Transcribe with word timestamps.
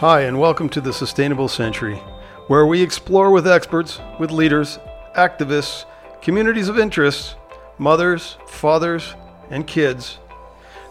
Hi, 0.00 0.24
and 0.24 0.38
welcome 0.38 0.68
to 0.68 0.82
the 0.82 0.92
Sustainable 0.92 1.48
Century, 1.48 1.96
where 2.48 2.66
we 2.66 2.82
explore 2.82 3.30
with 3.30 3.48
experts, 3.48 3.98
with 4.20 4.30
leaders, 4.30 4.78
activists, 5.16 5.86
communities 6.20 6.68
of 6.68 6.78
interest, 6.78 7.36
mothers, 7.78 8.36
fathers, 8.46 9.14
and 9.48 9.66
kids 9.66 10.18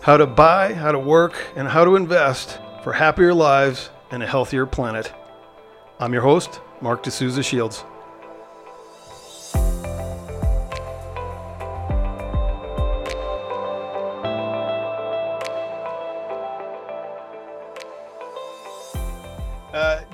how 0.02 0.18
to 0.18 0.26
buy, 0.26 0.74
how 0.74 0.92
to 0.92 0.98
work, 0.98 1.36
and 1.56 1.68
how 1.68 1.86
to 1.86 1.96
invest 1.96 2.58
for 2.84 2.94
happier 2.94 3.32
lives 3.32 3.92
and 4.10 4.24
a 4.24 4.28
healthier 4.28 4.66
planet. 4.66 5.14
I'm 6.00 6.12
your 6.12 6.24
host, 6.24 6.60
Marc 6.82 7.04
de 7.04 7.12
Sousa 7.12 7.44
Shields. 7.44 7.84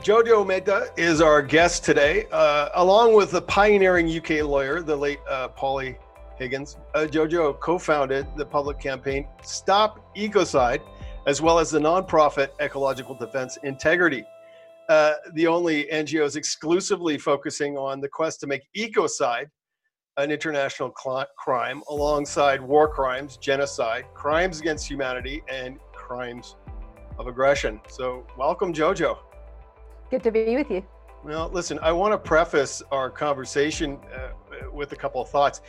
Jojo 0.01 0.43
Mehta 0.47 0.91
is 0.97 1.21
our 1.21 1.43
guest 1.43 1.85
today, 1.85 2.25
uh, 2.31 2.69
along 2.73 3.13
with 3.13 3.29
the 3.29 3.41
pioneering 3.43 4.09
UK 4.09 4.43
lawyer, 4.43 4.81
the 4.81 4.95
late 4.95 5.19
uh, 5.29 5.49
Polly 5.49 5.95
Higgins. 6.39 6.77
Uh, 6.95 7.01
Jojo 7.01 7.59
co 7.59 7.77
founded 7.77 8.25
the 8.35 8.43
public 8.43 8.79
campaign 8.79 9.27
Stop 9.43 10.03
Ecocide, 10.17 10.81
as 11.27 11.39
well 11.39 11.59
as 11.59 11.69
the 11.69 11.77
nonprofit 11.77 12.49
Ecological 12.59 13.13
Defense 13.13 13.59
Integrity, 13.61 14.25
uh, 14.89 15.13
the 15.33 15.45
only 15.45 15.85
NGOs 15.93 16.35
exclusively 16.35 17.19
focusing 17.19 17.77
on 17.77 18.01
the 18.01 18.09
quest 18.09 18.39
to 18.39 18.47
make 18.47 18.63
ecocide 18.75 19.51
an 20.17 20.31
international 20.31 20.91
cl- 20.99 21.27
crime 21.37 21.83
alongside 21.89 22.59
war 22.59 22.87
crimes, 22.87 23.37
genocide, 23.37 24.05
crimes 24.15 24.61
against 24.61 24.89
humanity, 24.89 25.43
and 25.47 25.77
crimes 25.93 26.55
of 27.19 27.27
aggression. 27.27 27.79
So, 27.87 28.25
welcome, 28.35 28.73
Jojo. 28.73 29.19
Good 30.11 30.23
to 30.23 30.31
be 30.31 30.57
with 30.57 30.69
you. 30.69 30.83
Well, 31.23 31.49
listen, 31.53 31.79
I 31.81 31.93
want 31.93 32.11
to 32.11 32.17
preface 32.17 32.83
our 32.91 33.09
conversation 33.09 33.97
uh, 34.13 34.69
with 34.73 34.91
a 34.91 34.95
couple 34.97 35.21
of 35.21 35.29
thoughts. 35.29 35.61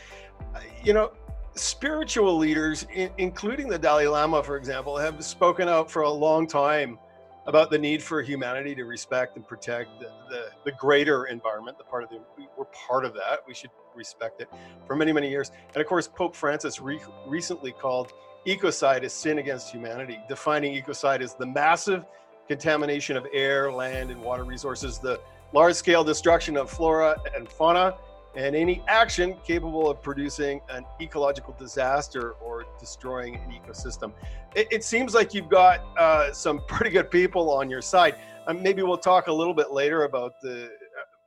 You 0.83 0.91
know, 0.91 1.13
spiritual 1.55 2.37
leaders, 2.37 2.85
in, 2.93 3.09
including 3.17 3.69
the 3.69 3.79
Dalai 3.79 4.07
Lama, 4.07 4.43
for 4.43 4.57
example, 4.57 4.97
have 4.97 5.23
spoken 5.23 5.69
out 5.69 5.89
for 5.89 6.01
a 6.01 6.09
long 6.09 6.45
time 6.45 6.99
about 7.45 7.71
the 7.71 7.77
need 7.77 8.03
for 8.03 8.21
humanity 8.21 8.75
to 8.75 8.83
respect 8.83 9.37
and 9.37 9.47
protect 9.47 9.97
the, 10.01 10.11
the, 10.29 10.45
the 10.65 10.71
greater 10.73 11.25
environment, 11.25 11.77
the 11.77 11.83
part 11.85 12.03
of 12.03 12.09
the, 12.09 12.19
we're 12.57 12.65
part 12.87 13.05
of 13.05 13.13
that. 13.13 13.39
We 13.47 13.53
should 13.53 13.69
respect 13.95 14.41
it 14.41 14.49
for 14.85 14.95
many, 14.97 15.13
many 15.13 15.29
years. 15.29 15.51
And 15.73 15.81
of 15.81 15.87
course, 15.87 16.07
Pope 16.07 16.35
Francis 16.35 16.81
re- 16.81 16.99
recently 17.25 17.71
called 17.71 18.11
ecocide 18.45 19.03
a 19.03 19.09
sin 19.09 19.37
against 19.37 19.71
humanity, 19.71 20.19
defining 20.27 20.73
ecocide 20.81 21.21
as 21.21 21.35
the 21.35 21.45
massive 21.45 22.05
contamination 22.47 23.17
of 23.17 23.25
air, 23.33 23.71
land, 23.71 24.11
and 24.11 24.21
water 24.21 24.43
resources, 24.43 24.99
the 24.99 25.19
large 25.53 25.75
scale 25.75 26.03
destruction 26.03 26.57
of 26.57 26.69
flora 26.69 27.15
and 27.35 27.47
fauna, 27.47 27.95
and 28.35 28.55
any 28.55 28.81
action 28.87 29.35
capable 29.45 29.89
of 29.89 30.01
producing 30.01 30.59
an 30.69 30.83
ecological 30.99 31.55
disaster 31.59 32.31
or 32.43 32.65
destroying 32.79 33.35
an 33.35 33.51
ecosystem. 33.51 34.11
It, 34.55 34.67
it 34.71 34.83
seems 34.83 35.13
like 35.13 35.33
you've 35.33 35.49
got 35.49 35.85
uh, 35.97 36.31
some 36.31 36.61
pretty 36.67 36.91
good 36.91 37.11
people 37.11 37.51
on 37.51 37.69
your 37.69 37.81
side. 37.81 38.15
Um, 38.47 38.61
maybe 38.61 38.81
we'll 38.81 38.97
talk 38.97 39.27
a 39.27 39.33
little 39.33 39.53
bit 39.53 39.71
later 39.71 40.03
about 40.03 40.33
the 40.41 40.65
uh, 40.65 40.67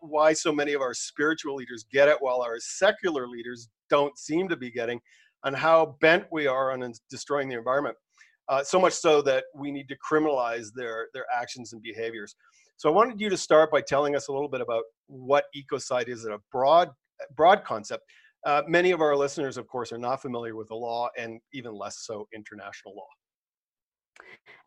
why 0.00 0.32
so 0.32 0.52
many 0.52 0.72
of 0.72 0.80
our 0.80 0.94
spiritual 0.94 1.54
leaders 1.54 1.84
get 1.90 2.08
it 2.08 2.16
while 2.20 2.42
our 2.42 2.58
secular 2.58 3.26
leaders 3.26 3.68
don't 3.88 4.16
seem 4.18 4.48
to 4.48 4.56
be 4.56 4.70
getting, 4.70 5.00
and 5.44 5.56
how 5.56 5.96
bent 6.00 6.24
we 6.30 6.46
are 6.46 6.72
on 6.72 6.92
destroying 7.08 7.48
the 7.48 7.56
environment. 7.56 7.96
Uh, 8.48 8.62
so 8.62 8.80
much 8.80 8.92
so 8.92 9.20
that 9.22 9.44
we 9.54 9.72
need 9.72 9.88
to 9.88 9.96
criminalize 9.98 10.72
their 10.74 11.08
their 11.12 11.26
actions 11.34 11.72
and 11.72 11.82
behaviors. 11.82 12.36
So 12.76 12.88
I 12.90 12.92
wanted 12.92 13.20
you 13.20 13.28
to 13.30 13.36
start 13.36 13.70
by 13.70 13.80
telling 13.80 14.14
us 14.14 14.28
a 14.28 14.32
little 14.32 14.48
bit 14.48 14.60
about 14.60 14.84
what 15.06 15.44
ecocide 15.56 16.08
is 16.08 16.24
in 16.24 16.32
a 16.32 16.38
broad 16.52 16.90
broad 17.34 17.64
concept. 17.64 18.04
Uh, 18.44 18.62
many 18.68 18.92
of 18.92 19.00
our 19.00 19.16
listeners, 19.16 19.56
of 19.56 19.66
course, 19.66 19.92
are 19.92 19.98
not 19.98 20.22
familiar 20.22 20.54
with 20.54 20.68
the 20.68 20.74
law 20.74 21.08
and 21.18 21.40
even 21.52 21.74
less 21.74 21.98
so 22.00 22.28
international 22.32 22.94
law. 22.94 23.08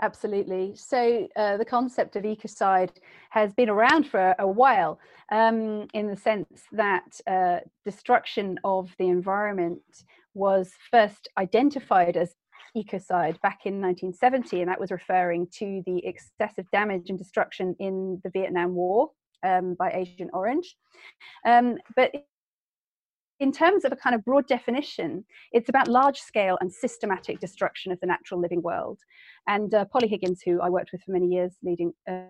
Absolutely. 0.01 0.75
So 0.75 1.27
uh, 1.35 1.57
the 1.57 1.65
concept 1.65 2.15
of 2.15 2.23
ecocide 2.23 2.91
has 3.29 3.53
been 3.53 3.69
around 3.69 4.07
for 4.07 4.35
a 4.39 4.47
while 4.47 4.99
um, 5.31 5.87
in 5.93 6.07
the 6.07 6.15
sense 6.15 6.63
that 6.71 7.19
uh, 7.27 7.59
destruction 7.85 8.59
of 8.63 8.93
the 8.97 9.07
environment 9.07 9.81
was 10.33 10.71
first 10.91 11.27
identified 11.37 12.15
as 12.15 12.35
ecocide 12.75 13.39
back 13.41 13.65
in 13.65 13.81
1970, 13.81 14.61
and 14.61 14.69
that 14.69 14.79
was 14.79 14.91
referring 14.91 15.47
to 15.57 15.81
the 15.85 16.05
excessive 16.05 16.65
damage 16.71 17.09
and 17.09 17.17
destruction 17.17 17.75
in 17.79 18.19
the 18.23 18.29
Vietnam 18.29 18.75
War 18.75 19.09
um, 19.43 19.75
by 19.77 19.91
Agent 19.91 20.31
Orange. 20.33 20.75
Um, 21.45 21.77
but 21.95 22.11
in 23.39 23.51
terms 23.51 23.85
of 23.85 23.91
a 23.91 23.95
kind 23.95 24.15
of 24.15 24.25
broad 24.25 24.47
definition, 24.47 25.23
it's 25.53 25.69
about 25.69 25.87
large 25.87 26.19
scale 26.19 26.57
and 26.59 26.71
systematic 26.71 27.39
destruction 27.39 27.91
of 27.91 27.99
the 28.01 28.07
natural 28.07 28.39
living 28.39 28.61
world. 28.61 28.99
And 29.47 29.73
uh, 29.73 29.85
Polly 29.85 30.07
Higgins, 30.07 30.41
who 30.43 30.61
I 30.61 30.69
worked 30.69 30.91
with 30.91 31.01
for 31.03 31.11
many 31.11 31.27
years 31.27 31.55
leading 31.63 31.93
uh, 32.09 32.23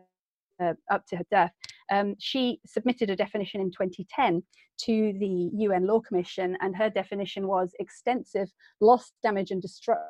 uh, 0.62 0.74
up 0.92 1.06
to 1.08 1.18
her 1.18 1.24
death, 1.32 1.54
um, 1.92 2.16
she 2.20 2.60
submitted 2.66 3.10
a 3.10 3.16
definition 3.16 3.60
in 3.62 3.72
2010 3.72 4.44
to 4.82 5.14
the 5.20 5.50
UN 5.54 5.88
Law 5.88 6.00
Commission, 6.00 6.56
and 6.62 6.76
her 6.76 6.90
definition 6.90 7.48
was 7.48 7.72
extensive 7.80 8.50
loss, 8.80 9.12
damage, 9.24 9.52
and 9.52 9.62
destruction 9.62 10.06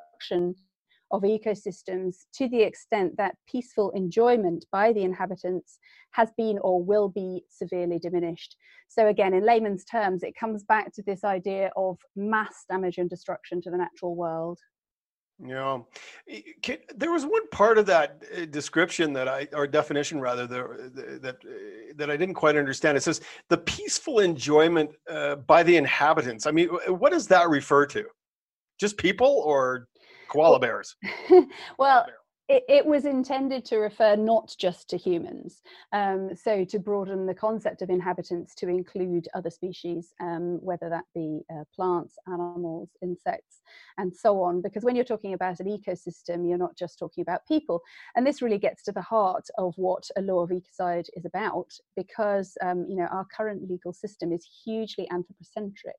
of 1.12 1.24
ecosystems 1.24 2.16
to 2.34 2.48
the 2.50 2.62
extent 2.62 3.18
that 3.18 3.36
peaceful 3.48 3.92
enjoyment 3.92 4.66
by 4.72 4.94
the 4.94 5.04
inhabitants 5.04 5.80
has 6.12 6.30
been 6.38 6.60
or 6.60 6.84
will 6.84 7.10
be 7.10 7.44
severely 7.50 8.00
diminished. 8.00 8.56
So, 8.88 9.08
again, 9.08 9.34
in 9.34 9.46
layman's 9.46 9.86
terms, 9.86 10.24
it 10.24 10.36
comes 10.40 10.64
back 10.64 10.94
to 10.94 11.04
this 11.04 11.24
idea 11.24 11.72
of 11.76 11.98
mass 12.16 12.66
damage 12.70 12.98
and 12.98 13.10
destruction 13.10 13.62
to 13.62 13.72
the 13.72 13.78
natural 13.78 14.16
world. 14.16 14.60
Yeah, 15.42 15.80
there 16.96 17.14
was 17.14 17.26
one 17.26 17.48
part 17.48 17.78
of 17.78 17.86
that 17.86 18.24
uh, 18.36 18.46
description 18.46 19.14
that 19.14 19.30
I, 19.30 19.48
or 19.54 19.68
definition 19.68 20.20
rather, 20.20 20.46
that 20.46 21.36
uh, 21.46 21.94
that 21.96 22.12
I 22.12 22.18
didn't 22.18 22.36
quite 22.36 22.58
understand. 22.58 22.98
It 22.98 23.04
says 23.04 23.22
the 23.48 23.58
peaceful 23.58 24.20
enjoyment 24.20 24.90
uh, 25.10 25.36
by 25.38 25.64
the 25.64 25.78
inhabitants. 25.78 26.46
I 26.46 26.52
mean, 26.52 26.68
what 26.68 27.14
does 27.14 27.28
that 27.28 27.48
refer 27.48 27.86
to? 27.86 28.04
Just 28.82 28.98
people 28.98 29.44
or 29.46 29.88
koala 30.30 30.60
bears? 30.60 30.96
well, 31.78 32.06
it, 32.50 32.64
it, 32.68 32.86
was 32.86 33.06
intended 33.06 33.64
to 33.66 33.78
refer 33.78 34.16
not 34.16 34.56
just 34.58 34.90
to 34.90 34.98
humans, 34.98 35.62
um, 35.94 36.32
so 36.36 36.66
to 36.66 36.80
broaden 36.80 37.28
the 37.28 37.34
concept 37.34 37.84
of 37.84 37.92
inhabitants 37.92 38.56
to 38.56 38.68
include 38.68 39.28
other 39.36 39.52
species, 39.52 40.14
um, 40.20 40.58
whether 40.60 40.90
that 40.90 41.06
be 41.14 41.42
uh, 41.54 41.64
plants, 41.76 42.16
animals, 42.28 42.90
insects, 43.04 43.62
and 44.00 44.12
so 44.14 44.42
on. 44.42 44.62
Because 44.62 44.84
when 44.84 44.96
you're 44.96 45.06
talking 45.06 45.36
about 45.36 45.60
an 45.60 45.68
ecosystem, 45.68 46.50
you're 46.50 46.58
not 46.58 46.76
just 46.76 46.98
talking 46.98 47.22
about 47.22 47.46
people. 47.48 47.82
And 48.16 48.26
this 48.26 48.42
really 48.42 48.58
gets 48.58 48.82
to 48.84 48.92
the 48.92 49.02
heart 49.02 49.46
of 49.60 49.76
what 49.78 50.10
a 50.18 50.22
law 50.22 50.42
of 50.42 50.50
ecocide 50.50 51.08
is 51.14 51.26
about, 51.26 51.72
because 51.96 52.58
um, 52.64 52.84
you 52.90 52.96
know 52.96 53.08
our 53.12 53.26
current 53.26 53.70
legal 53.70 53.94
system 53.94 54.34
is 54.34 54.48
hugely 54.66 55.08
anthropocentric. 55.12 55.98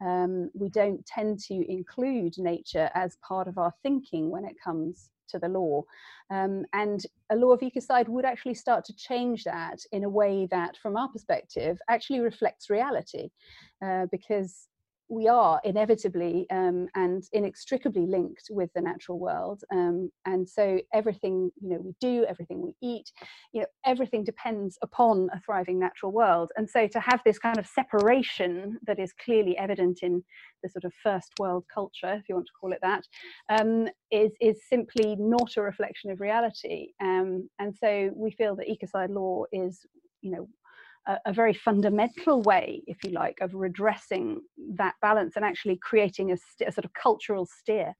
Um, 0.00 0.50
we 0.54 0.68
don't 0.68 1.04
tend 1.06 1.40
to 1.40 1.70
include 1.70 2.34
nature 2.38 2.90
as 2.94 3.18
part 3.26 3.48
of 3.48 3.58
our 3.58 3.72
thinking 3.82 4.30
when 4.30 4.44
it 4.44 4.56
comes 4.62 5.10
to 5.30 5.38
the 5.38 5.48
law. 5.48 5.82
Um, 6.30 6.64
and 6.72 7.04
a 7.30 7.36
law 7.36 7.52
of 7.52 7.60
ecocide 7.60 8.08
would 8.08 8.24
actually 8.24 8.54
start 8.54 8.84
to 8.86 8.96
change 8.96 9.44
that 9.44 9.80
in 9.92 10.04
a 10.04 10.08
way 10.08 10.48
that, 10.50 10.76
from 10.76 10.96
our 10.96 11.08
perspective, 11.08 11.78
actually 11.88 12.20
reflects 12.20 12.70
reality. 12.70 13.30
Uh, 13.84 14.06
because 14.10 14.68
we 15.08 15.26
are 15.28 15.60
inevitably 15.64 16.46
um, 16.50 16.86
and 16.94 17.24
inextricably 17.32 18.06
linked 18.06 18.44
with 18.50 18.70
the 18.74 18.80
natural 18.80 19.18
world. 19.18 19.62
Um, 19.72 20.10
and 20.26 20.48
so 20.48 20.80
everything 20.92 21.50
you 21.60 21.70
know 21.70 21.80
we 21.80 21.94
do 22.00 22.24
everything 22.28 22.62
we 22.62 22.74
eat 22.82 23.10
you 23.52 23.60
know 23.60 23.66
everything 23.86 24.24
depends 24.24 24.78
upon 24.82 25.28
a 25.32 25.40
thriving 25.40 25.78
natural 25.78 26.12
world. 26.12 26.50
And 26.56 26.68
so 26.68 26.86
to 26.88 27.00
have 27.00 27.20
this 27.24 27.38
kind 27.38 27.58
of 27.58 27.66
separation 27.66 28.78
that 28.86 28.98
is 28.98 29.12
clearly 29.24 29.56
evident 29.56 30.00
in 30.02 30.22
the 30.62 30.68
sort 30.68 30.84
of 30.84 30.92
first 31.02 31.32
world 31.38 31.64
culture 31.72 32.14
if 32.14 32.28
you 32.28 32.34
want 32.34 32.46
to 32.46 32.52
call 32.60 32.72
it 32.72 32.80
that 32.82 33.04
um, 33.48 33.88
is 34.10 34.32
is 34.40 34.60
simply 34.68 35.16
not 35.18 35.56
a 35.56 35.62
reflection 35.62 36.10
of 36.10 36.20
reality. 36.20 36.88
Um, 37.00 37.48
and 37.58 37.74
so 37.74 38.10
we 38.14 38.30
feel 38.32 38.56
that 38.56 38.68
ecocide 38.68 39.14
law 39.14 39.44
is 39.52 39.86
you 40.20 40.30
know 40.30 40.48
a, 41.06 41.16
a, 41.26 41.32
very 41.32 41.54
fundamental 41.54 42.42
way, 42.42 42.82
if 42.86 42.98
you 43.04 43.10
like, 43.10 43.38
of 43.40 43.54
redressing 43.54 44.40
that 44.76 44.94
balance 45.00 45.36
and 45.36 45.44
actually 45.44 45.78
creating 45.82 46.32
a, 46.32 46.36
st- 46.36 46.68
a 46.68 46.72
sort 46.72 46.84
of 46.84 46.92
cultural 46.94 47.46
steer. 47.46 47.94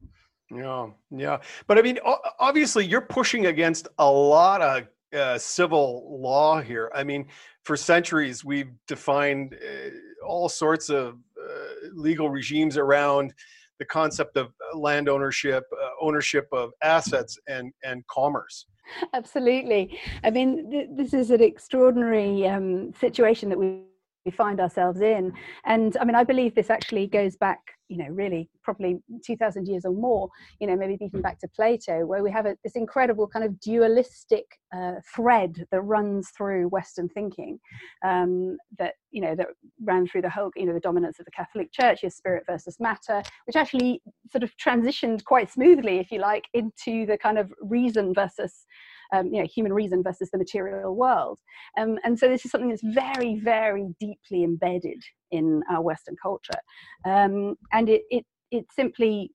Yeah, 0.50 0.88
yeah. 1.10 1.38
But 1.66 1.78
I 1.78 1.82
mean, 1.82 1.98
obviously, 2.38 2.86
you're 2.86 3.02
pushing 3.02 3.46
against 3.46 3.88
a 3.98 4.10
lot 4.10 4.62
of 4.62 4.88
uh, 5.18 5.38
civil 5.38 6.20
law 6.20 6.60
here. 6.60 6.90
I 6.94 7.04
mean, 7.04 7.26
for 7.64 7.76
centuries, 7.76 8.44
we've 8.44 8.70
defined 8.86 9.54
uh, 9.54 10.26
all 10.26 10.48
sorts 10.48 10.88
of 10.88 11.18
uh, 11.38 11.88
legal 11.94 12.30
regimes 12.30 12.76
around 12.76 13.34
the 13.78 13.84
concept 13.84 14.36
of 14.36 14.48
land 14.74 15.08
ownership, 15.08 15.64
uh, 15.72 15.88
ownership 16.00 16.46
of 16.52 16.70
assets, 16.82 17.38
and 17.48 17.72
and 17.84 18.06
commerce. 18.08 18.66
Absolutely. 19.12 19.98
I 20.24 20.30
mean, 20.30 20.70
th- 20.70 20.88
this 20.92 21.12
is 21.12 21.30
an 21.30 21.42
extraordinary 21.42 22.46
um, 22.46 22.92
situation 22.94 23.48
that 23.50 23.58
we 23.58 23.82
we 24.24 24.30
find 24.30 24.60
ourselves 24.60 25.00
in. 25.00 25.32
And 25.64 25.96
I 25.98 26.04
mean, 26.04 26.14
I 26.14 26.24
believe 26.24 26.54
this 26.54 26.70
actually 26.70 27.06
goes 27.06 27.36
back, 27.36 27.60
you 27.88 27.96
know, 27.96 28.08
really 28.08 28.50
probably 28.62 29.00
2000 29.24 29.66
years 29.66 29.84
or 29.84 29.92
more, 29.92 30.28
you 30.60 30.66
know, 30.66 30.76
maybe 30.76 30.98
even 31.02 31.22
back 31.22 31.38
to 31.40 31.48
Plato, 31.48 32.04
where 32.04 32.22
we 32.22 32.30
have 32.30 32.44
a, 32.44 32.56
this 32.62 32.76
incredible 32.76 33.26
kind 33.26 33.44
of 33.44 33.58
dualistic 33.60 34.44
uh, 34.76 34.96
thread 35.14 35.66
that 35.70 35.80
runs 35.80 36.30
through 36.36 36.68
Western 36.68 37.08
thinking 37.08 37.58
um, 38.04 38.56
that, 38.78 38.94
you 39.10 39.22
know, 39.22 39.34
that 39.34 39.46
ran 39.82 40.06
through 40.06 40.22
the 40.22 40.30
whole, 40.30 40.50
you 40.56 40.66
know, 40.66 40.74
the 40.74 40.80
dominance 40.80 41.18
of 41.18 41.24
the 41.24 41.30
Catholic 41.30 41.72
Church, 41.72 42.02
your 42.02 42.10
spirit 42.10 42.44
versus 42.46 42.76
matter, 42.78 43.22
which 43.46 43.56
actually 43.56 44.02
sort 44.30 44.42
of 44.42 44.52
transitioned 44.56 45.24
quite 45.24 45.50
smoothly, 45.50 45.98
if 45.98 46.10
you 46.10 46.18
like, 46.18 46.44
into 46.52 47.06
the 47.06 47.16
kind 47.16 47.38
of 47.38 47.52
reason 47.60 48.12
versus 48.12 48.66
um, 49.12 49.26
you 49.26 49.40
know, 49.40 49.46
human 49.46 49.72
reason 49.72 50.02
versus 50.02 50.30
the 50.30 50.38
material 50.38 50.94
world. 50.94 51.38
Um, 51.78 51.98
and 52.04 52.18
so 52.18 52.28
this 52.28 52.44
is 52.44 52.50
something 52.50 52.70
that's 52.70 52.82
very, 52.82 53.40
very 53.40 53.88
deeply 54.00 54.44
embedded 54.44 55.02
in 55.30 55.62
our 55.70 55.82
Western 55.82 56.16
culture. 56.20 56.58
Um, 57.04 57.56
and 57.72 57.88
it, 57.88 58.02
it, 58.10 58.26
it 58.50 58.66
simply 58.74 59.32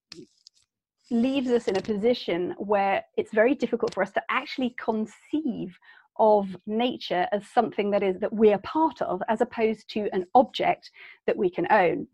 leaves 1.11 1.49
us 1.49 1.67
in 1.67 1.77
a 1.77 1.81
position 1.81 2.55
where 2.57 3.03
it's 3.17 3.33
very 3.33 3.55
difficult 3.55 3.93
for 3.93 4.01
us 4.01 4.11
to 4.11 4.21
actually 4.29 4.75
conceive 4.79 5.77
of 6.17 6.55
nature 6.67 7.27
as 7.31 7.47
something 7.47 7.89
that 7.91 8.03
is 8.03 8.19
that 8.19 8.31
we're 8.31 8.59
part 8.59 9.01
of 9.01 9.21
as 9.29 9.41
opposed 9.41 9.89
to 9.89 10.07
an 10.13 10.25
object 10.35 10.91
that 11.25 11.35
we 11.35 11.49
can 11.49 11.65
own 11.71 12.07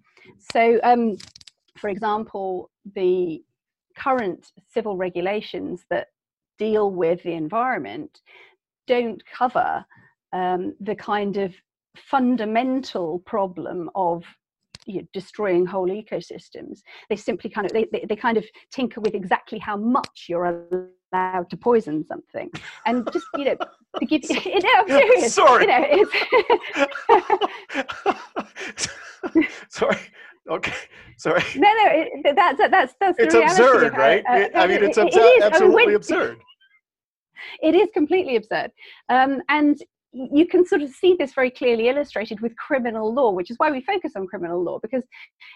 so 0.54 0.80
um, 0.84 1.18
for 1.78 1.90
example 1.90 2.70
the 2.96 3.44
current 3.98 4.52
civil 4.74 4.96
regulations 4.96 5.84
that 5.90 6.08
deal 6.60 6.92
with 6.92 7.24
the 7.24 7.34
environment 7.34 8.22
don't 8.86 9.24
cover 9.26 9.86
um, 10.34 10.76
the 10.80 10.96
kind 10.96 11.38
of 11.38 11.54
fundamental 11.96 13.20
problem 13.26 13.90
of 13.96 14.24
you 14.86 15.02
know, 15.02 15.08
destroying 15.14 15.66
whole 15.66 15.88
ecosystems. 15.88 16.80
They 17.10 17.16
simply 17.16 17.50
kind 17.50 17.66
of 17.66 17.74
they, 17.74 17.88
they, 17.92 18.06
they, 18.08 18.16
kind 18.16 18.38
of 18.38 18.46
tinker 18.72 19.02
with 19.02 19.14
exactly 19.14 19.60
how 19.60 19.78
much 19.78 20.26
you're 20.28 20.66
allowed 21.14 21.50
to 21.50 21.58
poison 21.58 22.04
something, 22.06 22.50
and 22.86 23.08
just 23.14 23.26
you 23.38 23.46
know 23.46 23.56
to 24.00 24.06
give 24.06 24.24
you, 24.30 24.40
you 24.46 24.60
know, 24.60 24.70
I'm 24.80 24.88
serious. 24.88 25.34
Sorry. 25.36 25.64
You 25.64 25.70
know, 25.70 25.86
it's 28.72 28.88
Sorry. 29.70 29.98
Okay. 30.50 30.74
Sorry. 31.18 31.44
No, 31.56 31.68
no, 31.68 31.86
it, 31.92 32.36
that's 32.36 32.58
that's 32.58 32.94
that's 33.00 33.20
it's 33.20 33.34
the 33.34 33.40
reality 33.40 33.62
absurd, 33.62 33.84
of, 33.88 33.94
right? 33.94 34.24
Uh, 34.30 34.34
it, 34.34 34.52
I 34.56 34.68
mean, 34.68 34.84
it's 34.84 34.98
it, 34.98 35.08
abso- 35.08 35.18
it 35.18 35.44
absolutely 35.44 35.76
I 35.76 35.78
mean, 35.80 35.88
when, 35.88 35.96
absurd 35.96 36.40
it 37.62 37.76
is 37.76 37.90
completely 37.94 38.36
absurd. 38.36 38.72
Um, 39.10 39.42
and 39.50 39.78
you 40.12 40.48
can 40.48 40.66
sort 40.66 40.82
of 40.82 40.90
see 40.90 41.16
this 41.18 41.34
very 41.34 41.52
clearly 41.52 41.88
illustrated 41.88 42.40
with 42.40 42.56
criminal 42.56 43.14
law, 43.14 43.32
which 43.32 43.52
is 43.52 43.58
why 43.58 43.70
we 43.70 43.82
focus 43.82 44.14
on 44.16 44.26
criminal 44.26 44.64
law, 44.64 44.80
because 44.80 45.04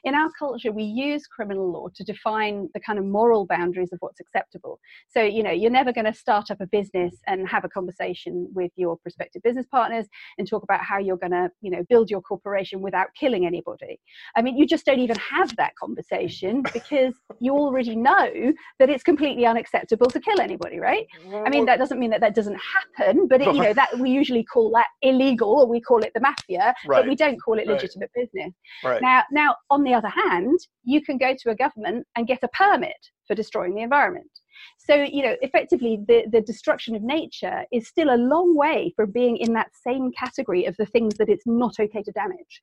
in 0.04 0.14
our 0.14 0.30
culture, 0.38 0.72
we 0.72 0.84
use 0.84 1.26
criminal 1.26 1.72
law 1.72 1.88
to 1.96 2.04
define 2.04 2.70
the 2.76 2.80
kind 2.80 3.00
of 3.00 3.06
moral 3.06 3.48
boundaries 3.48 3.92
of 3.92 4.00
what's 4.00 4.20
acceptable. 4.20 4.80
So, 5.10 5.24
you 5.24 5.42
know, 5.42 5.52
you're 5.52 5.72
never 5.72 5.92
going 5.92 6.06
to 6.06 6.14
start 6.14 6.52
up 6.52 6.62
a 6.62 6.68
business 6.68 7.16
and 7.26 7.48
have 7.48 7.66
a 7.66 7.70
conversation 7.70 8.48
with 8.54 8.72
your 8.76 8.98
prospective 8.98 9.42
business 9.42 9.66
partners 9.72 10.06
and 10.38 10.48
talk 10.48 10.62
about 10.62 10.82
how 10.82 11.00
you're 11.00 11.18
going 11.18 11.32
to, 11.32 11.50
you 11.62 11.72
know, 11.72 11.84
build 11.90 12.12
your 12.12 12.22
corporation 12.22 12.80
without 12.80 13.08
killing 13.20 13.48
anybody. 13.48 14.00
I 14.36 14.44
mean, 14.44 14.56
you 14.56 14.68
just 14.68 14.86
don't 14.86 15.00
even 15.00 15.18
have 15.18 15.56
that 15.56 15.76
conversation 15.76 16.64
because 16.74 17.16
you 17.40 17.54
already 17.54 17.96
know 17.96 18.54
that 18.78 18.90
it's 18.90 19.04
completely 19.04 19.48
unacceptable 19.48 20.08
to 20.08 20.20
kill 20.20 20.40
anybody, 20.40 20.80
right? 20.80 21.08
I 21.34 21.50
mean, 21.50 21.66
that 21.66 21.80
doesn't 21.80 22.00
mean 22.00 22.12
that 22.12 22.22
that 22.22 22.36
doesn't 22.36 22.60
happen, 22.98 23.28
but 23.28 23.42
it, 23.42 23.48
you 23.56 23.62
know, 23.64 23.74
that 23.74 23.98
we 23.98 24.12
usually 24.12 24.43
call 24.44 24.72
that 24.72 24.88
illegal 25.02 25.50
or 25.50 25.68
we 25.68 25.82
call 25.82 26.00
it 26.04 26.12
the 26.14 26.20
mafia 26.20 26.74
right. 26.86 27.02
but 27.02 27.08
we 27.08 27.16
don't 27.16 27.40
call 27.42 27.58
it 27.58 27.68
Right. 27.68 27.76
legitimate 27.76 28.12
business 28.16 28.54
right 28.84 29.02
now 29.02 29.24
now 29.32 29.56
on 29.70 29.84
the 29.84 29.94
other 29.94 30.10
hand 30.10 30.60
you 30.84 31.02
can 31.02 31.18
go 31.18 31.36
to 31.40 31.50
a 31.50 31.56
government 31.56 32.06
and 32.16 32.28
get 32.28 32.44
a 32.44 32.48
permit 32.50 32.98
for 33.28 33.36
destroying 33.36 33.76
the 33.76 33.82
environment 33.82 34.30
so 34.78 34.96
you 34.96 35.24
know 35.24 35.36
effectively 35.42 36.00
the, 36.08 36.26
the 36.32 36.42
destruction 36.42 36.96
of 36.96 37.02
nature 37.02 37.64
is 37.72 37.88
still 37.88 38.14
a 38.14 38.18
long 38.18 38.56
way 38.56 38.94
from 38.96 39.12
being 39.12 39.38
in 39.38 39.54
that 39.54 39.72
same 39.76 40.12
category 40.12 40.66
of 40.66 40.76
the 40.78 40.86
things 40.86 41.16
that 41.16 41.30
it's 41.30 41.48
not 41.48 41.80
okay 41.80 42.04
to 42.04 42.12
damage 42.12 42.62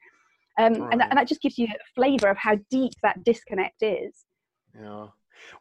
um, 0.59 0.88
and, 0.91 1.00
that, 1.00 1.09
and 1.11 1.19
that 1.19 1.29
just 1.29 1.41
gives 1.41 1.56
you 1.59 1.67
a 1.67 1.94
flavor 1.94 2.29
of 2.29 2.37
how 2.37 2.56
deep 2.71 2.93
that 3.03 3.23
disconnect 3.25 3.83
is 3.83 4.25
Yeah. 4.75 5.09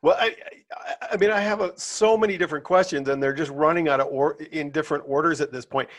Well, 0.01 0.15
I, 0.19 0.35
I, 0.73 1.07
I 1.11 1.17
mean, 1.17 1.31
I 1.31 1.39
have 1.39 1.61
a, 1.61 1.77
so 1.77 2.17
many 2.17 2.37
different 2.37 2.63
questions, 2.63 3.09
and 3.09 3.21
they're 3.21 3.33
just 3.33 3.51
running 3.51 3.89
out 3.89 3.99
of 3.99 4.07
or 4.07 4.33
in 4.51 4.71
different 4.71 5.03
orders 5.07 5.41
at 5.41 5.51
this 5.51 5.65
point. 5.65 5.89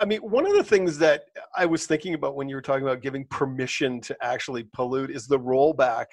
I- 0.00 0.04
mean, 0.04 0.20
one 0.20 0.46
of 0.46 0.54
the 0.54 0.64
things 0.64 0.98
that 0.98 1.24
I 1.56 1.66
was 1.66 1.86
thinking 1.86 2.14
about 2.14 2.36
when 2.36 2.48
you 2.48 2.54
were 2.54 2.62
talking 2.62 2.84
about 2.84 3.02
giving 3.02 3.24
permission 3.26 4.00
to 4.02 4.16
actually 4.22 4.64
pollute 4.72 5.10
is 5.10 5.26
the 5.26 5.38
rollback 5.38 6.06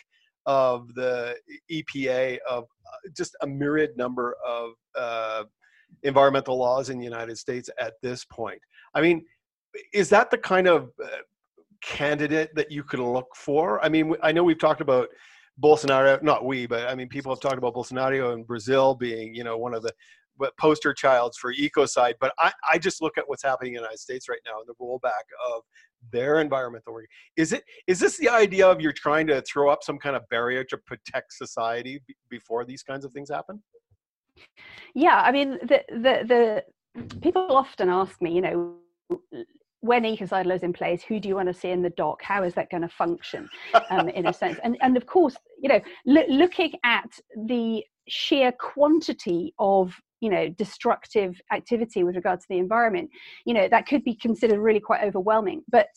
of 0.45 0.94
the 0.95 1.35
EPA 1.71 2.39
of 2.50 2.63
uh, 2.63 3.09
just 3.15 3.35
a 3.41 3.47
myriad 3.47 3.95
number 3.97 4.35
of 4.47 4.71
uh, 4.97 5.44
environmental 6.03 6.57
laws 6.57 6.89
in 6.89 6.97
the 6.97 7.03
United 7.03 7.38
States 7.38 7.69
at 7.79 7.94
this 8.01 8.25
point. 8.25 8.59
I 8.95 9.01
mean, 9.01 9.25
is 9.94 10.09
that 10.09 10.31
the 10.31 10.38
kind 10.38 10.67
of 10.67 10.91
uh, 11.03 11.07
candidate 11.81 12.53
that 12.56 12.71
you 12.71 12.83
could 12.83 13.00
look 13.00 13.35
for? 13.35 13.83
I 13.83 13.89
mean, 13.89 14.15
I 14.23 14.31
know 14.31 14.44
we've 14.44 14.59
talked 14.59 14.81
about 14.81 15.09
Bolsonaro, 15.59 16.21
not 16.23 16.45
we, 16.45 16.65
but 16.65 16.88
I 16.88 16.95
mean, 16.95 17.09
people 17.09 17.31
have 17.31 17.39
talked 17.39 17.57
about 17.57 17.73
Bolsonaro 17.73 18.33
in 18.33 18.44
Brazil 18.44 18.95
being, 18.95 19.33
you 19.33 19.44
know, 19.44 19.57
one 19.57 19.73
of 19.73 19.83
the 19.83 19.94
poster 20.57 20.94
childs 20.94 21.38
for 21.38 21.53
ecocide. 21.53 22.13
But 22.21 22.33
I, 22.39 22.51
I 22.71 22.77
just 22.77 23.01
look 23.01 23.17
at 23.17 23.27
what's 23.27 23.44
happening 23.44 23.73
in 23.73 23.77
the 23.77 23.81
United 23.81 24.00
States 24.00 24.29
right 24.29 24.39
now 24.45 24.59
and 24.59 24.67
the 24.67 24.73
rollback 24.81 25.25
of 25.53 25.63
their 26.11 26.39
environmental 26.39 26.94
work. 26.94 27.07
Is 27.35 27.51
it 27.51 27.63
is 27.87 27.99
this 27.99 28.18
the 28.18 28.30
idea 28.30 28.66
of 28.66 28.80
you're 28.80 28.94
trying 28.94 29.28
to 29.28 29.42
throw 29.42 29.69
up 29.69 29.83
some 29.83 29.97
kind 29.97 30.16
of 30.16 30.23
barrier 30.30 30.63
to 30.66 30.78
protect 30.78 31.33
society 31.33 32.01
b- 32.07 32.16
before 32.30 32.63
these 32.63 32.83
kinds 32.83 33.04
of 33.04 33.11
things 33.11 33.30
happen? 33.30 33.61
yeah 34.94 35.21
i 35.25 35.31
mean 35.31 35.57
the 35.63 35.83
the, 35.89 36.63
the 36.95 37.04
people 37.21 37.56
often 37.56 37.89
ask 37.89 38.21
me 38.21 38.33
you 38.33 38.42
know 38.42 38.75
when 39.81 40.04
ecocide 40.04 40.45
law 40.45 40.56
is 40.56 40.64
in 40.64 40.74
place 40.74 41.02
who 41.04 41.19
do 41.19 41.30
you 41.30 41.36
want 41.36 41.48
to 41.48 41.54
see 41.54 41.69
in 41.69 41.81
the 41.81 41.90
dock? 41.92 42.21
How 42.21 42.44
is 42.44 42.54
that 42.56 42.69
going 42.69 42.81
to 42.81 42.90
function 42.90 43.50
um, 43.90 44.09
in 44.09 44.28
a 44.28 44.33
sense? 44.33 44.59
And 44.64 44.78
and 44.81 44.98
of 44.98 45.06
course 45.06 45.36
you 45.62 45.69
know 45.69 45.80
loo- 46.06 46.28
looking 46.28 46.74
at 46.83 47.09
the 47.45 47.83
sheer 48.07 48.52
quantity 48.52 49.54
of 49.59 49.94
you 50.19 50.30
know 50.30 50.50
destructive 50.50 51.40
activity 51.54 52.04
with 52.04 52.16
regard 52.16 52.42
to 52.42 52.45
the 52.50 52.57
environment 52.57 53.09
you 53.45 53.54
know 53.54 53.68
that 53.69 53.88
could 53.88 54.04
be 54.04 54.16
considered 54.16 54.59
really 54.59 54.80
quite 54.80 55.04
overwhelming. 55.04 55.62
But 55.69 55.88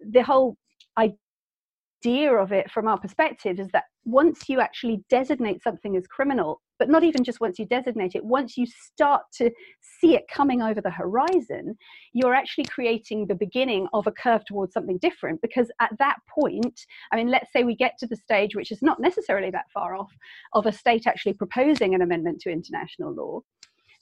the 0.00 0.22
whole 0.22 0.56
idea 0.98 2.32
of 2.34 2.52
it 2.52 2.70
from 2.70 2.88
our 2.88 2.98
perspective 2.98 3.60
is 3.60 3.68
that 3.68 3.84
once 4.04 4.48
you 4.48 4.60
actually 4.60 5.04
designate 5.10 5.62
something 5.62 5.96
as 5.96 6.06
criminal 6.06 6.60
but 6.78 6.88
not 6.88 7.04
even 7.04 7.24
just 7.24 7.40
once 7.40 7.58
you 7.58 7.66
designate 7.66 8.14
it 8.14 8.24
once 8.24 8.56
you 8.56 8.66
start 8.66 9.22
to 9.32 9.50
see 9.80 10.14
it 10.14 10.24
coming 10.32 10.62
over 10.62 10.80
the 10.80 10.90
horizon 10.90 11.76
you're 12.12 12.34
actually 12.34 12.64
creating 12.64 13.26
the 13.26 13.34
beginning 13.34 13.86
of 13.92 14.06
a 14.06 14.12
curve 14.12 14.44
towards 14.44 14.72
something 14.72 14.98
different 14.98 15.40
because 15.42 15.70
at 15.80 15.90
that 15.98 16.16
point 16.28 16.80
i 17.12 17.16
mean 17.16 17.28
let's 17.28 17.52
say 17.52 17.64
we 17.64 17.74
get 17.74 17.94
to 17.98 18.06
the 18.06 18.16
stage 18.16 18.54
which 18.54 18.72
is 18.72 18.82
not 18.82 19.00
necessarily 19.00 19.50
that 19.50 19.70
far 19.72 19.94
off 19.94 20.12
of 20.54 20.66
a 20.66 20.72
state 20.72 21.06
actually 21.06 21.32
proposing 21.32 21.94
an 21.94 22.02
amendment 22.02 22.40
to 22.40 22.50
international 22.50 23.14
law 23.14 23.40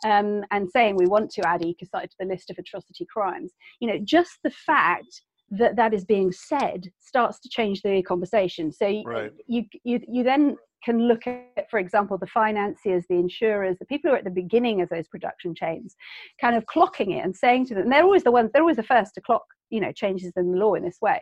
um, 0.05 0.45
and 0.51 0.71
saying 0.71 0.97
we 0.97 1.07
want 1.07 1.31
to 1.31 1.47
add 1.47 1.63
ecocide 1.63 2.11
to 2.11 2.17
the 2.19 2.27
list 2.27 2.51
of 2.51 2.59
atrocity 2.59 3.07
crimes. 3.07 3.53
You 3.81 3.89
know 3.89 3.99
just 4.03 4.39
the 4.45 4.51
fact 4.51 5.23
that 5.51 5.77
that 5.77 5.95
is 5.95 6.05
being 6.05 6.33
said 6.33 6.91
starts 6.99 7.39
to 7.41 7.49
change 7.49 7.83
the 7.83 8.03
conversation. 8.03 8.73
So 8.73 8.87
y- 8.87 9.03
Right. 9.05 9.33
you, 9.47 9.65
you 9.85 10.01
you 10.09 10.23
then 10.23 10.57
can 10.85 11.09
look 11.09 11.27
at 11.27 11.69
for 11.71 11.79
example 11.79 12.19
the 12.19 12.27
financiers 12.27 13.05
the 13.09 13.17
insurers 13.17 13.77
the 13.79 13.87
people 13.87 14.09
who 14.09 14.15
are 14.15 14.19
at 14.19 14.25
the 14.25 14.31
beginning 14.31 14.81
of 14.83 14.89
those 14.89 15.09
production 15.09 15.55
chains 15.55 15.97
kind 16.41 16.55
of 16.55 16.65
clocking 16.67 17.17
it 17.17 17.25
and 17.25 17.35
saying 17.35 17.67
to 17.67 17.75
them 17.75 17.85
and 17.85 17.93
they're 17.93 18.05
always 18.05 18.23
the 18.25 18.31
ones 18.31 18.51
they're 18.53 18.63
always 18.63 18.77
the 18.77 18.83
first 18.83 19.15
to 19.15 19.21
clock 19.21 19.45
you 19.71 19.81
know 19.81 19.91
changes 19.93 20.33
in 20.37 20.53
the 20.53 20.59
law 20.59 20.75
in 20.75 20.85
this 20.85 20.99
way. 21.01 21.21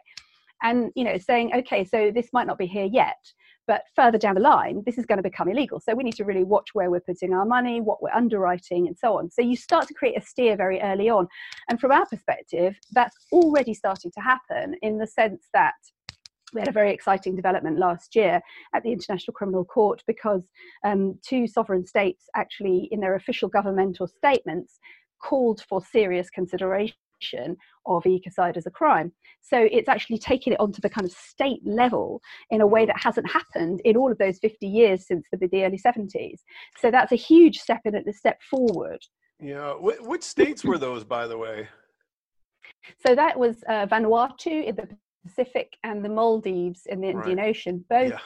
And 0.63 0.91
you 0.95 1.05
know 1.05 1.19
saying 1.19 1.53
okay 1.55 1.85
so 1.85 2.11
this 2.15 2.31
might 2.33 2.47
not 2.47 2.59
be 2.59 2.67
here 2.67 2.89
yet 2.91 3.17
but 3.67 3.83
further 3.95 4.19
down 4.19 4.35
the 4.35 4.41
line 4.41 4.83
this 4.87 4.99
is 4.99 5.07
going 5.07 5.19
to 5.19 5.23
become 5.23 5.49
illegal. 5.49 5.81
So 5.81 5.95
we 5.95 6.05
need 6.05 6.17
to 6.17 6.25
really 6.25 6.45
watch 6.45 6.71
where 6.75 6.91
we're 6.91 7.01
putting 7.01 7.33
our 7.33 7.45
money 7.45 7.81
what 7.81 8.03
we're 8.03 8.13
underwriting 8.13 8.87
and 8.87 8.97
so 8.97 9.19
on. 9.19 9.31
So 9.31 9.43
you 9.43 9.57
start 9.57 9.89
to 9.89 9.95
create 9.95 10.17
a 10.17 10.21
steer 10.21 10.57
very 10.57 10.81
early 10.81 11.09
on. 11.09 11.29
And 11.69 11.81
from 11.81 11.93
our 11.93 12.07
perspective 12.07 12.77
that's 12.93 13.17
already 13.33 13.75
starting 13.75 14.11
to 14.13 14.21
happen 14.21 14.75
in 14.83 14.99
the 14.99 15.07
sense 15.07 15.49
that 15.53 15.75
we 16.55 16.61
had 16.61 16.69
a 16.69 16.73
very 16.73 16.93
exciting 16.93 17.35
development 17.35 17.79
last 17.79 18.15
year 18.15 18.41
at 18.75 18.85
the 18.85 18.93
International 18.93 19.35
Criminal 19.35 19.65
Court 19.65 20.03
because 20.07 20.43
um, 20.85 21.19
two 21.27 21.49
sovereign 21.49 21.85
states 21.85 22.27
actually, 22.37 22.89
in 22.93 23.01
their 23.01 23.17
official 23.17 23.49
governmental 23.49 24.07
statements, 24.07 24.79
called 25.21 25.63
for 25.69 25.83
serious 25.85 26.31
consideration 26.31 26.97
of 27.87 28.05
ecocide 28.05 28.57
as 28.57 28.67
a 28.67 28.71
crime. 28.71 29.13
So 29.41 29.69
it's 29.71 29.89
actually 29.89 30.19
taking 30.19 30.53
it 30.53 30.61
onto 30.61 30.81
the 30.81 30.91
kind 30.91 31.07
of 31.07 31.13
state 31.13 31.61
level 31.65 32.21
in 32.51 32.61
a 32.61 32.67
way 32.67 32.87
that 32.87 33.01
hasn't 33.01 33.31
happened 33.31 33.81
in 33.85 33.97
all 33.97 34.11
of 34.11 34.19
those 34.19 34.39
50 34.39 34.67
years 34.67 35.07
since 35.07 35.27
the, 35.31 35.47
the 35.49 35.65
early 35.65 35.79
70s. 35.79 36.41
So 36.79 36.91
that's 36.91 37.13
a 37.13 37.17
huge 37.17 37.59
step 37.59 37.81
in 37.85 37.95
a 37.95 38.13
step 38.13 38.41
forward. 38.43 39.01
Yeah. 39.41 39.75
Which 39.75 40.23
states 40.23 40.65
were 40.65 40.79
those, 40.79 41.05
by 41.05 41.27
the 41.27 41.39
way? 41.39 41.69
So 43.07 43.15
that 43.15 43.39
was 43.39 43.63
uh, 43.69 43.87
Vanuatu 43.87 44.65
in 44.65 44.77
the 44.77 44.89
Pacific 45.25 45.77
and 45.83 46.05
the 46.05 46.09
Maldives 46.09 46.87
in 46.87 47.01
the 47.01 47.09
Indian 47.09 47.39
right. 47.39 47.49
Ocean, 47.49 47.85
both 47.89 48.13
yeah. 48.13 48.19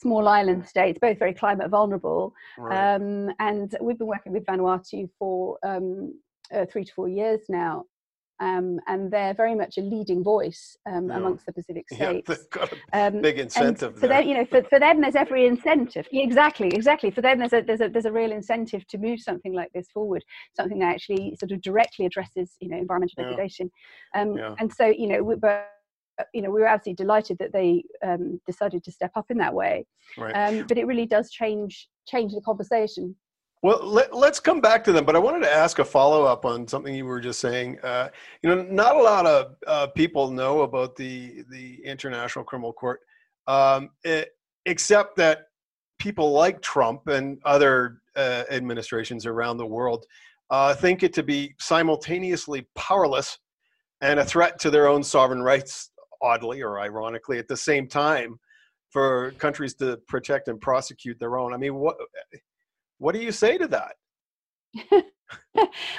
small 0.00 0.28
island 0.28 0.66
states, 0.66 0.98
both 1.00 1.18
very 1.18 1.34
climate 1.34 1.70
vulnerable. 1.70 2.34
Right. 2.58 2.94
Um, 2.94 3.30
and 3.38 3.74
we've 3.80 3.98
been 3.98 4.06
working 4.06 4.32
with 4.32 4.44
Vanuatu 4.44 5.08
for 5.18 5.58
um, 5.62 6.14
uh, 6.54 6.66
three 6.70 6.84
to 6.84 6.92
four 6.92 7.08
years 7.08 7.40
now. 7.48 7.84
Um, 8.44 8.78
and 8.86 9.10
they're 9.10 9.32
very 9.32 9.54
much 9.54 9.78
a 9.78 9.80
leading 9.80 10.22
voice 10.22 10.76
um, 10.84 11.08
yeah. 11.08 11.16
amongst 11.16 11.46
the 11.46 11.52
Pacific 11.52 11.88
states. 11.92 12.28
Yeah, 12.28 12.34
they've 12.36 12.50
got 12.50 12.72
a 12.92 13.06
um, 13.06 13.22
big 13.22 13.38
incentive. 13.38 13.96
So 13.98 14.18
you 14.18 14.34
know, 14.34 14.44
for, 14.44 14.62
for 14.64 14.78
them, 14.78 15.00
there's 15.00 15.16
every 15.16 15.46
incentive. 15.46 16.06
Yeah, 16.12 16.24
exactly, 16.24 16.68
exactly. 16.68 17.10
For 17.10 17.22
them, 17.22 17.38
there's 17.38 17.54
a 17.54 17.62
there's 17.62 17.80
a 17.80 17.88
there's 17.88 18.04
a 18.04 18.12
real 18.12 18.32
incentive 18.32 18.86
to 18.88 18.98
move 18.98 19.20
something 19.20 19.54
like 19.54 19.72
this 19.72 19.88
forward, 19.90 20.22
something 20.54 20.78
that 20.80 20.94
actually 20.94 21.34
sort 21.40 21.52
of 21.52 21.62
directly 21.62 22.04
addresses 22.04 22.56
you 22.60 22.68
know 22.68 22.76
environmental 22.76 23.22
degradation. 23.22 23.70
Um, 24.14 24.36
and 24.58 24.70
so 24.70 24.86
you 24.86 25.06
know, 25.06 25.22
we, 25.22 25.36
but 25.36 25.70
you 26.34 26.42
know, 26.42 26.50
we 26.50 26.60
were 26.60 26.66
absolutely 26.66 27.02
delighted 27.02 27.38
that 27.38 27.52
they 27.52 27.82
um, 28.04 28.40
decided 28.46 28.84
to 28.84 28.92
step 28.92 29.12
up 29.16 29.26
in 29.30 29.38
that 29.38 29.54
way. 29.54 29.86
Right. 30.18 30.32
Um, 30.32 30.66
but 30.66 30.78
it 30.78 30.86
really 30.86 31.06
does 31.06 31.30
change 31.30 31.88
change 32.06 32.32
the 32.32 32.42
conversation. 32.42 33.16
Well, 33.64 33.80
let, 33.82 34.12
us 34.12 34.40
come 34.40 34.60
back 34.60 34.84
to 34.84 34.92
them, 34.92 35.06
but 35.06 35.16
I 35.16 35.18
wanted 35.18 35.40
to 35.40 35.50
ask 35.50 35.78
a 35.78 35.86
follow 35.86 36.24
up 36.24 36.44
on 36.44 36.68
something 36.68 36.94
you 36.94 37.06
were 37.06 37.18
just 37.18 37.40
saying. 37.40 37.78
Uh, 37.82 38.10
you 38.42 38.54
know, 38.54 38.60
not 38.60 38.94
a 38.94 39.02
lot 39.02 39.24
of 39.24 39.56
uh, 39.66 39.86
people 39.86 40.30
know 40.30 40.60
about 40.60 40.96
the 40.96 41.44
the 41.48 41.82
International 41.82 42.44
Criminal 42.44 42.74
Court, 42.74 43.00
um, 43.46 43.88
it, 44.02 44.32
except 44.66 45.16
that 45.16 45.46
people 45.98 46.30
like 46.30 46.60
Trump 46.60 47.08
and 47.08 47.38
other 47.46 48.02
uh, 48.16 48.42
administrations 48.50 49.24
around 49.24 49.56
the 49.56 49.64
world 49.64 50.04
uh, 50.50 50.74
think 50.74 51.02
it 51.02 51.14
to 51.14 51.22
be 51.22 51.54
simultaneously 51.58 52.66
powerless 52.74 53.38
and 54.02 54.20
a 54.20 54.24
threat 54.26 54.58
to 54.58 54.70
their 54.70 54.88
own 54.88 55.02
sovereign 55.02 55.42
rights, 55.42 55.90
oddly 56.20 56.62
or 56.62 56.80
ironically, 56.80 57.38
at 57.38 57.48
the 57.48 57.56
same 57.56 57.88
time, 57.88 58.38
for 58.90 59.30
countries 59.38 59.72
to 59.76 59.96
protect 60.06 60.48
and 60.48 60.60
prosecute 60.60 61.18
their 61.18 61.38
own. 61.38 61.54
I 61.54 61.56
mean, 61.56 61.76
what 61.76 61.96
what 62.98 63.14
do 63.14 63.20
you 63.20 63.32
say 63.32 63.58
to 63.58 63.68
that? 63.68 63.96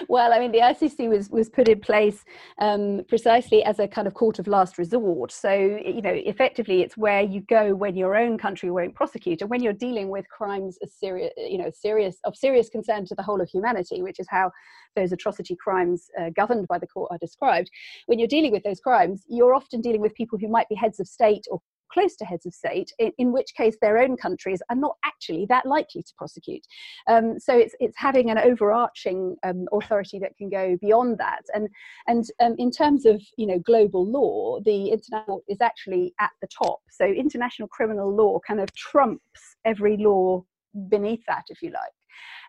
well, 0.09 0.33
I 0.33 0.39
mean, 0.39 0.51
the 0.51 0.59
ICC 0.59 1.09
was 1.09 1.29
was 1.29 1.49
put 1.49 1.67
in 1.67 1.79
place 1.79 2.23
um, 2.59 3.01
precisely 3.07 3.63
as 3.63 3.79
a 3.79 3.87
kind 3.87 4.07
of 4.07 4.13
court 4.13 4.39
of 4.39 4.47
last 4.47 4.77
resort. 4.77 5.31
So, 5.31 5.51
you 5.53 6.01
know, 6.01 6.11
effectively, 6.13 6.81
it's 6.81 6.97
where 6.97 7.21
you 7.21 7.41
go 7.41 7.73
when 7.73 7.95
your 7.95 8.15
own 8.15 8.37
country 8.37 8.69
won't 8.69 8.95
prosecute, 8.95 9.41
and 9.41 9.49
when 9.49 9.63
you're 9.63 9.73
dealing 9.73 10.09
with 10.09 10.27
crimes 10.29 10.77
of 10.81 10.89
serious, 10.89 11.31
you 11.37 11.57
know, 11.57 11.71
serious 11.73 12.17
of 12.25 12.35
serious 12.35 12.69
concern 12.69 13.05
to 13.05 13.15
the 13.15 13.23
whole 13.23 13.41
of 13.41 13.49
humanity, 13.49 14.01
which 14.01 14.19
is 14.19 14.27
how 14.29 14.51
those 14.95 15.11
atrocity 15.11 15.55
crimes 15.55 16.07
uh, 16.19 16.29
governed 16.35 16.67
by 16.67 16.77
the 16.77 16.87
court 16.87 17.11
are 17.11 17.17
described. 17.17 17.69
When 18.07 18.19
you're 18.19 18.27
dealing 18.27 18.51
with 18.51 18.63
those 18.63 18.79
crimes, 18.79 19.23
you're 19.27 19.55
often 19.55 19.81
dealing 19.81 20.01
with 20.01 20.15
people 20.15 20.37
who 20.39 20.47
might 20.47 20.69
be 20.69 20.75
heads 20.75 20.99
of 20.99 21.07
state 21.07 21.45
or 21.49 21.59
close 21.91 22.15
to 22.17 22.25
heads 22.25 22.45
of 22.45 22.53
state, 22.53 22.91
in, 22.99 23.11
in, 23.17 23.31
which 23.31 23.53
case 23.55 23.77
their 23.81 23.97
own 23.97 24.17
countries 24.17 24.61
are 24.69 24.75
not 24.75 24.95
actually 25.03 25.45
that 25.49 25.65
likely 25.65 26.01
to 26.01 26.13
prosecute. 26.17 26.65
Um, 27.07 27.39
so 27.39 27.57
it's 27.57 27.75
it's 27.79 27.97
having 27.97 28.29
an 28.29 28.37
overarching 28.37 29.35
um, 29.43 29.65
authority 29.71 30.19
that 30.19 30.37
can 30.37 30.49
go 30.49 30.77
beyond 30.81 31.17
that. 31.19 31.43
And 31.53 31.69
and 32.07 32.25
um, 32.41 32.55
in 32.57 32.71
terms 32.71 33.05
of 33.05 33.21
you 33.37 33.47
know 33.47 33.59
global 33.59 34.05
law, 34.05 34.59
the 34.63 34.89
international 34.89 35.43
is 35.47 35.61
actually 35.61 36.13
at 36.19 36.31
the 36.41 36.47
top. 36.47 36.79
So 36.89 37.05
international 37.05 37.67
criminal 37.67 38.13
law 38.13 38.39
kind 38.47 38.59
of 38.59 38.73
trumps 38.75 39.21
every 39.65 39.97
law 39.97 40.43
beneath 40.89 41.23
that, 41.27 41.43
if 41.49 41.61
you 41.61 41.71
like. 41.71 41.93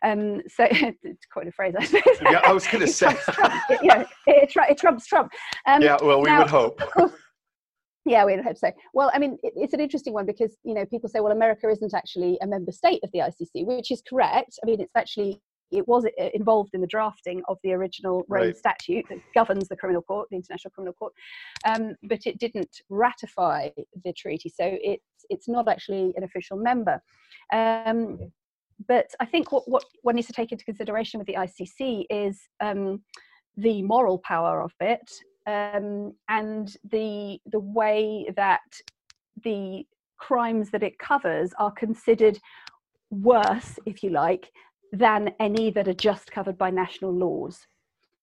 Um, 0.02 0.42
so 0.48 0.66
it's 0.70 1.26
quite 1.32 1.48
a 1.48 1.52
phrase, 1.52 1.74
I 1.78 1.84
suppose. 1.84 2.18
Yeah, 2.22 2.40
I 2.44 2.52
was 2.52 2.66
going 2.66 2.84
to 2.84 2.92
say. 2.92 3.14
Trump, 3.14 3.54
it, 3.70 3.80
yeah, 3.82 4.00
it, 4.00 4.08
it, 4.26 4.52
it, 4.70 4.78
trumps 4.78 5.06
Trump. 5.06 5.32
Um, 5.66 5.82
yeah, 5.82 5.96
well, 6.02 6.20
we 6.20 6.28
now, 6.28 6.40
would 6.40 6.50
hope. 6.50 6.80
Of 6.86 6.92
course, 6.92 7.12
yeah, 8.06 8.24
we 8.24 8.36
hope 8.36 8.56
so. 8.56 8.72
Well, 8.94 9.10
I 9.12 9.18
mean, 9.18 9.36
it, 9.42 9.52
it's 9.56 9.74
an 9.74 9.80
interesting 9.80 10.12
one 10.12 10.26
because 10.26 10.56
you 10.64 10.74
know 10.74 10.86
people 10.86 11.08
say, 11.08 11.20
well, 11.20 11.32
America 11.32 11.68
isn't 11.68 11.92
actually 11.92 12.38
a 12.40 12.46
member 12.46 12.72
state 12.72 13.00
of 13.02 13.10
the 13.12 13.18
ICC, 13.18 13.66
which 13.66 13.90
is 13.90 14.02
correct. 14.08 14.58
I 14.62 14.66
mean, 14.66 14.80
it's 14.80 14.94
actually 14.96 15.40
it 15.72 15.86
was 15.88 16.04
uh, 16.04 16.28
involved 16.32 16.70
in 16.74 16.80
the 16.80 16.86
drafting 16.86 17.42
of 17.48 17.58
the 17.64 17.72
original 17.72 18.24
Rome 18.28 18.46
right. 18.46 18.56
statute 18.56 19.04
that 19.08 19.18
governs 19.34 19.66
the 19.66 19.76
criminal 19.76 20.02
court, 20.02 20.28
the 20.30 20.36
International 20.36 20.70
Criminal 20.70 20.94
Court, 20.94 21.12
um, 21.66 21.96
but 22.04 22.20
it 22.24 22.38
didn't 22.38 22.70
ratify 22.88 23.70
the 24.04 24.12
treaty, 24.12 24.48
so 24.48 24.64
it's 24.64 25.02
it's 25.28 25.48
not 25.48 25.68
actually 25.68 26.14
an 26.16 26.22
official 26.22 26.56
member. 26.56 27.00
Um, 27.52 28.30
but 28.86 29.06
I 29.18 29.26
think 29.26 29.52
what, 29.52 29.68
what 29.68 29.84
one 30.02 30.16
needs 30.16 30.26
to 30.28 30.34
take 30.34 30.52
into 30.52 30.64
consideration 30.64 31.18
with 31.18 31.26
the 31.26 31.34
ICC 31.34 32.04
is 32.10 32.38
um, 32.60 33.02
the 33.56 33.82
moral 33.82 34.18
power 34.18 34.60
of 34.62 34.72
it 34.80 35.10
um, 35.46 36.14
and 36.28 36.76
the 36.90 37.38
the 37.46 37.60
way 37.60 38.26
that 38.36 38.60
the 39.44 39.86
crimes 40.18 40.70
that 40.70 40.82
it 40.82 40.98
covers 40.98 41.52
are 41.58 41.70
considered 41.72 42.38
worse, 43.10 43.78
if 43.86 44.02
you 44.02 44.10
like, 44.10 44.50
than 44.92 45.34
any 45.40 45.70
that 45.70 45.88
are 45.88 45.94
just 45.94 46.30
covered 46.30 46.56
by 46.58 46.70
national 46.70 47.12
laws. 47.12 47.66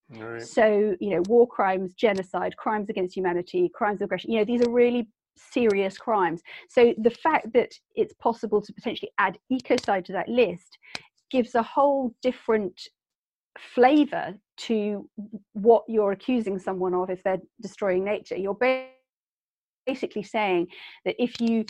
Right. 0.10 0.42
So, 0.42 0.96
you 1.00 1.12
know, 1.12 1.22
war 1.22 1.48
crimes, 1.48 1.94
genocide, 1.94 2.58
crimes 2.58 2.90
against 2.90 3.16
humanity, 3.16 3.72
crimes 3.74 4.02
of 4.02 4.06
aggression, 4.06 4.32
you 4.32 4.40
know, 4.40 4.46
these 4.46 4.62
are 4.62 4.68
really 4.70 5.08
serious 5.36 5.98
crimes. 5.98 6.42
So 6.70 6.94
the 6.98 7.10
fact 7.10 7.54
that 7.54 7.72
it's 7.96 8.14
possible 8.16 8.62
to 8.62 8.74
potentially 8.74 9.12
add 9.18 9.38
ecocide 9.52 10.06
to 10.06 10.12
that 10.14 10.30
list 10.30 10.78
gives 11.32 11.56
a 11.56 11.64
whole 11.64 12.14
different 12.22 12.80
flavor 13.60 14.34
to 14.56 15.10
what 15.54 15.84
you're 15.88 16.12
accusing 16.12 16.60
someone 16.60 16.94
of 16.94 17.10
if 17.10 17.24
they're 17.24 17.42
destroying 17.62 18.04
nature. 18.04 18.36
You're 18.36 18.58
basically 19.86 20.24
saying 20.24 20.68
that 21.06 21.16
if 21.22 21.40
you 21.40 21.66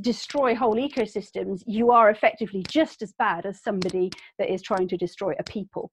destroy 0.00 0.54
whole 0.54 0.76
ecosystems, 0.76 1.62
you 1.66 1.90
are 1.90 2.10
effectively 2.10 2.64
just 2.68 3.02
as 3.02 3.12
bad 3.18 3.46
as 3.46 3.62
somebody 3.62 4.10
that 4.38 4.52
is 4.52 4.62
trying 4.62 4.88
to 4.88 4.96
destroy 4.96 5.34
a 5.38 5.44
people 5.44 5.90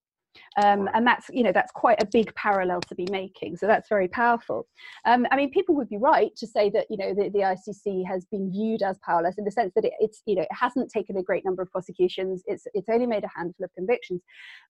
um, 0.61 0.89
and 0.93 1.05
that's 1.05 1.29
you 1.31 1.43
know 1.43 1.51
that's 1.51 1.71
quite 1.71 2.01
a 2.01 2.05
big 2.05 2.33
parallel 2.35 2.81
to 2.81 2.95
be 2.95 3.07
making 3.11 3.55
so 3.55 3.67
that's 3.67 3.89
very 3.89 4.07
powerful 4.07 4.67
um, 5.05 5.25
i 5.31 5.35
mean 5.35 5.51
people 5.51 5.75
would 5.75 5.89
be 5.89 5.97
right 5.97 6.35
to 6.35 6.47
say 6.47 6.69
that 6.69 6.85
you 6.89 6.97
know 6.97 7.13
the, 7.13 7.29
the 7.29 7.39
icc 7.39 8.05
has 8.07 8.25
been 8.25 8.51
viewed 8.51 8.81
as 8.81 8.97
powerless 9.05 9.37
in 9.37 9.45
the 9.45 9.51
sense 9.51 9.71
that 9.75 9.85
it, 9.85 9.93
it's 9.99 10.21
you 10.25 10.35
know 10.35 10.41
it 10.41 10.47
hasn't 10.51 10.89
taken 10.89 11.17
a 11.17 11.23
great 11.23 11.45
number 11.45 11.61
of 11.61 11.71
prosecutions 11.71 12.43
it's 12.45 12.65
it's 12.73 12.89
only 12.89 13.05
made 13.05 13.23
a 13.23 13.29
handful 13.35 13.63
of 13.63 13.73
convictions 13.73 14.21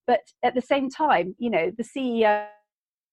but 0.05 0.21
at 0.43 0.55
the 0.55 0.61
same 0.61 0.89
time 0.89 1.35
you 1.37 1.49
know 1.49 1.71
the 1.77 1.83
ceo 1.83 2.47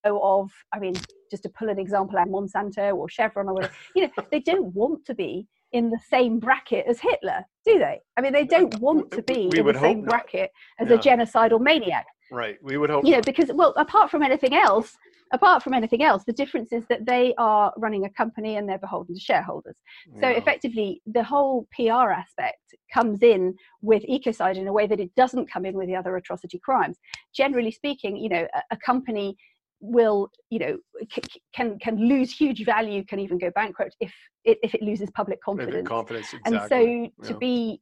of 0.05 0.51
i 0.73 0.79
mean 0.79 0.95
just 1.31 1.43
to 1.43 1.49
pull 1.49 1.69
an 1.69 1.79
example 1.79 2.15
like 2.15 2.29
monsanto 2.29 2.95
or 2.95 3.09
chevron 3.09 3.49
or 3.49 3.55
whatever 3.55 3.75
you 3.95 4.03
know 4.03 4.11
they 4.31 4.41
don't 4.41 4.75
want 4.75 5.05
to 5.05 5.15
be 5.15 5.47
in 5.75 5.91
the 5.91 5.99
same 6.09 6.39
bracket 6.39 6.87
as 6.89 7.01
Hitler, 7.01 7.45
do 7.67 7.81
they? 7.81 8.01
I 8.17 8.21
mean, 8.21 8.33
they 8.33 8.45
don't 8.45 8.79
want 8.79 9.11
to 9.11 9.23
be 9.23 9.51
we 9.53 9.59
in 9.59 9.67
the 9.67 9.81
same 9.81 10.03
bracket 10.03 10.51
as 10.79 10.89
yeah. 10.89 10.95
a 10.95 10.99
genocidal 10.99 11.61
maniac. 11.61 12.07
Right. 12.31 12.57
We 12.63 12.77
would 12.77 12.91
hope. 12.91 13.05
You 13.05 13.13
know, 13.13 13.21
because 13.23 13.51
well, 13.53 13.75
apart 13.77 14.11
from 14.11 14.23
anything 14.23 14.55
else, 14.55 14.97
apart 15.33 15.63
from 15.63 15.75
anything 15.75 16.03
else, 16.03 16.25
the 16.25 16.33
difference 16.33 16.73
is 16.73 16.85
that 16.89 17.07
they 17.07 17.35
are 17.39 17.73
running 17.77 18.05
a 18.05 18.11
company 18.11 18.57
and 18.57 18.69
they're 18.69 18.79
beholden 18.79 19.15
to 19.15 19.21
shareholders. 19.21 19.77
So 20.21 20.29
yeah. 20.29 20.37
effectively, 20.37 21.03
the 21.07 21.23
whole 21.23 21.67
PR 21.75 22.11
aspect 22.11 22.59
comes 22.93 23.23
in 23.23 23.55
with 23.83 24.03
ecocide 24.05 24.57
in 24.57 24.67
a 24.67 24.73
way 24.73 24.87
that 24.87 25.01
it 25.01 25.15
doesn't 25.15 25.51
come 25.51 25.67
in 25.67 25.75
with 25.75 25.89
the 25.89 25.97
other 25.97 26.17
atrocity 26.17 26.61
crimes. 26.65 26.99
Generally 27.35 27.73
speaking, 27.73 28.17
you 28.17 28.29
know, 28.29 28.47
a, 28.55 28.63
a 28.73 28.77
company 28.77 29.37
will 29.81 30.31
you 30.49 30.59
know 30.59 30.79
c- 31.13 31.41
can 31.55 31.79
can 31.79 31.97
lose 31.97 32.33
huge 32.33 32.65
value 32.65 33.05
can 33.05 33.19
even 33.19 33.37
go 33.37 33.51
bankrupt 33.55 33.95
if 34.01 34.15
if 34.45 34.75
it 34.75 34.81
loses 34.81 35.11
public 35.15 35.43
confidence, 35.43 35.87
confidence 35.87 36.33
exactly. 36.33 36.57
and 36.57 37.11
so 37.21 37.27
to 37.27 37.33
yeah. 37.33 37.39
be 37.39 37.81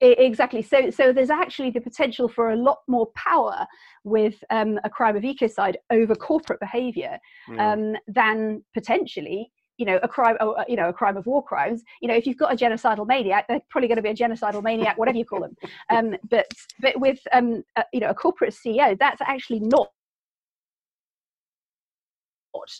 exactly. 0.00 0.62
So 0.62 0.90
so 0.90 1.12
there's 1.12 1.30
actually 1.30 1.70
the 1.70 1.80
potential 1.80 2.28
for 2.28 2.50
a 2.50 2.56
lot 2.56 2.78
more 2.88 3.08
power 3.14 3.66
with 4.04 4.42
um, 4.50 4.78
a 4.84 4.90
crime 4.90 5.16
of 5.16 5.22
ecocide 5.22 5.76
over 5.90 6.14
corporate 6.14 6.60
behavior 6.60 7.18
um, 7.58 7.94
than 8.06 8.62
potentially 8.74 9.50
you 9.76 9.86
know 9.86 9.98
a 10.02 10.08
crime 10.08 10.36
uh, 10.40 10.64
you 10.68 10.76
know 10.76 10.88
a 10.88 10.92
crime 10.92 11.16
of 11.16 11.26
war 11.26 11.42
crimes. 11.42 11.82
You 12.00 12.08
know 12.08 12.14
if 12.14 12.26
you've 12.26 12.36
got 12.36 12.52
a 12.52 12.56
genocidal 12.56 13.06
maniac 13.06 13.46
they're 13.48 13.60
probably 13.70 13.88
going 13.88 13.96
to 13.96 14.02
be 14.02 14.10
a 14.10 14.14
genocidal 14.14 14.62
maniac 14.62 14.98
whatever 14.98 15.18
you 15.18 15.24
call 15.24 15.40
them. 15.40 15.56
Um, 15.90 16.16
but 16.30 16.46
but 16.80 16.98
with 16.98 17.18
um, 17.32 17.62
uh, 17.76 17.82
you 17.92 18.00
know 18.00 18.08
a 18.08 18.14
corporate 18.14 18.54
ceo 18.54 18.98
that's 18.98 19.20
actually 19.20 19.60
not 19.60 19.88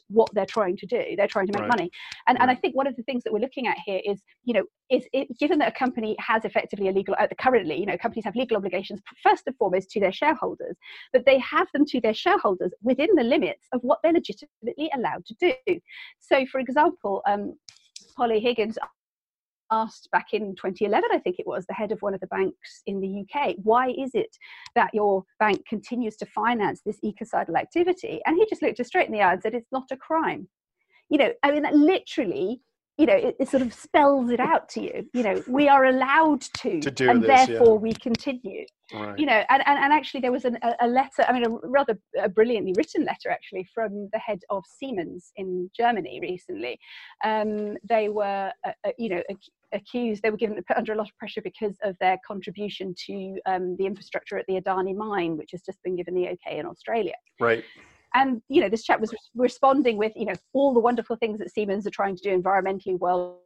what 0.08 0.30
they're 0.34 0.46
trying 0.46 0.76
to 0.78 0.86
do. 0.86 1.02
They're 1.16 1.26
trying 1.26 1.46
to 1.46 1.52
make 1.52 1.62
Right. 1.62 1.68
money. 1.68 1.90
And, 2.28 2.40
and 2.40 2.50
I 2.50 2.54
think 2.54 2.74
one 2.74 2.86
of 2.86 2.96
the 2.96 3.02
things 3.02 3.24
that 3.24 3.32
we're 3.32 3.40
looking 3.40 3.66
at 3.66 3.76
here 3.84 4.00
is, 4.04 4.22
you 4.44 4.54
know, 4.54 4.64
is 4.90 5.06
it, 5.12 5.28
given 5.38 5.58
that 5.58 5.68
a 5.68 5.78
company 5.78 6.16
has 6.18 6.44
effectively 6.44 6.88
a 6.88 6.92
legal, 6.92 7.14
uh, 7.18 7.26
currently, 7.40 7.78
you 7.78 7.86
know, 7.86 7.96
companies 7.96 8.24
have 8.24 8.36
legal 8.36 8.56
obligations, 8.56 9.00
first 9.22 9.44
and 9.46 9.56
foremost 9.56 9.90
to 9.90 10.00
their 10.00 10.12
shareholders, 10.12 10.76
but 11.12 11.24
they 11.26 11.38
have 11.38 11.68
them 11.72 11.84
to 11.86 12.00
their 12.00 12.14
shareholders 12.14 12.72
within 12.82 13.08
the 13.14 13.24
limits 13.24 13.66
of 13.72 13.80
what 13.82 13.98
they're 14.02 14.12
legitimately 14.12 14.90
allowed 14.94 15.24
to 15.26 15.34
do. 15.40 15.80
So, 16.18 16.44
for 16.46 16.60
example, 16.60 17.22
um, 17.26 17.54
Polly 18.16 18.40
Higgins 18.40 18.78
asked 19.70 20.08
back 20.12 20.32
in 20.32 20.54
2011, 20.56 21.10
I 21.12 21.18
think 21.18 21.38
it 21.38 21.46
was, 21.46 21.66
the 21.66 21.74
head 21.74 21.92
of 21.92 22.02
one 22.02 22.14
of 22.14 22.20
the 22.20 22.26
banks 22.28 22.82
in 22.86 23.00
the 23.00 23.24
UK, 23.24 23.56
why 23.62 23.88
is 23.88 24.10
it 24.14 24.36
that 24.74 24.92
your 24.94 25.24
bank 25.38 25.66
continues 25.66 26.16
to 26.16 26.26
finance 26.26 26.82
this 26.84 26.98
ecocidal 27.02 27.56
activity? 27.56 28.20
And 28.26 28.36
he 28.36 28.46
just 28.48 28.62
looked 28.62 28.80
us 28.80 28.88
straight 28.88 29.06
in 29.06 29.12
the 29.12 29.22
eye 29.22 29.32
and 29.32 29.42
said, 29.42 29.54
it's 29.54 29.72
not 29.72 29.90
a 29.90 29.96
crime. 29.96 30.48
You 31.10 31.18
know, 31.18 31.32
I 31.42 31.50
mean, 31.50 31.62
that 31.62 31.74
literally, 31.74 32.60
you 32.98 33.06
know, 33.06 33.14
it, 33.14 33.36
it 33.40 33.48
sort 33.48 33.62
of 33.62 33.74
spells 33.74 34.30
it 34.30 34.40
out 34.40 34.68
to 34.70 34.80
you. 34.80 35.08
You 35.12 35.22
know, 35.22 35.42
we 35.48 35.68
are 35.68 35.84
allowed 35.86 36.42
to, 36.42 36.80
To 36.80 36.90
do 36.90 37.10
and 37.10 37.22
this, 37.22 37.28
yeah. 37.28 37.46
therefore 37.46 37.78
we 37.78 37.92
continue 37.92 38.66
Right. 38.92 39.18
you 39.18 39.24
know 39.24 39.42
and, 39.48 39.62
and, 39.66 39.78
and 39.78 39.92
actually 39.94 40.20
there 40.20 40.30
was 40.30 40.44
an, 40.44 40.58
a, 40.62 40.74
a 40.82 40.86
letter 40.86 41.24
i 41.26 41.32
mean 41.32 41.44
a 41.46 41.48
rather 41.68 41.98
a 42.20 42.28
brilliantly 42.28 42.74
written 42.76 43.02
letter 43.02 43.30
actually 43.30 43.66
from 43.74 44.10
the 44.12 44.18
head 44.18 44.40
of 44.50 44.62
siemens 44.66 45.32
in 45.36 45.70
germany 45.74 46.18
recently 46.20 46.78
um, 47.24 47.76
they 47.88 48.10
were 48.10 48.52
uh, 48.66 48.72
uh, 48.86 48.90
you 48.98 49.08
know 49.08 49.22
ac- 49.30 49.52
accused 49.72 50.22
they 50.22 50.30
were 50.30 50.36
given 50.36 50.62
put 50.68 50.76
under 50.76 50.92
a 50.92 50.96
lot 50.96 51.08
of 51.08 51.16
pressure 51.16 51.40
because 51.40 51.76
of 51.82 51.96
their 51.98 52.18
contribution 52.26 52.94
to 53.06 53.38
um, 53.46 53.74
the 53.78 53.86
infrastructure 53.86 54.36
at 54.36 54.44
the 54.48 54.60
adani 54.60 54.94
mine 54.94 55.38
which 55.38 55.52
has 55.52 55.62
just 55.62 55.82
been 55.82 55.96
given 55.96 56.14
the 56.14 56.28
okay 56.28 56.58
in 56.58 56.66
australia 56.66 57.14
right. 57.40 57.64
And 58.14 58.40
you 58.48 58.60
know 58.60 58.68
this 58.68 58.84
chap 58.84 59.00
was 59.00 59.12
res- 59.12 59.30
responding 59.34 59.96
with 59.96 60.12
you 60.16 60.26
know 60.26 60.34
all 60.52 60.72
the 60.72 60.80
wonderful 60.80 61.16
things 61.16 61.38
that 61.38 61.52
siemens 61.52 61.86
are 61.86 61.90
trying 61.90 62.16
to 62.16 62.22
do 62.22 62.36
environmentally 62.36 62.98
well 62.98 63.40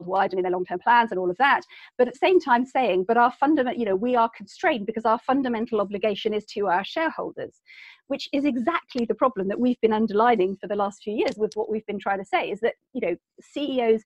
worldwide 0.00 0.32
and 0.32 0.38
in 0.38 0.42
their 0.42 0.52
long-term 0.52 0.78
plans 0.80 1.10
and 1.10 1.18
all 1.18 1.30
of 1.30 1.36
that 1.36 1.60
but 1.98 2.08
at 2.08 2.14
the 2.14 2.18
same 2.18 2.40
time 2.40 2.64
saying 2.64 3.04
but 3.06 3.16
our 3.16 3.32
fundament 3.32 3.78
you 3.78 3.84
know 3.84 3.94
we 3.96 4.16
are 4.16 4.30
constrained 4.36 4.86
because 4.86 5.04
our 5.04 5.18
fundamental 5.18 5.80
obligation 5.80 6.32
is 6.32 6.44
to 6.44 6.66
our 6.66 6.84
shareholders 6.84 7.60
which 8.08 8.28
is 8.32 8.44
exactly 8.44 9.04
the 9.04 9.14
problem 9.14 9.46
that 9.46 9.60
we've 9.60 9.80
been 9.80 9.92
underlining 9.92 10.56
for 10.56 10.66
the 10.66 10.74
last 10.74 11.02
few 11.02 11.14
years 11.14 11.34
with 11.36 11.52
what 11.54 11.70
we've 11.70 11.86
been 11.86 11.98
trying 11.98 12.18
to 12.18 12.24
say 12.24 12.50
is 12.50 12.60
that 12.60 12.74
you 12.92 13.00
know 13.00 13.16
ceos 13.42 14.02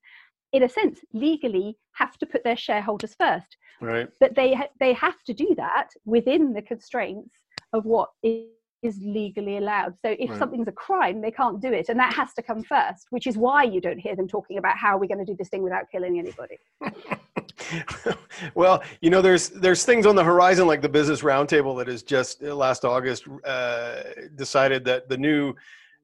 in 0.53 0.63
a 0.63 0.69
sense 0.69 0.99
legally 1.13 1.77
have 1.93 2.17
to 2.17 2.25
put 2.25 2.43
their 2.43 2.57
shareholders 2.57 3.15
first 3.19 3.57
Right. 3.81 4.07
but 4.21 4.35
they 4.35 4.53
ha- 4.53 4.69
they 4.79 4.93
have 4.93 5.21
to 5.23 5.33
do 5.33 5.53
that 5.57 5.89
within 6.05 6.53
the 6.53 6.61
constraints 6.61 7.35
of 7.73 7.83
what 7.85 8.09
is 8.23 8.45
is 8.85 8.99
legally 9.01 9.57
allowed. 9.57 9.95
So 10.01 10.15
if 10.19 10.29
Right. 10.29 10.39
something's 10.39 10.67
a 10.67 10.71
crime, 10.71 11.21
they 11.21 11.31
can't 11.31 11.61
do 11.61 11.71
it, 11.73 11.89
and 11.89 11.99
that 11.99 12.13
has 12.13 12.33
to 12.35 12.41
come 12.41 12.63
first. 12.63 13.07
Which 13.09 13.27
is 13.27 13.37
why 13.37 13.63
you 13.63 13.81
don't 13.81 13.99
hear 13.99 14.15
them 14.15 14.27
talking 14.27 14.57
about 14.57 14.77
how 14.77 14.97
we're 14.97 15.07
going 15.07 15.25
to 15.25 15.31
do 15.31 15.35
this 15.37 15.49
thing 15.49 15.63
without 15.63 15.85
killing 15.91 16.19
anybody. 16.19 16.57
well, 18.55 18.83
you 19.01 19.09
know, 19.09 19.21
there's 19.21 19.49
there's 19.49 19.83
things 19.85 20.05
on 20.05 20.15
the 20.15 20.23
horizon 20.23 20.67
like 20.67 20.81
the 20.81 20.89
Business 20.89 21.21
Roundtable 21.21 21.77
that 21.77 21.87
has 21.87 22.03
just 22.03 22.43
uh, 22.43 22.55
last 22.55 22.85
August 22.85 23.27
uh, 23.43 24.03
decided 24.35 24.85
that 24.85 25.09
the 25.09 25.17
new 25.17 25.53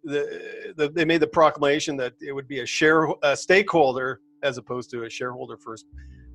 the, 0.03 0.73
the 0.77 0.89
they 0.89 1.05
made 1.05 1.21
the 1.21 1.27
proclamation 1.27 1.95
that 1.97 2.13
it 2.21 2.31
would 2.33 2.47
be 2.47 2.61
a 2.61 2.65
share 2.65 3.07
a 3.23 3.35
stakeholder 3.35 4.21
as 4.43 4.57
opposed 4.57 4.89
to 4.91 5.03
a 5.03 5.09
shareholder 5.09 5.57
first 5.57 5.85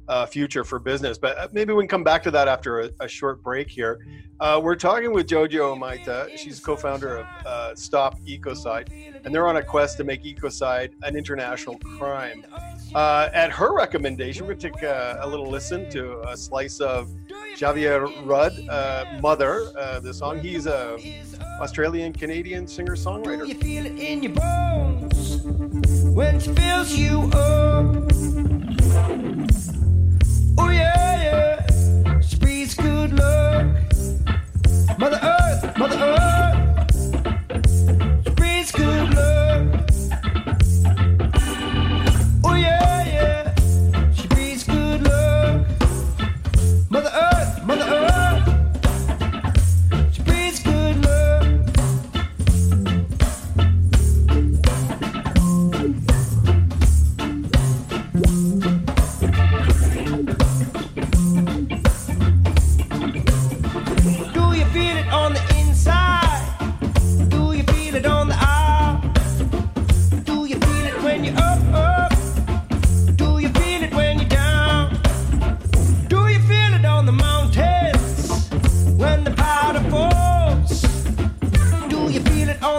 uh, 0.09 0.27
future 0.27 0.65
for 0.65 0.79
business. 0.79 1.19
But 1.19 1.39
uh, 1.39 1.49
maybe 1.53 1.73
we 1.73 1.83
can 1.83 1.89
come 1.89 2.05
back 2.05 2.23
to 2.25 2.31
that 2.33 2.49
after 2.49 2.81
a, 2.81 2.91
a 3.01 3.09
short 3.09 3.43
break 3.43 3.69
here. 3.69 4.07
Uh, 4.39 4.61
we're 4.63 4.77
talking 4.77 5.13
with 5.13 5.27
Jojo 5.27 5.79
Mehta. 5.79 6.29
She's 6.37 6.61
co-founder 6.61 7.19
of 7.19 7.27
uh, 7.47 7.75
Stop 7.75 8.21
Ecocide, 8.21 9.25
and 9.25 9.35
they're 9.35 9.49
on 9.49 9.57
a 9.57 9.63
quest 9.63 9.97
to 9.99 10.05
make 10.05 10.25
ecocide 10.25 10.93
an 11.03 11.17
international 11.17 11.79
crime. 11.79 12.45
Uh, 12.95 13.29
at 13.33 13.51
her 13.51 13.75
recommendation, 13.75 14.47
we're 14.47 14.55
going 14.55 14.61
to 14.61 14.71
take 14.71 14.83
a, 14.83 15.19
a 15.23 15.29
little 15.29 15.49
listen 15.49 15.89
to 15.91 16.21
a 16.29 16.37
slice 16.37 16.81
of 16.81 17.11
Xavier 17.57 18.07
Rudd, 18.25 18.53
uh, 18.69 19.19
Mother, 19.21 19.71
the 20.03 20.13
song. 20.13 20.39
He's 20.41 20.67
a 20.67 20.99
Australian 21.61 22.13
Canadian 22.13 22.67
singer 22.67 22.97
songwriter. 22.97 23.49
you 23.49 23.55
feel 23.55 23.87
it 23.87 23.99
in 23.99 24.23
your 24.23 24.33
bones 24.33 25.41
when 26.15 26.37
it 26.37 26.43
fills 26.43 26.93
you 26.93 27.23
up? 27.33 28.13
Oh 30.59 30.71
yeah, 30.71 31.23
yeah. 31.23 32.21
Good 32.75 33.13
luck. 33.13 33.67
Mother 34.99 35.21
Earth, 35.23 35.79
Mother 35.79 35.99
Earth. 35.99 36.57
Sprees 38.27 38.73
good 38.73 39.15
luck. 39.15 39.91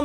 Oh 0.00 0.04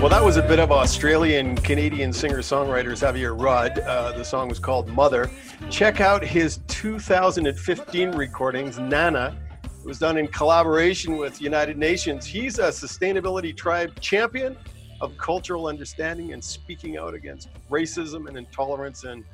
Well, 0.00 0.08
that 0.10 0.24
was 0.24 0.36
a 0.36 0.42
bit 0.42 0.58
of 0.58 0.72
Australian 0.72 1.54
Canadian 1.54 2.12
singer 2.12 2.38
songwriter 2.38 2.96
Xavier 2.96 3.36
Rudd. 3.36 3.78
Uh, 3.78 4.10
the 4.18 4.24
song 4.24 4.48
was 4.48 4.58
called 4.58 4.88
Mother. 4.88 5.30
Check 5.70 6.00
out 6.00 6.24
his 6.24 6.58
2015 6.66 8.10
recordings, 8.10 8.80
Nanna. 8.80 9.36
It 9.62 9.86
was 9.86 10.00
done 10.00 10.16
in 10.16 10.26
collaboration 10.26 11.16
with 11.16 11.40
United 11.40 11.78
Nations. 11.78 12.26
He's 12.26 12.58
a 12.58 12.70
sustainability 12.70 13.56
tribe 13.56 14.00
champion 14.00 14.56
of 15.02 15.16
cultural 15.18 15.66
understanding 15.66 16.32
and 16.32 16.42
speaking 16.42 16.96
out 16.96 17.12
against 17.12 17.48
racism 17.70 18.28
and 18.28 18.38
intolerance 18.38 19.04
and 19.04 19.24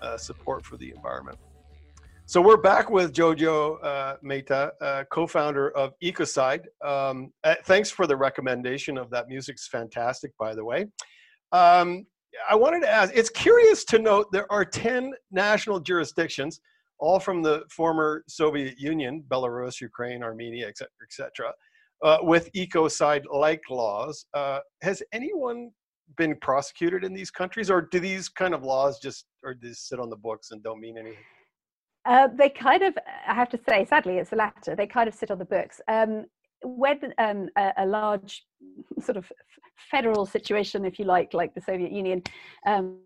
uh, 0.00 0.16
support 0.16 0.64
for 0.64 0.76
the 0.78 0.90
environment. 0.90 1.38
So 2.24 2.40
we're 2.40 2.56
back 2.56 2.88
with 2.88 3.12
Jojo 3.12 3.84
uh, 3.84 4.16
Mehta, 4.22 4.72
uh, 4.80 5.04
co-founder 5.10 5.70
of 5.76 5.92
Ecocide. 6.02 6.64
Um, 6.82 7.30
uh, 7.44 7.56
thanks 7.64 7.90
for 7.90 8.06
the 8.06 8.16
recommendation 8.16 8.96
of 8.96 9.10
that 9.10 9.28
music's 9.28 9.68
fantastic, 9.68 10.32
by 10.38 10.54
the 10.54 10.64
way. 10.64 10.86
Um, 11.52 12.06
I 12.48 12.54
wanted 12.54 12.80
to 12.80 12.90
ask. 12.90 13.12
It's 13.14 13.28
curious 13.28 13.84
to 13.84 13.98
note 13.98 14.32
there 14.32 14.50
are 14.50 14.64
ten 14.64 15.12
national 15.30 15.80
jurisdictions, 15.80 16.60
all 16.98 17.20
from 17.20 17.42
the 17.42 17.64
former 17.68 18.24
Soviet 18.28 18.78
Union, 18.78 19.22
Belarus, 19.28 19.80
Ukraine, 19.80 20.22
Armenia, 20.22 20.66
etc., 20.68 20.88
etc., 21.02 21.52
uh, 22.02 22.18
with 22.22 22.50
ecocide-like 22.52 23.62
laws. 23.70 24.26
Uh, 24.34 24.58
has 24.82 25.02
anyone 25.12 25.70
been 26.16 26.36
prosecuted 26.40 27.04
in 27.04 27.14
these 27.14 27.30
countries, 27.30 27.70
or 27.70 27.82
do 27.90 28.00
these 28.00 28.28
kind 28.28 28.54
of 28.54 28.62
laws 28.62 28.98
just 28.98 29.26
or 29.42 29.54
just 29.54 29.88
sit 29.88 29.98
on 29.98 30.10
the 30.10 30.16
books 30.16 30.50
and 30.50 30.62
don't 30.62 30.80
mean 30.80 30.98
anything? 30.98 31.18
Uh, 32.04 32.28
they 32.36 32.48
kind 32.48 32.82
of, 32.82 32.98
I 33.26 33.34
have 33.34 33.48
to 33.50 33.60
say, 33.68 33.84
sadly, 33.84 34.18
it's 34.18 34.30
the 34.30 34.36
latter. 34.36 34.74
They 34.74 34.86
kind 34.86 35.08
of 35.08 35.14
sit 35.14 35.30
on 35.30 35.38
the 35.38 35.44
books. 35.44 35.80
Um, 35.88 36.24
when 36.64 36.98
um, 37.18 37.48
a, 37.56 37.72
a 37.78 37.86
large 37.86 38.44
sort 39.00 39.16
of 39.16 39.30
federal 39.90 40.26
situation, 40.26 40.84
if 40.84 40.98
you 40.98 41.04
like, 41.04 41.32
like 41.32 41.54
the 41.54 41.60
Soviet 41.60 41.92
Union, 41.92 42.22
um, 42.66 42.98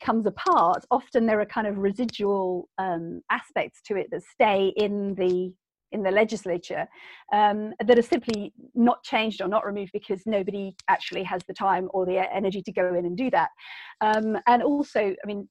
comes 0.00 0.26
apart, 0.26 0.84
often 0.90 1.26
there 1.26 1.40
are 1.40 1.46
kind 1.46 1.66
of 1.66 1.78
residual 1.78 2.68
um, 2.78 3.22
aspects 3.30 3.80
to 3.86 3.96
it 3.96 4.08
that 4.10 4.22
stay 4.22 4.72
in 4.76 5.14
the 5.16 5.52
in 5.92 6.02
the 6.02 6.10
legislature 6.10 6.86
um, 7.32 7.72
that 7.84 7.98
are 7.98 8.02
simply 8.02 8.52
not 8.74 9.02
changed 9.02 9.40
or 9.40 9.48
not 9.48 9.66
removed 9.66 9.92
because 9.92 10.22
nobody 10.26 10.74
actually 10.88 11.22
has 11.22 11.40
the 11.46 11.54
time 11.54 11.88
or 11.92 12.04
the 12.06 12.18
energy 12.34 12.62
to 12.62 12.72
go 12.72 12.94
in 12.94 13.06
and 13.06 13.16
do 13.16 13.30
that. 13.30 13.50
Um, 14.00 14.36
and 14.46 14.62
also, 14.62 15.00
I 15.00 15.26
mean, 15.26 15.48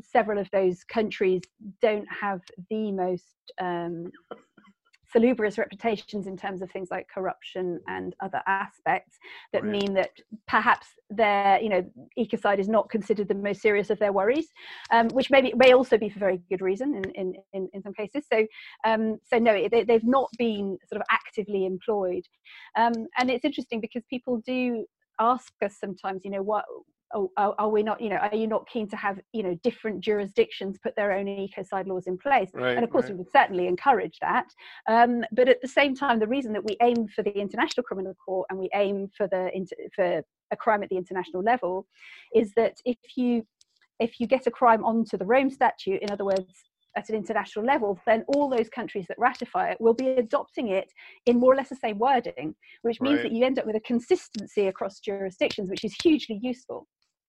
several 0.00 0.38
of 0.38 0.50
those 0.50 0.84
countries 0.84 1.42
don't 1.80 2.06
have 2.08 2.40
the 2.70 2.92
most 2.92 3.36
um, 3.60 4.10
salubrious 5.12 5.58
reputations 5.58 6.26
in 6.26 6.36
terms 6.36 6.62
of 6.62 6.70
things 6.70 6.88
like 6.90 7.06
corruption 7.08 7.80
and 7.88 8.14
other 8.20 8.42
aspects 8.46 9.18
that 9.52 9.62
Right. 9.62 9.72
mean 9.72 9.94
that 9.94 10.10
perhaps 10.48 10.88
their 11.10 11.60
you 11.60 11.68
know 11.68 11.84
ecocide 12.18 12.58
is 12.58 12.68
not 12.68 12.88
considered 12.88 13.28
the 13.28 13.34
most 13.34 13.60
serious 13.60 13.90
of 13.90 13.98
their 13.98 14.12
worries 14.12 14.48
um, 14.92 15.08
which 15.10 15.30
maybe 15.30 15.52
may 15.56 15.72
also 15.72 15.98
be 15.98 16.08
for 16.08 16.18
very 16.18 16.40
good 16.48 16.60
reason 16.60 16.94
in, 16.94 17.10
in, 17.14 17.34
in, 17.52 17.68
in 17.72 17.82
some 17.82 17.92
cases 17.92 18.24
so 18.32 18.46
um, 18.84 19.18
so 19.24 19.38
no 19.38 19.68
they, 19.70 19.84
they've 19.84 20.04
not 20.04 20.28
been 20.38 20.78
sort 20.88 21.00
of 21.00 21.06
actively 21.10 21.66
employed 21.66 22.24
um, 22.76 22.92
and 23.18 23.30
it's 23.30 23.44
interesting 23.44 23.80
because 23.80 24.02
people 24.08 24.40
do 24.46 24.84
ask 25.20 25.52
us 25.62 25.76
sometimes 25.78 26.22
you 26.24 26.30
know 26.30 26.42
what 26.42 26.64
are, 27.14 27.54
are 27.58 27.68
we 27.68 27.82
not 27.82 28.00
you 28.00 28.08
know 28.08 28.16
are 28.16 28.34
you 28.34 28.46
not 28.46 28.68
keen 28.68 28.88
to 28.88 28.96
have 28.96 29.18
you 29.32 29.42
know 29.42 29.54
different 29.62 30.00
jurisdictions 30.00 30.78
put 30.82 30.94
their 30.96 31.12
own 31.12 31.26
ecocide 31.26 31.86
laws 31.86 32.06
in 32.06 32.16
place 32.18 32.50
Right. 32.54 32.76
and 32.76 32.84
of 32.84 32.90
course 32.90 33.04
right. 33.04 33.12
we 33.12 33.18
would 33.18 33.32
certainly 33.32 33.66
encourage 33.66 34.18
that 34.20 34.46
um, 34.88 35.24
but 35.32 35.48
at 35.48 35.60
the 35.60 35.68
same 35.68 35.94
time 35.94 36.18
the 36.18 36.26
reason 36.26 36.52
that 36.52 36.64
we 36.64 36.76
aim 36.82 37.06
for 37.08 37.22
the 37.22 37.30
international 37.38 37.84
criminal 37.84 38.14
court 38.24 38.46
and 38.50 38.58
we 38.58 38.68
aim 38.74 39.08
for 39.16 39.26
the 39.28 39.50
for 39.94 40.22
a 40.52 40.56
crime 40.56 40.82
at 40.82 40.88
the 40.88 40.96
international 40.96 41.42
level 41.42 41.86
is 42.34 42.52
that 42.56 42.76
if 42.84 42.98
you 43.16 43.46
if 44.00 44.18
you 44.20 44.26
get 44.26 44.46
a 44.46 44.50
crime 44.50 44.84
onto 44.84 45.16
the 45.16 45.24
rome 45.24 45.50
statute 45.50 46.00
in 46.02 46.10
other 46.10 46.24
words 46.24 46.64
at 46.94 47.08
an 47.08 47.14
international 47.14 47.64
level 47.64 47.98
then 48.06 48.22
all 48.34 48.50
those 48.50 48.68
countries 48.68 49.06
that 49.08 49.18
ratify 49.18 49.70
it 49.70 49.80
will 49.80 49.94
be 49.94 50.08
adopting 50.08 50.68
it 50.68 50.92
in 51.26 51.38
more 51.38 51.52
or 51.52 51.56
less 51.56 51.70
the 51.70 51.76
same 51.76 51.98
wording 51.98 52.54
which 52.82 53.00
means 53.00 53.16
Right. 53.16 53.24
that 53.24 53.32
you 53.32 53.44
end 53.44 53.58
up 53.58 53.66
with 53.66 53.76
a 53.76 53.80
consistency 53.80 54.66
across 54.66 55.00
jurisdictions 55.00 55.70
which 55.70 55.84
is 55.84 55.94
hugely 56.02 56.38
useful 56.42 56.86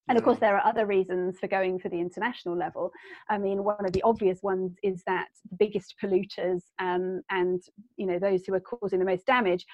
and 0.10 0.18
of 0.18 0.24
course, 0.24 0.40
there 0.40 0.58
are 0.58 0.66
other 0.66 0.86
reasons 0.86 1.40
for 1.40 1.48
going 1.48 1.80
for 1.80 1.90
the 1.90 2.00
international 2.00 2.58
level. 2.58 2.92
I 3.30 3.38
mean, 3.38 3.64
one 3.64 3.86
of 3.86 3.94
the 3.94 4.02
obvious 4.04 4.44
ones 4.44 4.76
is 4.84 5.02
that 5.08 5.28
the 5.50 5.56
biggest 5.58 5.96
polluters 6.02 6.62
um, 6.80 7.22
and 7.30 7.62
you 7.96 8.06
know 8.06 8.20
those 8.20 8.46
who 8.46 8.54
are 8.54 8.60
causing 8.60 9.00
the 9.00 9.06
most 9.06 9.26
damage 9.26 9.66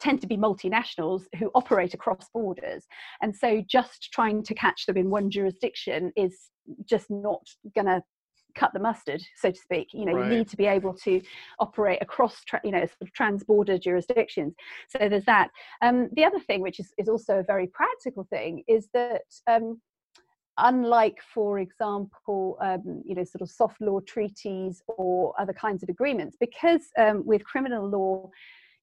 tend 0.00 0.20
to 0.20 0.26
be 0.26 0.36
multinationals 0.36 1.22
who 1.38 1.50
operate 1.54 1.94
across 1.94 2.28
borders, 2.34 2.86
and 3.22 3.34
so 3.34 3.62
just 3.66 4.10
trying 4.12 4.42
to 4.44 4.54
catch 4.54 4.86
them 4.86 4.96
in 4.96 5.10
one 5.10 5.30
jurisdiction 5.30 6.12
is 6.16 6.50
just 6.84 7.10
not 7.10 7.42
going 7.74 7.86
to 7.86 8.02
cut 8.54 8.72
the 8.72 8.80
mustard, 8.80 9.22
so 9.36 9.50
to 9.50 9.58
speak. 9.58 9.88
You 9.92 10.06
know, 10.06 10.12
Right. 10.12 10.30
you 10.30 10.38
need 10.38 10.48
to 10.48 10.56
be 10.56 10.66
able 10.66 10.94
to 11.04 11.20
operate 11.58 11.98
across, 12.00 12.44
tra- 12.44 12.60
you 12.64 12.70
know, 12.70 12.80
sort 12.80 13.02
of 13.02 13.12
trans-border 13.12 13.78
jurisdictions. 13.78 14.54
So 14.88 15.08
there's 15.08 15.24
that. 15.24 15.50
Um, 15.80 16.08
the 16.12 16.24
other 16.24 16.40
thing, 16.40 16.60
which 16.60 16.80
is, 16.80 16.92
is 16.98 17.08
also 17.08 17.38
a 17.38 17.42
very 17.42 17.66
practical 17.66 18.24
thing, 18.24 18.64
is 18.68 18.88
that 18.94 19.22
um, 19.46 19.80
unlike, 20.58 21.18
for 21.34 21.58
example, 21.58 22.58
um, 22.60 23.02
you 23.04 23.14
know, 23.14 23.24
sort 23.24 23.42
of 23.42 23.50
soft 23.50 23.80
law 23.80 24.00
treaties 24.00 24.82
or 24.86 25.34
other 25.40 25.52
kinds 25.52 25.82
of 25.82 25.88
agreements, 25.88 26.36
because 26.38 26.82
um, 26.98 27.24
with 27.26 27.44
criminal 27.44 27.88
law, 27.88 28.30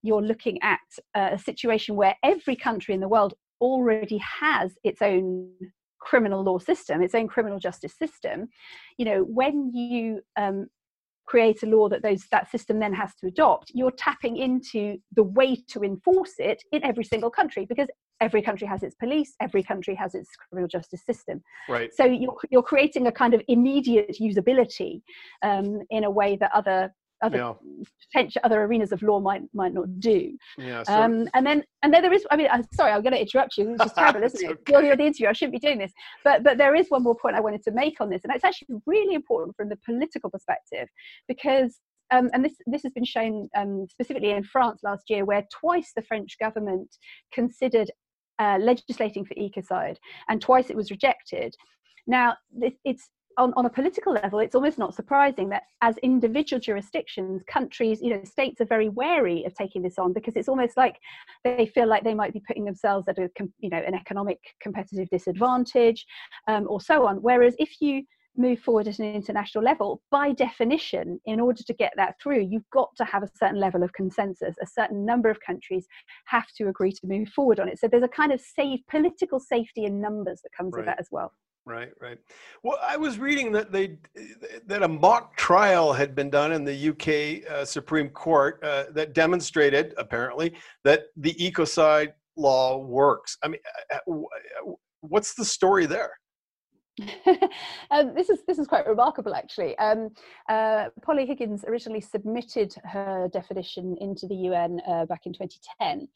you're 0.02 0.22
looking 0.22 0.58
at 0.62 0.80
uh, 1.16 1.30
a 1.34 1.38
situation 1.38 1.96
where 1.96 2.16
every 2.24 2.56
country 2.56 2.94
in 2.94 3.02
the 3.02 3.08
world 3.08 3.34
already 3.62 4.18
has 4.18 4.72
its 4.84 5.02
own 5.02 5.52
criminal 6.00 6.44
law 6.44 6.58
system, 6.58 7.02
its 7.02 7.16
own 7.16 7.28
criminal 7.28 7.60
justice 7.60 7.94
system. 7.98 8.48
You 8.98 9.06
know, 9.06 9.22
when 9.24 9.72
you 9.74 10.22
um, 10.38 10.68
create 11.26 11.62
a 11.62 11.68
law 11.68 11.88
that 11.90 12.02
those 12.02 12.26
that 12.32 12.50
system 12.50 12.80
then 12.80 12.94
has 12.94 13.14
to 13.16 13.28
adopt, 13.28 13.72
you're 13.74 13.92
tapping 13.92 14.38
into 14.38 14.98
the 15.16 15.24
way 15.24 15.56
to 15.70 15.84
enforce 15.84 16.34
it 16.40 16.64
in 16.72 16.84
every 16.84 17.04
single 17.04 17.30
country 17.30 17.66
because 17.68 17.88
every 18.22 18.42
country 18.42 18.68
has 18.68 18.84
its 18.84 18.96
police, 18.96 19.36
every 19.40 19.64
country 19.64 19.96
has 19.96 20.16
its 20.16 20.30
criminal 20.36 20.68
justice 20.68 21.06
system. 21.06 21.42
Right. 21.70 21.94
So 21.94 22.06
you're 22.06 22.36
you're 22.50 22.64
creating 22.64 23.08
a 23.08 23.12
kind 23.12 23.34
of 23.34 23.42
immediate 23.48 24.18
usability 24.20 25.02
um, 25.44 25.82
in 25.90 26.04
a 26.04 26.12
way 26.12 26.36
that 26.38 26.52
other 26.54 26.94
other 27.22 27.38
Yeah. 27.38 27.54
potential 28.12 28.42
other 28.44 28.64
arenas 28.64 28.92
of 28.92 29.02
law 29.02 29.20
might 29.20 29.44
might 29.54 29.74
not 29.74 30.00
do. 30.00 30.38
Yeah. 30.58 30.84
So, 30.84 30.94
Um, 30.94 31.28
and 31.34 31.46
then 31.46 31.64
and 31.84 31.94
then 31.94 32.02
there 32.02 32.14
is 32.14 32.26
I 32.32 32.36
mean 32.36 32.48
I'm 32.52 32.66
sorry 32.74 32.92
I'm 32.92 33.02
going 33.02 33.14
to 33.14 33.22
interrupt 33.22 33.58
you 33.58 33.72
it's 33.72 33.84
just 33.84 33.96
terrible 33.98 34.24
isn't 34.24 34.50
it 34.50 34.58
you're, 34.70 34.84
you're 34.84 34.96
the 34.96 35.06
interview 35.06 35.28
I 35.28 35.34
shouldn't 35.34 35.54
be 35.54 35.68
doing 35.68 35.80
this 35.80 35.92
but 36.24 36.44
but 36.44 36.58
there 36.58 36.76
is 36.76 36.90
one 36.90 37.04
more 37.04 37.16
point 37.16 37.36
I 37.36 37.42
wanted 37.42 37.64
to 37.64 37.72
make 37.72 38.00
on 38.02 38.10
this 38.10 38.22
and 38.24 38.34
it's 38.34 38.44
actually 38.44 38.68
really 38.86 39.16
important 39.16 39.56
from 39.56 39.70
the 39.70 39.78
political 39.86 40.30
perspective 40.30 40.88
because 41.28 41.80
um, 42.12 42.30
and 42.34 42.44
this 42.44 42.56
this 42.66 42.84
has 42.84 42.92
been 42.94 43.06
shown 43.06 43.50
um, 43.56 43.86
specifically 43.90 44.32
in 44.32 44.44
France 44.44 44.82
last 44.84 45.10
year 45.10 45.26
where 45.26 45.46
twice 45.52 45.92
the 45.96 46.02
French 46.02 46.38
government 46.40 46.96
considered 47.32 47.92
uh, 48.40 48.58
legislating 48.60 49.26
for 49.26 49.36
ecocide 49.36 49.98
and 50.30 50.42
twice 50.42 50.70
it 50.70 50.76
was 50.76 50.92
rejected 50.92 51.54
now 52.08 52.36
it's 52.84 53.10
on, 53.40 53.54
on 53.56 53.66
a 53.66 53.70
political 53.70 54.14
level, 54.14 54.40
it's 54.40 54.54
almost 54.54 54.78
not 54.78 54.94
surprising 54.94 55.50
that 55.50 55.64
as 55.82 55.98
individual 56.00 56.60
jurisdictions, 56.60 57.42
countries, 57.48 58.02
you 58.02 58.10
know, 58.10 58.24
states 58.24 58.60
are 58.62 58.66
very 58.66 58.90
wary 58.90 59.46
of 59.46 59.56
taking 59.56 59.82
this 59.82 59.98
on 59.98 60.14
because 60.14 60.36
it's 60.36 60.50
almost 60.50 60.76
like 60.78 61.00
they 61.44 61.66
feel 61.74 61.88
like 61.88 62.04
they 62.04 62.14
might 62.14 62.34
be 62.34 62.42
putting 62.46 62.66
themselves 62.66 63.08
at 63.08 63.18
a, 63.18 63.30
you 63.60 63.70
know, 63.70 63.78
an 63.78 63.96
economic 63.96 64.40
competitive 64.62 65.10
disadvantage, 65.10 66.06
um, 66.48 66.68
or 66.70 66.82
so 66.82 67.08
on. 67.08 67.18
Whereas 67.18 67.56
if 67.58 67.82
you 67.82 68.04
move 68.38 68.60
forward 68.60 68.88
at 68.88 69.00
an 69.00 69.06
international 69.16 69.64
level, 69.64 70.02
by 70.12 70.32
definition, 70.34 71.20
in 71.26 71.40
order 71.40 71.64
to 71.64 71.74
get 71.74 71.94
that 71.96 72.16
through, 72.22 72.42
you've 72.42 72.70
got 72.72 72.90
to 72.98 73.06
have 73.06 73.24
a 73.24 73.30
certain 73.38 73.60
level 73.60 73.84
of 73.84 73.94
consensus. 73.94 74.56
A 74.62 74.68
certain 74.68 75.06
number 75.06 75.30
of 75.30 75.40
countries 75.40 75.88
have 76.26 76.48
to 76.58 76.68
agree 76.68 76.92
to 76.92 77.08
move 77.08 77.30
forward 77.30 77.60
on 77.60 77.70
it. 77.70 77.80
So 77.80 77.88
there's 77.88 78.04
a 78.04 78.08
kind 78.08 78.32
of 78.32 78.42
safe 78.42 78.82
political 78.90 79.40
safety 79.40 79.86
in 79.86 80.02
numbers 80.02 80.42
that 80.44 80.52
comes 80.56 80.76
with 80.76 80.86
that 80.86 81.00
as 81.00 81.08
well. 81.10 81.34
Right, 81.70 81.92
right. 82.02 82.18
Well, 82.64 82.80
I 82.82 82.98
was 82.98 83.20
reading 83.20 83.52
that 83.52 83.72
they 83.72 83.98
that 84.66 84.82
a 84.82 84.88
mock 84.88 85.38
trial 85.38 85.94
had 85.94 86.16
been 86.16 86.32
done 86.32 86.52
in 86.52 86.64
the 86.64 86.90
UK 86.90 87.48
uh, 87.48 87.64
Supreme 87.64 88.10
Court 88.10 88.60
uh, 88.64 88.86
that 88.94 89.14
demonstrated, 89.14 89.94
apparently, 89.98 90.56
that 90.84 91.04
the 91.16 91.36
ecocide 91.36 92.14
law 92.36 92.80
works. 92.80 93.38
I 93.44 93.50
mean, 93.50 93.60
uh, 93.94 93.98
uh, 94.08 94.20
uh, 94.20 94.72
what's 95.02 95.36
the 95.36 95.46
story 95.46 95.86
there? 95.86 96.14
Um, 97.92 98.14
this 98.16 98.30
is 98.30 98.40
this 98.48 98.60
is 98.60 98.68
quite 98.68 98.88
remarkable, 98.88 99.36
actually. 99.36 99.78
Um, 99.78 100.10
uh, 100.48 100.86
Polly 101.02 101.26
Higgins 101.26 101.64
originally 101.66 102.02
submitted 102.02 102.74
her 102.84 103.30
definition 103.32 103.96
into 104.00 104.28
the 104.28 104.36
UN 104.36 104.82
uh, 104.88 105.06
back 105.06 105.26
in 105.26 105.34
2010, 105.34 106.08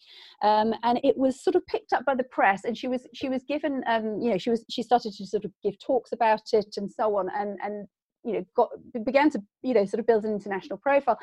um, 0.41 0.74
and 0.84 1.00
it 1.04 1.17
was 1.17 1.43
sort 1.43 1.56
of 1.56 1.65
picked 1.67 1.93
up 1.93 2.06
by 2.06 2.15
the 2.15 2.24
press. 2.24 2.63
And 2.65 2.78
she 2.78 2.88
was 2.88 3.08
she 3.13 3.30
was 3.30 3.43
given, 3.43 3.84
um, 3.88 4.22
you 4.22 4.30
know, 4.30 4.38
she 4.38 4.50
was 4.50 4.65
she 4.69 4.84
started 4.84 5.13
to 5.13 5.26
sort 5.26 5.46
of 5.46 5.52
give 5.63 5.80
talks 5.80 6.12
about 6.12 6.54
it 6.54 6.76
and 6.78 6.91
so 6.91 7.17
on, 7.17 7.30
and 7.36 7.58
and 7.63 7.88
you 8.24 8.34
know 8.34 8.46
got 8.56 8.69
began 9.06 9.30
to 9.30 9.41
you 9.62 9.74
know 9.74 9.86
sort 9.86 10.00
of 10.00 10.08
build 10.08 10.26
an 10.26 10.32
international 10.32 10.78
profile. 10.78 11.17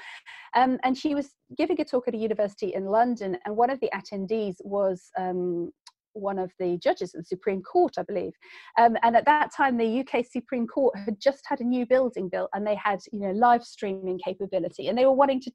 Um, 0.55 0.79
and 0.85 0.97
she 0.97 1.15
was 1.15 1.35
giving 1.57 1.81
a 1.81 1.85
talk 1.85 2.09
at 2.09 2.15
a 2.15 2.19
university 2.19 2.75
in 2.75 2.87
London, 2.87 3.37
and 3.45 3.57
one 3.57 3.71
of 3.71 3.81
the 3.81 3.91
attendees 3.95 4.57
was. 4.61 5.11
Um, 5.19 5.73
one 6.13 6.39
of 6.39 6.51
the 6.59 6.79
judges 6.79 7.15
of 7.15 7.23
the 7.23 7.27
Supreme 7.27 7.63
Court, 7.63 7.95
I 7.99 8.03
believe, 8.03 8.33
um, 8.79 8.97
and 9.03 9.17
at 9.17 9.27
that 9.27 9.55
time, 9.55 9.77
the 9.77 10.01
UK 10.01 10.25
Supreme 10.25 10.67
Court 10.67 10.97
had 10.99 11.21
just 11.21 11.45
had 11.47 11.61
a 11.61 11.65
new 11.65 11.87
building 11.87 12.29
built, 12.29 12.51
and 12.55 12.67
they 12.67 12.77
had 12.77 13.01
you 13.13 13.21
know 13.21 13.33
live 13.33 13.65
streaming 13.65 14.19
capability, 14.19 14.89
and 14.89 14.97
they 14.97 15.07
were 15.07 15.13
wanting 15.13 15.41
to 15.43 15.53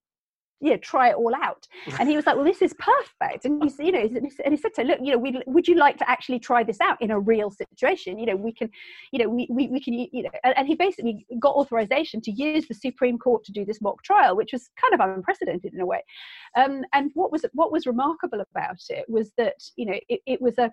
you 0.61 0.71
know 0.71 0.77
try 0.77 1.09
it 1.09 1.15
all 1.15 1.33
out. 1.35 1.67
And 1.99 2.09
he 2.09 2.15
was 2.15 2.25
like, 2.25 2.35
"Well, 2.35 2.45
this 2.45 2.61
is 2.61 2.73
perfect." 2.73 3.45
And 3.45 3.63
he 3.63 3.85
you 3.85 3.91
know, 3.91 3.99
and 3.99 4.53
he 4.53 4.57
said, 4.57 4.71
"So 4.75 4.83
look, 4.83 4.99
you 5.01 5.11
know, 5.11 5.17
we 5.17 5.41
would 5.45 5.67
you 5.67 5.75
like 5.75 5.97
to 5.97 6.09
actually 6.09 6.39
try 6.39 6.63
this 6.63 6.79
out 6.81 7.01
in 7.01 7.11
a 7.11 7.19
real 7.19 7.51
situation? 7.51 8.17
You 8.17 8.27
know, 8.27 8.35
we 8.35 8.53
can, 8.53 8.69
you 9.11 9.19
know, 9.19 9.29
we 9.29 9.47
we, 9.49 9.67
we 9.67 9.79
can, 9.79 9.93
you 9.93 10.23
know." 10.23 10.29
And, 10.43 10.57
and 10.57 10.67
he 10.67 10.75
basically 10.75 11.25
got 11.39 11.55
authorization 11.55 12.21
to 12.21 12.31
use 12.31 12.67
the 12.67 12.73
Supreme 12.73 13.17
Court 13.17 13.43
to 13.45 13.51
do 13.51 13.65
this 13.65 13.81
mock 13.81 14.01
trial, 14.03 14.35
which 14.35 14.53
was 14.53 14.69
kind 14.79 14.93
of 14.93 14.99
unprecedented 14.99 15.73
in 15.73 15.79
a 15.79 15.85
way. 15.85 16.03
Um, 16.55 16.83
and 16.93 17.11
what 17.13 17.31
was 17.31 17.45
what 17.53 17.71
was 17.71 17.85
remarkable 17.85 18.41
about 18.41 18.81
it 18.89 19.05
was 19.07 19.31
that 19.37 19.55
you 19.75 19.85
know 19.85 19.99
it, 20.09 20.21
it 20.25 20.41
was 20.41 20.57
a 20.57 20.71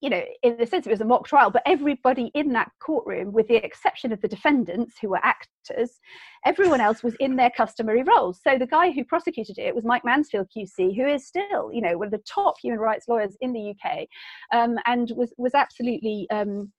you 0.00 0.10
know, 0.10 0.22
in 0.42 0.56
the 0.56 0.66
sense 0.66 0.86
it 0.86 0.90
was 0.90 1.00
a 1.00 1.04
mock 1.04 1.26
trial, 1.26 1.50
but 1.50 1.62
everybody 1.66 2.30
in 2.34 2.52
that 2.52 2.70
courtroom, 2.80 3.32
with 3.32 3.48
the 3.48 3.56
exception 3.56 4.12
of 4.12 4.20
the 4.20 4.28
defendants 4.28 4.96
who 5.00 5.08
were 5.08 5.20
actors, 5.22 6.00
everyone 6.44 6.80
else 6.80 7.02
was 7.02 7.14
in 7.20 7.36
their 7.36 7.50
customary 7.50 8.02
roles. 8.02 8.40
So 8.42 8.58
the 8.58 8.66
guy 8.66 8.90
who 8.90 9.04
prosecuted 9.04 9.58
it 9.58 9.74
was 9.74 9.84
Mike 9.84 10.04
Mansfield 10.04 10.48
QC, 10.56 10.96
who 10.96 11.06
is 11.06 11.26
still, 11.26 11.72
you 11.72 11.80
know, 11.80 11.96
one 11.96 12.08
of 12.08 12.12
the 12.12 12.22
top 12.28 12.56
human 12.60 12.80
rights 12.80 13.06
lawyers 13.08 13.36
in 13.40 13.52
the 13.52 13.70
UK, 13.70 14.06
um, 14.52 14.76
and 14.86 15.12
was 15.16 15.32
was 15.36 15.54
absolutely. 15.54 16.26
Um, 16.30 16.72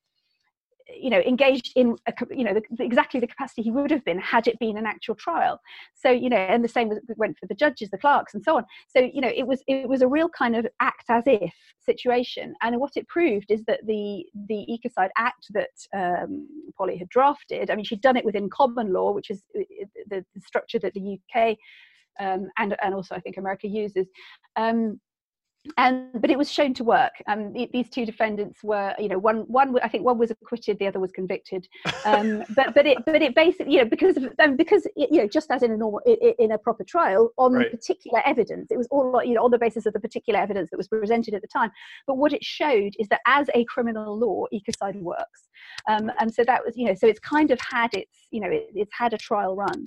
you 0.87 1.09
know 1.09 1.19
engaged 1.19 1.71
in 1.75 1.95
a, 2.07 2.13
you 2.29 2.43
know 2.43 2.53
the, 2.53 2.83
exactly 2.83 3.19
the 3.19 3.27
capacity 3.27 3.61
he 3.61 3.71
would 3.71 3.91
have 3.91 4.05
been 4.05 4.19
had 4.19 4.47
it 4.47 4.57
been 4.59 4.77
an 4.77 4.85
actual 4.85 5.15
trial. 5.15 5.59
So 5.93 6.09
you 6.09 6.29
know 6.29 6.37
and 6.37 6.63
the 6.63 6.69
same 6.69 6.91
went 7.17 7.37
for 7.39 7.47
the 7.47 7.55
judges 7.55 7.89
the 7.89 7.97
clerks 7.97 8.33
and 8.33 8.43
so 8.43 8.57
on. 8.57 8.65
So 8.87 8.99
you 9.01 9.21
know 9.21 9.31
it 9.35 9.47
was 9.47 9.61
it 9.67 9.87
was 9.87 10.01
a 10.01 10.07
real 10.07 10.29
kind 10.29 10.55
of 10.55 10.67
act 10.79 11.05
as 11.09 11.23
if 11.25 11.53
situation. 11.81 12.55
And 12.61 12.79
what 12.79 12.93
it 12.95 13.07
proved 13.07 13.51
is 13.51 13.63
that 13.65 13.81
the 13.85 14.25
the 14.47 14.65
ecocide 14.69 15.09
act 15.17 15.47
that 15.53 15.69
um, 15.95 16.47
polly 16.77 16.97
had 16.97 17.09
drafted 17.09 17.69
i 17.69 17.75
mean 17.75 17.85
she'd 17.85 18.01
done 18.01 18.17
it 18.17 18.25
within 18.25 18.49
common 18.49 18.91
law 18.93 19.11
which 19.11 19.29
is 19.29 19.43
uh, 19.57 19.63
the, 20.09 20.23
the 20.33 20.41
structure 20.41 20.79
that 20.79 20.93
the 20.93 21.17
uk 21.17 21.57
um, 22.19 22.49
and 22.57 22.75
and 22.81 22.93
also 22.93 23.15
i 23.15 23.19
think 23.19 23.37
america 23.37 23.67
uses 23.67 24.07
um, 24.55 24.99
and 25.77 26.09
but 26.13 26.29
it 26.29 26.37
was 26.37 26.51
shown 26.51 26.73
to 26.75 26.83
work. 26.83 27.13
Um, 27.27 27.53
these 27.53 27.89
two 27.89 28.05
defendants 28.05 28.63
were, 28.63 28.93
you 28.99 29.09
know, 29.09 29.17
one 29.17 29.39
one 29.47 29.77
I 29.81 29.87
think 29.87 30.03
one 30.03 30.17
was 30.17 30.31
acquitted, 30.31 30.79
the 30.79 30.87
other 30.87 30.99
was 30.99 31.11
convicted. 31.11 31.67
Um, 32.05 32.43
but 32.55 32.73
but 32.73 32.85
it 32.85 32.99
but 33.05 33.21
it 33.21 33.35
basically, 33.35 33.73
you 33.73 33.79
know, 33.79 33.89
because 33.89 34.17
of, 34.17 34.31
um, 34.39 34.55
because 34.55 34.87
you 34.95 35.21
know, 35.21 35.27
just 35.27 35.49
as 35.51 35.63
in 35.63 35.71
a 35.71 35.77
normal 35.77 36.01
in 36.05 36.51
a 36.51 36.57
proper 36.57 36.83
trial, 36.83 37.31
on 37.37 37.53
right. 37.53 37.71
particular 37.71 38.21
evidence, 38.25 38.71
it 38.71 38.77
was 38.77 38.87
all 38.91 39.21
you 39.23 39.33
know 39.33 39.43
on 39.43 39.51
the 39.51 39.57
basis 39.57 39.85
of 39.85 39.93
the 39.93 39.99
particular 39.99 40.39
evidence 40.39 40.69
that 40.71 40.77
was 40.77 40.87
presented 40.87 41.33
at 41.33 41.41
the 41.41 41.47
time. 41.47 41.71
But 42.07 42.17
what 42.17 42.33
it 42.33 42.43
showed 42.43 42.93
is 42.99 43.07
that 43.09 43.21
as 43.25 43.49
a 43.53 43.65
criminal 43.65 44.17
law, 44.17 44.45
ecocide 44.53 44.99
works, 45.01 45.49
um, 45.89 46.11
and 46.19 46.33
so 46.33 46.43
that 46.43 46.63
was 46.65 46.77
you 46.77 46.85
know, 46.85 46.95
so 46.95 47.07
it's 47.07 47.19
kind 47.19 47.51
of 47.51 47.59
had 47.59 47.93
its 47.93 48.27
you 48.31 48.41
know, 48.41 48.49
it, 48.49 48.67
it's 48.75 48.93
had 48.97 49.13
a 49.13 49.17
trial 49.17 49.55
run. 49.55 49.83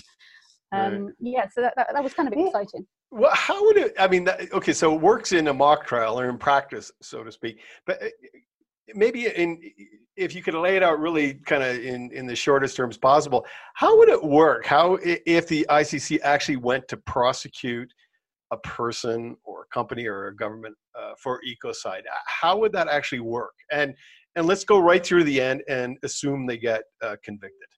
Um, 0.70 1.06
right. 1.06 1.14
Yeah, 1.18 1.48
so 1.48 1.62
that, 1.62 1.74
that, 1.76 1.88
that 1.94 2.04
was 2.04 2.12
kind 2.12 2.28
of 2.28 2.34
exciting. 2.38 2.86
Well, 3.10 3.30
how 3.32 3.64
would 3.64 3.76
it? 3.76 3.94
I 3.98 4.06
mean, 4.06 4.24
that, 4.24 4.52
okay, 4.52 4.72
so 4.72 4.94
it 4.94 5.00
works 5.00 5.32
in 5.32 5.48
a 5.48 5.54
mock 5.54 5.86
trial 5.86 6.20
or 6.20 6.28
in 6.28 6.36
practice, 6.36 6.92
so 7.00 7.24
to 7.24 7.32
speak. 7.32 7.60
But 7.86 8.02
uh, 8.02 8.08
maybe 8.94 9.26
in 9.26 9.60
if 10.16 10.34
you 10.34 10.42
could 10.42 10.54
lay 10.54 10.76
it 10.76 10.82
out 10.82 10.98
really 10.98 11.34
kind 11.34 11.62
of 11.62 11.78
in 11.78 12.10
in 12.12 12.26
the 12.26 12.36
shortest 12.36 12.76
terms 12.76 12.98
possible, 12.98 13.46
how 13.74 13.96
would 13.96 14.08
it 14.08 14.22
work? 14.22 14.66
How 14.66 14.98
if 15.02 15.48
the 15.48 15.66
ICC 15.70 16.20
actually 16.22 16.56
went 16.56 16.86
to 16.88 16.96
prosecute 16.98 17.92
a 18.50 18.56
person 18.58 19.36
or 19.44 19.62
a 19.62 19.74
company 19.74 20.06
or 20.06 20.28
a 20.28 20.36
government 20.36 20.76
uh, 20.98 21.12
for 21.22 21.40
ecocide? 21.48 22.02
How 22.26 22.58
would 22.58 22.72
that 22.72 22.88
actually 22.88 23.20
work? 23.20 23.54
And 23.72 23.94
and 24.36 24.46
let's 24.46 24.64
go 24.64 24.78
right 24.78 25.04
through 25.04 25.24
the 25.24 25.40
end 25.40 25.62
and 25.68 25.96
assume 26.02 26.46
they 26.46 26.58
get 26.58 26.82
uh, 27.02 27.16
convicted. 27.24 27.68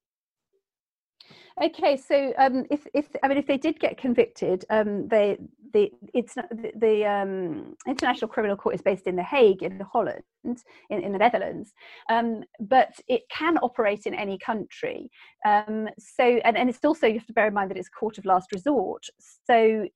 Okay, 1.62 1.96
so 1.96 2.32
um, 2.38 2.64
if, 2.70 2.86
if 2.94 3.08
I 3.22 3.28
mean 3.28 3.38
if 3.38 3.46
they 3.46 3.58
did 3.58 3.78
get 3.80 3.98
convicted, 3.98 4.64
um, 4.70 5.08
they 5.08 5.36
the 5.72 5.90
it's 6.14 6.34
the, 6.34 6.72
the 6.76 7.04
um, 7.04 7.76
International 7.86 8.28
Criminal 8.28 8.56
Court 8.56 8.74
is 8.74 8.82
based 8.82 9.06
in 9.06 9.16
The 9.16 9.22
Hague 9.22 9.62
in 9.62 9.80
Holland, 9.80 10.22
in, 10.44 10.56
in 10.90 11.12
the 11.12 11.18
Netherlands, 11.18 11.72
um, 12.08 12.42
but 12.60 12.92
it 13.08 13.22
can 13.30 13.58
operate 13.58 14.06
in 14.06 14.14
any 14.14 14.38
country. 14.38 15.10
Um, 15.46 15.88
so 15.98 16.24
and, 16.24 16.56
and 16.56 16.68
it's 16.68 16.84
also 16.84 17.06
you 17.06 17.18
have 17.18 17.26
to 17.26 17.32
bear 17.32 17.48
in 17.48 17.54
mind 17.54 17.70
that 17.70 17.78
it's 17.78 17.88
court 17.88 18.18
of 18.18 18.24
last 18.24 18.52
resort. 18.52 19.04
So 19.46 19.86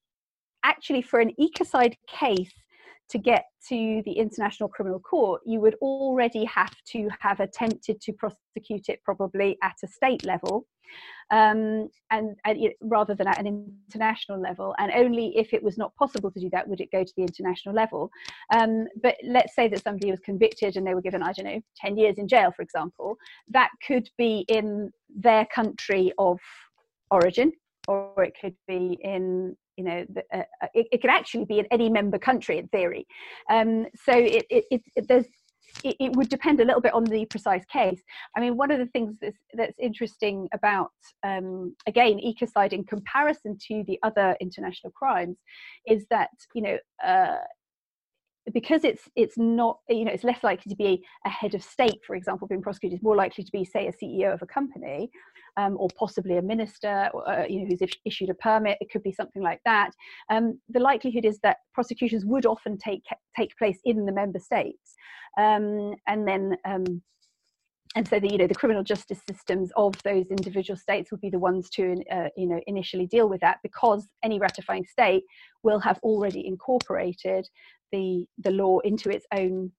actually, 0.65 1.03
for 1.03 1.21
an 1.21 1.33
ecocide 1.41 1.95
case 2.09 2.53
to 3.11 3.19
get 3.19 3.45
to 3.69 4.03
the 4.05 4.13
International 4.13 4.69
Criminal 4.69 5.01
Court, 5.01 5.43
you 5.45 5.61
would 5.61 5.75
already 5.77 6.45
have 6.45 6.75
to 6.93 7.09
have 7.21 7.41
attempted 7.41 8.01
to 8.01 8.13
prosecute 8.13 8.89
it 8.89 9.01
probably 9.05 9.57
at 9.63 9.75
a 9.85 9.89
state 9.89 10.25
level 10.25 10.67
um, 11.31 11.89
and, 12.11 12.37
and 12.45 12.59
rather 12.81 13.15
than 13.15 13.27
at 13.27 13.39
an 13.39 13.73
international 13.89 14.41
level. 14.41 14.75
And 14.79 14.93
only 14.93 15.37
if 15.37 15.53
it 15.53 15.63
was 15.63 15.79
not 15.79 15.95
possible 15.97 16.31
to 16.31 16.41
do 16.41 16.51
that 16.51 16.69
would 16.69 16.81
it 16.81 16.91
go 16.93 17.05
to 17.05 17.13
the 17.17 17.23
international 17.23 17.75
level. 17.75 18.11
Um, 18.55 18.87
but 19.03 19.17
let's 19.25 19.55
say 19.55 19.69
that 19.69 19.83
somebody 19.83 20.11
was 20.11 20.21
convicted 20.21 20.77
and 20.77 20.87
they 20.87 20.95
were 20.95 21.03
given, 21.03 21.23
I 21.23 21.33
don't 21.33 21.47
know, 21.47 21.61
10 21.79 21.97
years 21.97 22.19
in 22.19 22.29
jail, 22.29 22.53
for 22.55 22.63
example, 22.63 23.17
that 23.49 23.71
could 23.87 24.09
be 24.19 24.45
in 24.49 24.91
their 25.15 25.47
country 25.55 26.13
of 26.19 26.39
origin 27.11 27.53
or 27.87 28.25
it 28.25 28.35
could 28.41 28.57
be 28.67 28.99
in 29.03 29.57
you 29.77 29.85
know 29.85 30.05
the, 30.09 30.23
uh, 30.33 30.43
uh, 30.63 30.67
it, 30.75 30.87
it, 30.93 31.01
could 31.01 31.11
actually 31.11 31.45
be 31.45 31.59
in 31.59 31.67
any 31.71 31.89
member 31.91 32.19
country 32.19 32.59
in 32.59 32.69
theory 32.69 33.07
um, 33.51 33.87
so 33.97 34.13
it, 34.13 34.45
it, 34.51 34.83
it 34.97 35.09
there's 35.09 35.27
it, 35.83 35.97
it, 35.99 36.17
would 36.17 36.29
depend 36.29 36.61
a 36.61 36.65
little 36.65 36.81
bit 36.81 36.95
on 36.95 37.05
the 37.05 37.25
precise 37.27 37.65
case. 37.65 38.01
I 38.37 38.41
mean, 38.41 38.57
one 38.57 38.71
of 38.71 38.79
the 38.79 38.87
things 38.87 39.17
that's, 39.21 39.39
that's 39.55 39.79
interesting 39.81 40.49
about, 40.53 40.93
um, 41.25 41.75
again, 41.87 42.21
ecocide 42.21 42.73
in 42.73 42.85
comparison 42.85 43.59
to 43.69 43.83
the 43.89 43.99
other 44.05 44.37
international 44.41 44.93
crimes 44.93 45.39
is 45.87 46.07
that, 46.11 46.31
you 46.55 46.63
know, 46.63 46.79
uh, 47.05 47.39
because 48.53 48.85
it's 48.85 49.09
it's 49.17 49.39
not 49.39 49.79
you 49.89 50.05
know 50.05 50.13
it's 50.13 50.25
less 50.25 50.43
likely 50.43 50.69
to 50.69 50.77
be 50.77 51.03
a 51.25 51.31
head 51.31 51.55
of 51.55 51.63
state 51.63 51.99
for 52.07 52.15
example 52.15 52.47
being 52.47 52.61
prosecuted 52.61 52.97
it's 52.97 53.03
more 53.03 53.17
likely 53.17 53.43
to 53.43 53.51
be 53.53 53.65
say 53.65 53.87
a 53.87 53.93
ceo 53.93 54.35
of 54.35 54.43
a 54.43 54.47
company 54.47 55.11
um, 55.57 55.77
or 55.79 55.89
possibly 55.97 56.37
a 56.37 56.43
minister, 56.43 57.11
or, 57.13 57.29
uh, 57.29 57.47
you 57.47 57.61
know, 57.61 57.67
who's 57.67 57.91
issued 58.05 58.31
a 58.31 58.35
permit. 58.35 58.79
It 58.81 58.91
could 58.91 59.03
be 59.03 59.13
something 59.13 59.43
like 59.43 59.61
that. 59.65 59.91
Um, 60.31 60.61
the 60.69 60.81
likelihood 60.81 61.25
is 61.25 61.39
that 61.41 61.59
prosecutions 61.73 62.25
would 62.25 62.47
often 62.47 62.79
take 62.79 63.05
take 63.37 63.57
place 63.57 63.79
in 63.85 64.07
the 64.07 64.13
member 64.13 64.39
states, 64.39 64.95
um, 65.39 65.95
and 66.07 66.27
then 66.27 66.57
um, 66.65 67.03
and 67.95 68.07
so 68.07 68.19
the 68.19 68.31
you 68.31 68.39
know 68.39 68.47
the 68.47 68.55
criminal 68.55 68.83
justice 68.83 69.21
systems 69.29 69.71
of 69.77 69.95
those 70.03 70.27
individual 70.31 70.77
states 70.77 71.11
would 71.11 71.21
be 71.21 71.31
the 71.31 71.39
ones 71.39 71.71
to 71.71 72.03
uh, 72.11 72.29
you 72.37 72.47
know 72.47 72.61
initially 72.67 73.07
deal 73.07 73.29
with 73.29 73.41
that 73.41 73.59
because 73.63 74.09
any 74.23 74.39
ratifying 74.39 74.85
state 74.85 75.25
will 75.63 75.79
have 75.79 75.99
already 76.03 76.47
incorporated 76.47 77.49
the 77.93 78.27
the 78.39 78.51
law 78.51 78.79
into 78.81 79.11
its 79.11 79.27
own 79.33 79.71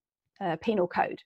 uh, 0.42 0.56
penal 0.62 0.88
code 0.88 1.20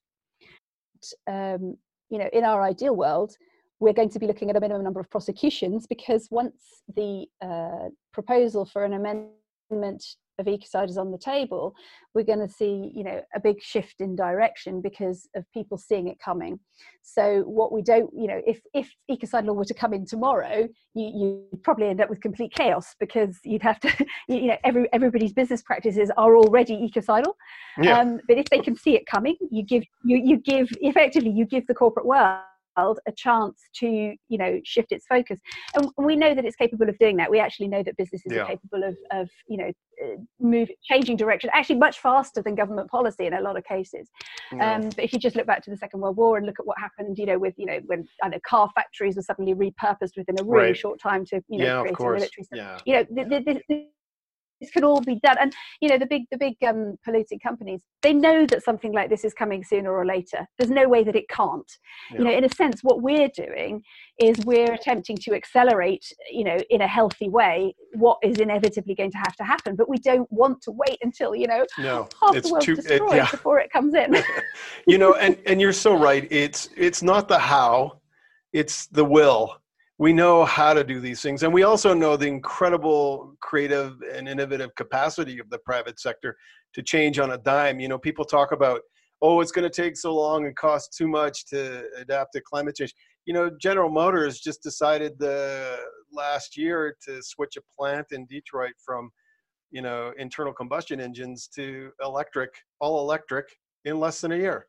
um, 1.28 1.76
you 2.10 2.18
know 2.18 2.30
in 2.34 2.44
our 2.44 2.64
ideal 2.64 2.96
world 2.96 3.36
we're 3.80 3.94
going 3.94 4.10
to 4.10 4.20
be 4.20 4.28
looking 4.28 4.50
at 4.50 4.56
a 4.56 4.60
minimum 4.60 4.84
number 4.84 5.00
of 5.00 5.10
prosecutions 5.10 5.88
because 5.88 6.28
once 6.32 6.84
the 6.96 7.26
uh, 7.42 7.90
proposal 8.14 8.66
for 8.66 8.84
an 8.84 8.94
amendment 8.94 10.04
of 10.40 10.46
ecocide 10.46 10.90
is 10.90 10.98
on 10.98 11.12
the 11.12 11.18
table, 11.18 11.76
we're 12.14 12.24
going 12.24 12.40
to 12.40 12.52
see, 12.52 12.92
you 12.96 13.04
know, 13.04 13.22
a 13.36 13.40
big 13.40 13.62
shift 13.62 13.96
in 14.00 14.16
direction 14.16 14.82
because 14.82 15.28
of 15.36 15.46
people 15.54 15.78
seeing 15.78 16.08
it 16.08 16.18
coming. 16.20 16.60
So 17.02 17.42
what 17.42 17.72
we 17.72 17.82
don't, 17.82 18.10
you 18.14 18.28
know, 18.28 18.42
if 18.48 18.62
if 18.74 18.90
ecocide 19.12 19.46
law 19.46 19.54
were 19.54 19.66
to 19.66 19.74
come 19.74 19.94
in 19.94 20.06
tomorrow, 20.06 20.68
you 20.96 21.12
you 21.14 21.60
probably 21.64 21.88
end 21.88 22.02
up 22.02 22.10
with 22.10 22.22
complete 22.22 22.54
chaos 22.54 22.96
because 23.00 23.38
you'd 23.44 23.62
have 23.62 23.80
to, 23.82 24.06
you 24.28 24.48
know, 24.48 24.58
every 24.64 24.88
everybody's 24.94 25.34
business 25.34 25.62
practices 25.62 26.10
are 26.18 26.38
already 26.38 26.74
ecocidal. 26.74 27.36
Yeah. 27.82 28.00
Um, 28.00 28.20
but 28.28 28.38
if 28.38 28.46
they 28.46 28.60
can 28.60 28.76
see 28.76 28.96
it 28.96 29.06
coming, 29.06 29.36
you 29.52 29.64
give 29.64 29.84
you 30.06 30.18
you 30.18 30.38
give 30.38 30.70
effectively 30.82 31.32
you 31.32 31.46
give 31.46 31.68
the 31.68 31.76
corporate 31.76 32.06
world 32.06 32.40
a 33.08 33.12
chance 33.12 33.62
to 33.76 33.88
you 33.88 34.38
know 34.38 34.60
shift 34.64 34.92
its 34.92 35.06
focus 35.08 35.40
and 35.76 35.90
we 35.98 36.16
know 36.16 36.34
that 36.34 36.46
it's 36.46 36.56
capable 36.56 36.90
of 36.90 36.98
doing 36.98 37.18
that 37.18 37.30
we 37.30 37.40
actually 37.40 37.68
know 37.68 37.84
that 37.84 37.96
businesses 37.98 38.32
yeah. 38.32 38.42
are 38.42 38.48
capable 38.48 38.84
of, 38.84 38.98
of 39.12 39.30
you 39.48 39.58
know 39.58 39.72
uh, 40.04 40.16
move 40.40 40.70
changing 40.84 41.18
direction 41.18 41.50
actually 41.54 41.78
much 41.78 42.00
faster 42.00 42.42
than 42.42 42.56
government 42.56 42.90
policy 42.90 43.26
in 43.26 43.34
a 43.34 43.42
lot 43.42 43.58
of 43.58 43.64
cases 43.64 44.10
yeah. 44.54 44.76
um, 44.76 44.90
but 44.90 45.04
if 45.04 45.14
you 45.14 45.20
just 45.20 45.36
look 45.36 45.48
back 45.48 45.64
to 45.64 45.70
the 45.70 45.78
second 45.78 46.00
world 46.00 46.18
war 46.18 46.38
and 46.38 46.46
look 46.46 46.60
at 46.60 46.66
what 46.66 46.78
happened 46.78 47.18
you 47.18 47.26
know 47.26 47.38
with 47.38 47.54
you 47.58 47.66
know 47.66 47.80
when 47.86 48.08
know, 48.24 48.40
car 48.46 48.70
factories 48.76 49.16
were 49.16 49.22
suddenly 49.22 49.54
repurposed 49.54 50.16
within 50.16 50.40
a 50.40 50.44
really 50.44 50.68
right. 50.68 50.78
short 50.78 51.00
time 51.00 51.26
to 51.26 51.42
you 51.50 51.60
know 51.60 51.66
yeah, 51.66 51.82
create 51.82 52.00
a 52.00 52.04
military 52.04 52.48
yeah. 52.54 52.78
you 52.86 52.94
know 52.94 53.06
the, 53.10 53.24
the, 53.24 53.62
the, 53.68 53.88
this 54.60 54.72
could 54.72 54.84
all 54.84 55.02
be 55.02 55.20
done. 55.24 55.38
And 55.40 55.54
you 55.82 55.90
know 55.90 55.98
the 55.98 56.06
big 56.06 56.24
the 56.32 56.38
big 56.38 56.56
um, 56.66 56.98
polluting 57.04 57.40
companies 57.40 57.82
they 58.02 58.14
know 58.14 58.46
that 58.46 58.64
something 58.64 58.94
like 58.94 59.10
this 59.10 59.26
is 59.26 59.34
coming 59.34 59.64
sooner 59.64 59.92
or 59.92 60.06
later. 60.06 60.48
There's 60.58 60.72
no 60.72 60.88
way 60.88 61.04
that 61.04 61.16
it 61.16 61.28
can't. 61.30 61.72
Yeah. 62.12 62.18
you 62.20 62.24
know 62.26 62.32
in 62.32 62.44
a 62.44 62.50
sense 62.50 62.82
what 62.82 63.02
we're 63.02 63.30
doing 63.30 63.82
is 64.20 64.38
we're 64.46 64.74
attempting 64.74 65.18
to 65.18 65.34
accelerate 65.34 66.06
you 66.32 66.44
know 66.44 66.58
in 66.70 66.82
a 66.82 66.88
healthy 66.88 67.30
way 67.30 67.74
what 67.94 68.18
is 68.24 68.38
inevitably 68.38 68.96
going 68.96 69.12
to 69.12 69.18
have 69.18 69.36
to 69.38 69.44
happen. 69.44 69.76
But 69.76 69.90
we 69.90 69.98
don't 69.98 70.32
want 70.32 70.62
to 70.64 70.72
wait 70.72 70.98
until 71.02 71.36
you 71.36 71.48
know 71.48 71.66
no, 71.78 72.08
half 72.22 72.42
the 72.42 72.50
world's 72.50 72.66
too, 72.66 72.76
destroyed 72.76 73.14
it, 73.14 73.16
yeah. 73.16 73.32
before 73.32 73.60
it 73.60 73.72
comes 73.72 73.94
in. 73.94 74.16
You 74.88 74.98
know 74.98 75.14
and 75.16 75.38
and 75.46 75.62
you're 75.62 75.74
so 75.74 75.96
right. 75.96 76.28
It's 76.32 76.70
it's 76.76 77.04
not 77.04 77.28
the 77.28 77.38
how 77.38 78.00
it's 78.54 78.88
the 78.88 79.06
will 79.06 79.59
we 80.00 80.14
know 80.14 80.46
how 80.46 80.74
to 80.74 80.84
do 80.84 81.00
these 81.00 81.22
things 81.22 81.44
and 81.44 81.54
we 81.54 81.64
also 81.64 81.94
know 81.94 82.18
the 82.18 82.26
incredible 82.26 83.36
creative 83.42 83.98
and 84.14 84.28
innovative 84.28 84.74
capacity 84.76 85.38
of 85.40 85.50
the 85.50 85.60
private 85.60 86.00
sector 86.00 86.36
to 86.74 86.82
change 86.82 87.20
on 87.20 87.32
a 87.32 87.38
dime. 87.38 87.80
You 87.80 87.88
know 87.88 87.98
people 87.98 88.26
talk 88.26 88.52
about 88.52 88.82
oh 89.22 89.42
it's 89.42 89.52
going 89.52 89.70
to 89.70 89.82
take 89.82 89.98
so 89.98 90.16
long 90.16 90.46
and 90.46 90.56
cost 90.56 90.96
too 90.98 91.08
much 91.08 91.46
to 91.48 91.84
adapt 91.98 92.34
to 92.34 92.42
climate 92.42 92.76
change. 92.76 92.94
You 93.26 93.34
know 93.34 93.52
general 93.62 93.90
motors 93.90 94.40
just 94.40 94.64
decided 94.64 95.20
the 95.20 95.78
last 96.12 96.58
year 96.58 96.96
to 97.06 97.22
switch 97.22 97.58
a 97.58 97.62
plant 97.78 98.08
in 98.12 98.26
detroit 98.26 98.74
from 98.84 99.12
you 99.72 99.82
know 99.82 100.14
internal 100.18 100.54
combustion 100.54 101.00
engines 101.00 101.48
to 101.56 101.92
electric 102.04 102.52
all 102.80 103.02
electric 103.02 103.46
in 103.86 104.00
less 104.00 104.22
than 104.22 104.32
a 104.32 104.38
year. 104.38 104.68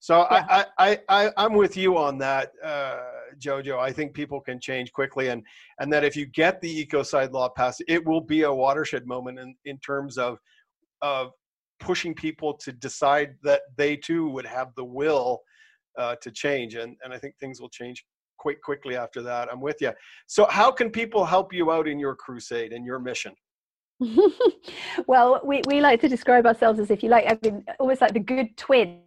So 0.00 0.26
yeah. 0.30 0.46
I, 0.48 0.64
I, 0.78 0.98
I, 1.10 1.32
I'm 1.36 1.52
with 1.52 1.76
you 1.76 1.98
on 1.98 2.16
that, 2.18 2.52
uh, 2.64 3.00
Jojo. 3.38 3.78
I 3.78 3.92
think 3.92 4.14
people 4.14 4.40
can 4.40 4.60
change 4.60 4.92
quickly, 4.92 5.28
and 5.28 5.42
and 5.78 5.92
that 5.92 6.04
if 6.04 6.16
you 6.16 6.26
get 6.26 6.60
the 6.60 6.86
ecocide 6.86 7.32
law 7.32 7.48
passed, 7.48 7.82
it 7.88 8.04
will 8.04 8.20
be 8.20 8.42
a 8.42 8.52
watershed 8.52 9.06
moment 9.06 9.38
in, 9.38 9.54
in 9.64 9.78
terms 9.78 10.18
of 10.18 10.38
of 11.02 11.30
pushing 11.78 12.14
people 12.14 12.54
to 12.54 12.72
decide 12.72 13.34
that 13.42 13.62
they 13.76 13.96
too 13.96 14.28
would 14.28 14.46
have 14.46 14.68
the 14.76 14.84
will 14.84 15.40
uh, 15.98 16.16
to 16.22 16.30
change, 16.30 16.74
and 16.74 16.96
and 17.04 17.12
I 17.12 17.18
think 17.18 17.34
things 17.38 17.60
will 17.60 17.70
change 17.70 18.04
quite 18.38 18.60
quickly 18.62 18.96
after 18.96 19.22
that. 19.22 19.48
I'm 19.52 19.60
with 19.60 19.76
you. 19.80 19.92
So 20.26 20.46
how 20.46 20.70
can 20.72 20.90
people 20.90 21.24
help 21.24 21.52
you 21.52 21.70
out 21.70 21.86
in 21.86 21.98
your 21.98 22.16
crusade 22.16 22.72
and 22.72 22.86
your 22.86 22.98
mission? 22.98 23.34
well, 25.06 25.40
we, 25.44 25.60
we 25.66 25.80
like 25.80 26.00
to 26.00 26.08
describe 26.08 26.46
ourselves 26.46 26.80
as 26.80 26.90
if 26.90 27.02
you 27.02 27.10
like, 27.10 27.26
I 27.28 27.38
mean, 27.42 27.64
almost 27.78 28.00
like 28.00 28.14
the 28.14 28.20
good 28.20 28.56
twin 28.56 29.02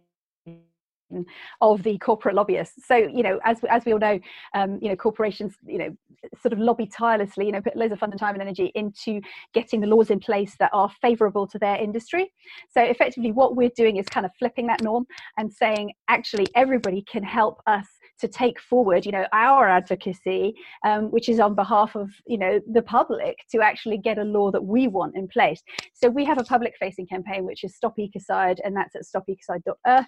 of 1.60 1.82
the 1.82 1.98
corporate 1.98 2.34
lobbyists. 2.34 2.86
So, 2.86 2.96
you 2.96 3.22
know, 3.22 3.38
as, 3.44 3.58
as 3.70 3.84
we 3.84 3.92
all 3.92 3.98
know, 3.98 4.18
um, 4.54 4.78
you 4.80 4.88
know, 4.88 4.96
corporations, 4.96 5.54
you 5.66 5.78
know, 5.78 5.96
sort 6.40 6.52
of 6.52 6.58
lobby 6.58 6.86
tirelessly, 6.86 7.46
you 7.46 7.52
know, 7.52 7.60
put 7.60 7.76
loads 7.76 7.92
of 7.92 7.98
fund 7.98 8.12
and 8.12 8.20
time 8.20 8.34
and 8.34 8.42
energy 8.42 8.72
into 8.74 9.20
getting 9.52 9.80
the 9.80 9.86
laws 9.86 10.10
in 10.10 10.18
place 10.18 10.54
that 10.58 10.70
are 10.72 10.90
favorable 11.02 11.46
to 11.46 11.58
their 11.58 11.76
industry. 11.76 12.32
So 12.70 12.82
effectively 12.82 13.32
what 13.32 13.56
we're 13.56 13.76
doing 13.76 13.96
is 13.96 14.06
kind 14.06 14.26
of 14.26 14.32
flipping 14.38 14.66
that 14.68 14.82
norm 14.82 15.06
and 15.38 15.52
saying, 15.52 15.92
actually, 16.08 16.46
everybody 16.54 17.02
can 17.02 17.22
help 17.22 17.60
us 17.66 17.86
to 18.20 18.28
take 18.28 18.60
forward 18.60 19.04
you 19.04 19.12
know 19.12 19.26
our 19.32 19.68
advocacy 19.68 20.54
um, 20.84 21.10
which 21.10 21.28
is 21.28 21.40
on 21.40 21.54
behalf 21.54 21.94
of 21.96 22.10
you 22.26 22.38
know 22.38 22.60
the 22.72 22.82
public 22.82 23.36
to 23.50 23.60
actually 23.60 23.98
get 23.98 24.18
a 24.18 24.24
law 24.24 24.50
that 24.50 24.62
we 24.64 24.88
want 24.88 25.16
in 25.16 25.28
place. 25.28 25.62
So 25.92 26.08
we 26.08 26.24
have 26.24 26.38
a 26.38 26.44
public 26.44 26.74
facing 26.78 27.06
campaign 27.06 27.44
which 27.44 27.64
is 27.64 27.74
stop 27.74 27.96
ecocide 27.98 28.58
and 28.64 28.76
that's 28.76 28.94
at 28.94 29.02
stopecocide.earth 29.02 30.06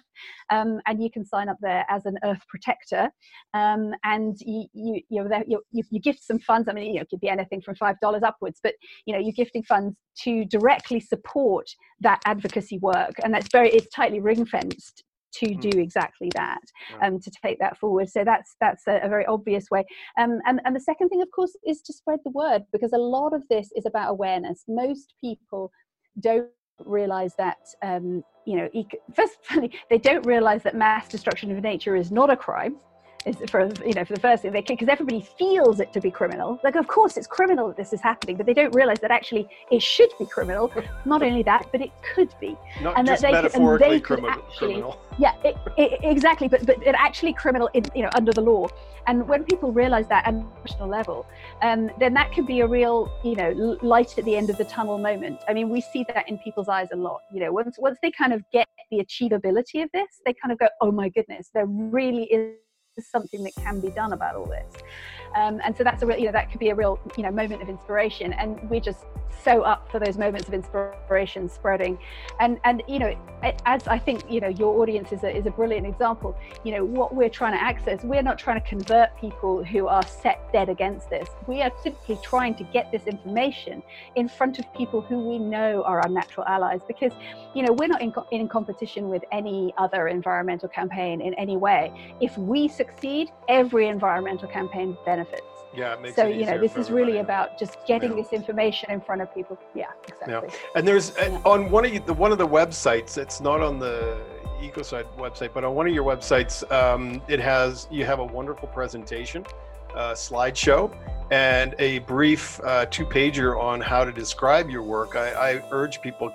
um, 0.49 0.79
and 0.85 1.01
you 1.01 1.09
can 1.11 1.25
sign 1.25 1.49
up 1.49 1.57
there 1.61 1.85
as 1.89 2.05
an 2.05 2.17
earth 2.23 2.41
protector. 2.47 3.09
Um, 3.53 3.93
and 4.03 4.37
you 4.39 4.65
you 4.73 5.01
you, 5.09 5.61
you 5.71 5.83
you 5.89 5.99
gift 5.99 6.23
some 6.23 6.39
funds. 6.39 6.67
I 6.67 6.73
mean 6.73 6.87
you 6.87 6.95
know 6.95 7.01
it 7.01 7.09
could 7.09 7.19
be 7.19 7.29
anything 7.29 7.61
from 7.61 7.75
five 7.75 7.99
dollars 7.99 8.23
upwards 8.23 8.59
but 8.61 8.73
you 9.05 9.13
know 9.13 9.19
you're 9.19 9.33
gifting 9.33 9.63
funds 9.63 9.95
to 10.23 10.45
directly 10.45 10.99
support 10.99 11.67
that 11.99 12.21
advocacy 12.25 12.79
work. 12.79 13.13
And 13.23 13.33
that's 13.33 13.49
very 13.51 13.69
it's 13.69 13.89
tightly 13.89 14.19
ring 14.19 14.45
fenced 14.45 15.03
to 15.39 15.55
do 15.55 15.79
exactly 15.79 16.29
that 16.35 16.61
um, 17.01 17.19
to 17.19 17.31
take 17.43 17.59
that 17.59 17.77
forward. 17.77 18.09
So 18.09 18.23
that's 18.23 18.55
that's 18.59 18.87
a, 18.87 18.99
a 19.03 19.09
very 19.09 19.25
obvious 19.25 19.69
way. 19.71 19.85
Um, 20.19 20.39
and, 20.45 20.61
and 20.65 20.75
the 20.75 20.79
second 20.79 21.09
thing 21.09 21.21
of 21.21 21.29
course 21.31 21.55
is 21.65 21.81
to 21.83 21.93
spread 21.93 22.19
the 22.23 22.31
word 22.31 22.63
because 22.71 22.93
a 22.93 22.97
lot 22.97 23.33
of 23.33 23.43
this 23.49 23.69
is 23.75 23.85
about 23.85 24.11
awareness. 24.11 24.63
Most 24.67 25.13
people 25.21 25.71
don't 26.19 26.49
realize 26.85 27.33
that 27.37 27.57
um, 27.83 28.23
you 28.45 28.57
know 28.57 28.69
first 29.13 29.37
funny 29.43 29.71
they 29.89 29.97
don't 29.97 30.25
realize 30.25 30.63
that 30.63 30.75
mass 30.75 31.07
destruction 31.07 31.51
of 31.51 31.61
nature 31.63 31.95
is 31.95 32.11
not 32.11 32.29
a 32.29 32.37
crime 32.37 32.77
is 33.25 33.37
for 33.49 33.69
you 33.85 33.93
know 33.93 34.05
for 34.05 34.13
the 34.13 34.19
first 34.19 34.41
thing 34.41 34.51
they 34.51 34.61
because 34.61 34.87
everybody 34.87 35.21
feels 35.37 35.79
it 35.79 35.91
to 35.93 36.01
be 36.01 36.11
criminal. 36.11 36.59
Like 36.63 36.75
of 36.75 36.87
course 36.87 37.17
it's 37.17 37.27
criminal 37.27 37.67
that 37.67 37.77
this 37.77 37.93
is 37.93 38.01
happening 38.01 38.37
but 38.37 38.45
they 38.45 38.53
don't 38.53 38.73
realize 38.75 38.99
that 38.99 39.11
actually 39.11 39.47
it 39.71 39.81
should 39.81 40.09
be 40.19 40.25
criminal. 40.25 40.71
Not 41.05 41.23
only 41.23 41.43
that 41.43 41.67
but 41.71 41.81
it 41.81 41.91
could 42.13 42.33
be. 42.39 42.57
Not 42.81 42.97
and 42.97 43.07
that 43.07 43.21
they 43.21 43.31
could, 43.31 43.55
and 43.55 43.79
they 43.79 43.99
actually, 43.99 44.49
criminal. 44.55 45.01
yeah 45.17 45.33
it, 45.43 45.57
it, 45.77 45.99
exactly 46.03 46.47
but 46.47 46.65
but 46.65 46.81
it 46.85 46.95
actually 46.97 47.33
criminal 47.33 47.69
in, 47.73 47.83
you 47.95 48.03
know 48.03 48.09
under 48.15 48.31
the 48.31 48.41
law. 48.41 48.67
And 49.07 49.25
when 49.27 49.45
people 49.45 49.71
realize 49.71 50.07
that 50.09 50.27
at 50.27 50.33
a 50.33 50.45
national 50.65 50.89
level 50.89 51.25
um, 51.61 51.89
then 51.99 52.13
that 52.13 52.33
could 52.33 52.45
be 52.45 52.61
a 52.61 52.67
real 52.67 53.11
you 53.23 53.35
know 53.35 53.77
light 53.81 54.17
at 54.17 54.25
the 54.25 54.35
end 54.35 54.49
of 54.49 54.57
the 54.57 54.65
tunnel 54.65 54.97
moment. 54.97 55.39
I 55.47 55.53
mean 55.53 55.69
we 55.69 55.81
see 55.81 56.05
that 56.13 56.27
in 56.29 56.37
people's 56.39 56.69
eyes 56.69 56.89
a 56.93 56.97
lot 56.97 57.21
you 57.33 57.39
know. 57.39 57.51
Once 57.51 57.77
once 57.79 57.97
they 58.01 58.11
kind 58.11 58.33
of 58.33 58.43
get 58.51 58.67
the 58.91 58.99
achievability 58.99 59.83
of 59.83 59.89
this 59.93 60.21
they 60.25 60.33
kind 60.33 60.51
of 60.51 60.59
go 60.59 60.67
oh 60.81 60.91
my 60.91 61.09
goodness 61.09 61.49
there 61.53 61.65
really 61.65 62.23
is 62.25 62.55
something 63.05 63.43
that 63.43 63.55
can 63.55 63.79
be 63.79 63.89
done 63.89 64.13
about 64.13 64.35
all 64.35 64.45
this. 64.45 64.81
Um, 65.35 65.61
and 65.63 65.75
so 65.75 65.83
that's 65.83 66.03
a 66.03 66.05
real, 66.05 66.17
you 66.17 66.25
know, 66.25 66.31
that 66.31 66.51
could 66.51 66.59
be 66.59 66.69
a 66.69 66.75
real, 66.75 66.99
you 67.17 67.23
know, 67.23 67.31
moment 67.31 67.61
of 67.61 67.69
inspiration. 67.69 68.33
And 68.33 68.69
we're 68.69 68.81
just 68.81 69.05
so 69.43 69.61
up 69.61 69.89
for 69.91 69.99
those 69.99 70.17
moments 70.17 70.47
of 70.47 70.53
inspiration 70.53 71.47
spreading. 71.49 71.97
And, 72.39 72.59
and, 72.63 72.83
you 72.87 72.99
know, 72.99 73.15
as 73.65 73.87
I 73.87 73.99
think, 73.99 74.29
you 74.29 74.41
know, 74.41 74.47
your 74.47 74.81
audience 74.81 75.11
is 75.11 75.23
a, 75.23 75.35
is 75.35 75.45
a 75.45 75.51
brilliant 75.51 75.85
example, 75.85 76.37
you 76.63 76.71
know, 76.71 76.83
what 76.83 77.13
we're 77.13 77.29
trying 77.29 77.53
to 77.53 77.61
access, 77.61 78.03
we're 78.03 78.23
not 78.23 78.37
trying 78.39 78.59
to 78.61 78.67
convert 78.67 79.15
people 79.17 79.63
who 79.63 79.87
are 79.87 80.05
set 80.05 80.51
dead 80.51 80.69
against 80.69 81.09
this. 81.09 81.29
We 81.45 81.61
are 81.61 81.71
simply 81.83 82.17
trying 82.23 82.55
to 82.55 82.63
get 82.63 82.91
this 82.91 83.05
information 83.05 83.83
in 84.15 84.27
front 84.27 84.59
of 84.59 84.65
people 84.73 85.01
who 85.01 85.19
we 85.19 85.37
know 85.37 85.83
are 85.83 86.01
our 86.01 86.09
natural 86.09 86.45
allies 86.47 86.81
because, 86.87 87.11
you 87.53 87.63
know, 87.63 87.73
we're 87.73 87.87
not 87.87 88.01
in, 88.01 88.13
in 88.31 88.47
competition 88.47 89.09
with 89.09 89.23
any 89.31 89.73
other 89.77 90.07
environmental 90.07 90.69
campaign 90.69 91.21
in 91.21 91.33
any 91.35 91.57
way. 91.57 92.15
If 92.19 92.37
we 92.37 92.67
succeed, 92.67 93.31
every 93.47 93.87
environmental 93.87 94.47
campaign 94.47 94.97
benefits. 95.17 95.47
Yeah, 95.75 95.93
it 95.93 96.01
makes 96.01 96.15
so 96.15 96.25
you 96.25 96.45
know 96.45 96.57
this 96.57 96.75
is 96.75 96.89
really 96.89 97.17
about 97.19 97.59
just 97.59 97.77
getting 97.85 98.11
yeah. 98.11 98.23
this 98.23 98.33
information 98.33 98.89
in 98.91 99.01
front 99.01 99.21
of 99.21 99.33
people. 99.33 99.59
Yeah, 99.75 99.87
exactly. 100.07 100.49
Yeah. 100.49 100.69
And 100.75 100.87
there's 100.87 101.13
yeah. 101.17 101.39
on 101.45 101.69
one 101.69 101.85
of 101.85 102.05
the 102.05 102.13
one 102.13 102.31
of 102.31 102.37
the 102.37 102.47
websites. 102.47 103.17
It's 103.17 103.41
not 103.41 103.61
on 103.61 103.79
the 103.79 104.17
Ecocide 104.61 105.05
website, 105.17 105.53
but 105.53 105.63
on 105.63 105.75
one 105.75 105.87
of 105.87 105.93
your 105.93 106.03
websites, 106.03 106.69
um, 106.71 107.21
it 107.27 107.39
has 107.39 107.87
you 107.91 108.05
have 108.05 108.19
a 108.19 108.25
wonderful 108.25 108.67
presentation, 108.69 109.45
uh, 109.93 110.13
slideshow, 110.13 110.95
and 111.31 111.75
a 111.79 111.99
brief 111.99 112.59
uh, 112.63 112.85
two 112.87 113.05
pager 113.05 113.61
on 113.61 113.81
how 113.81 114.03
to 114.03 114.11
describe 114.11 114.69
your 114.69 114.83
work. 114.83 115.15
I, 115.15 115.31
I 115.31 115.69
urge 115.71 116.01
people 116.01 116.33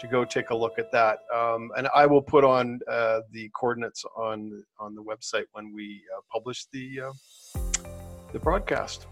to 0.00 0.06
go 0.06 0.24
take 0.24 0.50
a 0.50 0.54
look 0.54 0.78
at 0.78 0.92
that. 0.92 1.20
Um, 1.34 1.70
and 1.76 1.88
I 1.94 2.04
will 2.06 2.22
put 2.22 2.44
on 2.44 2.80
uh, 2.86 3.20
the 3.32 3.50
coordinates 3.58 4.04
on 4.16 4.62
on 4.78 4.94
the 4.94 5.02
website 5.02 5.46
when 5.52 5.72
we 5.72 6.02
uh, 6.14 6.20
publish 6.30 6.66
the 6.72 7.00
uh, 7.06 7.12
the 8.34 8.40
broadcast. 8.40 9.06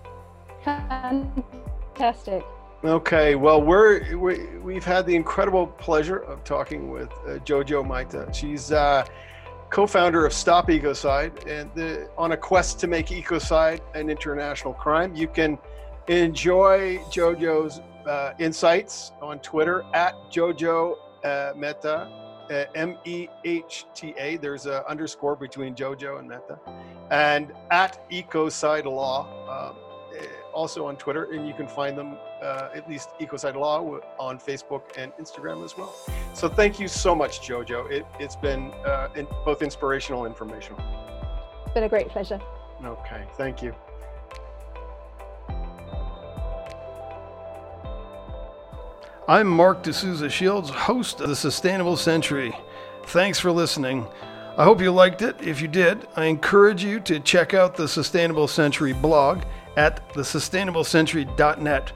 Fantastic. 0.64 2.44
Okay, 2.84 3.36
well, 3.36 3.62
we're 3.62 4.16
we, 4.18 4.58
we've 4.58 4.84
had 4.84 5.06
the 5.06 5.14
incredible 5.14 5.68
pleasure 5.68 6.18
of 6.18 6.42
talking 6.42 6.90
with 6.90 7.10
uh, 7.26 7.38
Jojo 7.38 7.86
Mehta. 7.86 8.28
She's 8.34 8.72
uh, 8.72 9.06
co-founder 9.70 10.26
of 10.26 10.32
Stop 10.32 10.68
Ecocide, 10.68 11.46
and 11.46 11.70
the, 11.74 12.10
on 12.18 12.32
a 12.32 12.36
quest 12.36 12.80
to 12.80 12.88
make 12.88 13.06
ecocide 13.06 13.80
an 13.94 14.10
international 14.10 14.74
crime. 14.74 15.14
You 15.14 15.28
can 15.28 15.56
enjoy 16.08 16.98
Jojo's 17.10 17.80
uh, 18.06 18.32
insights 18.40 19.12
on 19.22 19.38
Twitter 19.38 19.84
at 19.94 20.14
Jojo 20.32 20.96
uh, 21.22 21.52
Mehta, 21.56 22.10
uh, 22.50 22.64
M 22.74 22.96
E 23.04 23.28
H 23.44 23.86
T 23.94 24.14
A. 24.18 24.36
There's 24.36 24.66
an 24.66 24.82
underscore 24.88 25.36
between 25.36 25.74
Jojo 25.74 26.18
and 26.18 26.28
Mehta, 26.28 26.58
and 27.10 27.52
at 27.70 28.08
Ecocide 28.10 28.84
Law, 28.84 29.74
eh, 30.16 30.26
also 30.52 30.86
on 30.86 30.96
Twitter, 30.96 31.32
and 31.32 31.46
you 31.46 31.54
can 31.54 31.66
find 31.66 31.96
them 31.96 32.16
uh, 32.42 32.68
at 32.74 32.88
least 32.88 33.10
Ecocide 33.20 33.54
Law 33.54 34.00
on 34.18 34.38
Facebook 34.38 34.82
and 34.96 35.12
Instagram 35.12 35.64
as 35.64 35.76
well. 35.76 35.94
So 36.34 36.48
thank 36.48 36.78
you 36.80 36.88
so 36.88 37.14
much, 37.14 37.40
Jojo. 37.40 37.90
It, 37.90 38.04
has 38.20 38.36
been 38.36 38.70
uh, 38.84 39.08
in, 39.14 39.26
both 39.44 39.62
inspirational 39.62 40.24
and 40.24 40.34
informational. 40.34 40.80
It's 41.64 41.74
been 41.74 41.84
a 41.84 41.88
great 41.88 42.08
pleasure. 42.08 42.40
Okay, 42.84 43.24
thank 43.36 43.62
you. 43.62 43.74
I'm 49.28 49.46
Marc 49.46 49.84
de 49.84 49.92
Sousa 49.92 50.28
Shields, 50.28 50.68
host 50.68 51.20
of 51.20 51.28
The 51.28 51.36
Sustainable 51.36 51.96
Century. 51.96 52.58
Thanks 53.06 53.38
for 53.38 53.52
listening. 53.52 54.04
I 54.56 54.64
hope 54.64 54.80
you 54.80 54.90
liked 54.90 55.22
it. 55.22 55.36
If 55.40 55.62
you 55.62 55.68
did, 55.68 56.08
I 56.16 56.24
encourage 56.24 56.82
you 56.82 56.98
to 57.00 57.20
check 57.20 57.54
out 57.54 57.76
the 57.76 57.86
Sustainable 57.86 58.48
Century 58.48 58.92
blog 58.92 59.44
at 59.76 60.12
thesustainablecentury.net. 60.14 61.92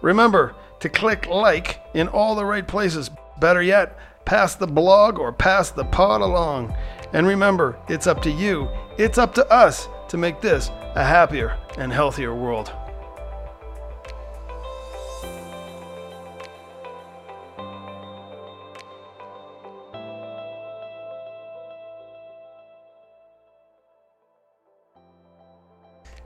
Remember 0.00 0.54
to 0.78 0.88
click 0.88 1.26
like 1.26 1.80
in 1.94 2.06
all 2.06 2.36
the 2.36 2.44
right 2.44 2.66
places. 2.66 3.10
Better 3.40 3.62
yet, 3.62 3.98
pass 4.24 4.54
the 4.54 4.68
blog 4.68 5.18
or 5.18 5.32
pass 5.32 5.72
the 5.72 5.84
pod 5.84 6.20
along. 6.20 6.72
And 7.12 7.26
remember, 7.26 7.80
it's 7.88 8.06
up 8.06 8.22
to 8.22 8.30
you, 8.30 8.68
it's 8.96 9.18
up 9.18 9.34
to 9.34 9.52
us 9.52 9.88
to 10.08 10.16
make 10.16 10.40
this 10.40 10.70
a 10.94 11.04
happier 11.04 11.58
and 11.78 11.92
healthier 11.92 12.32
world. 12.32 12.72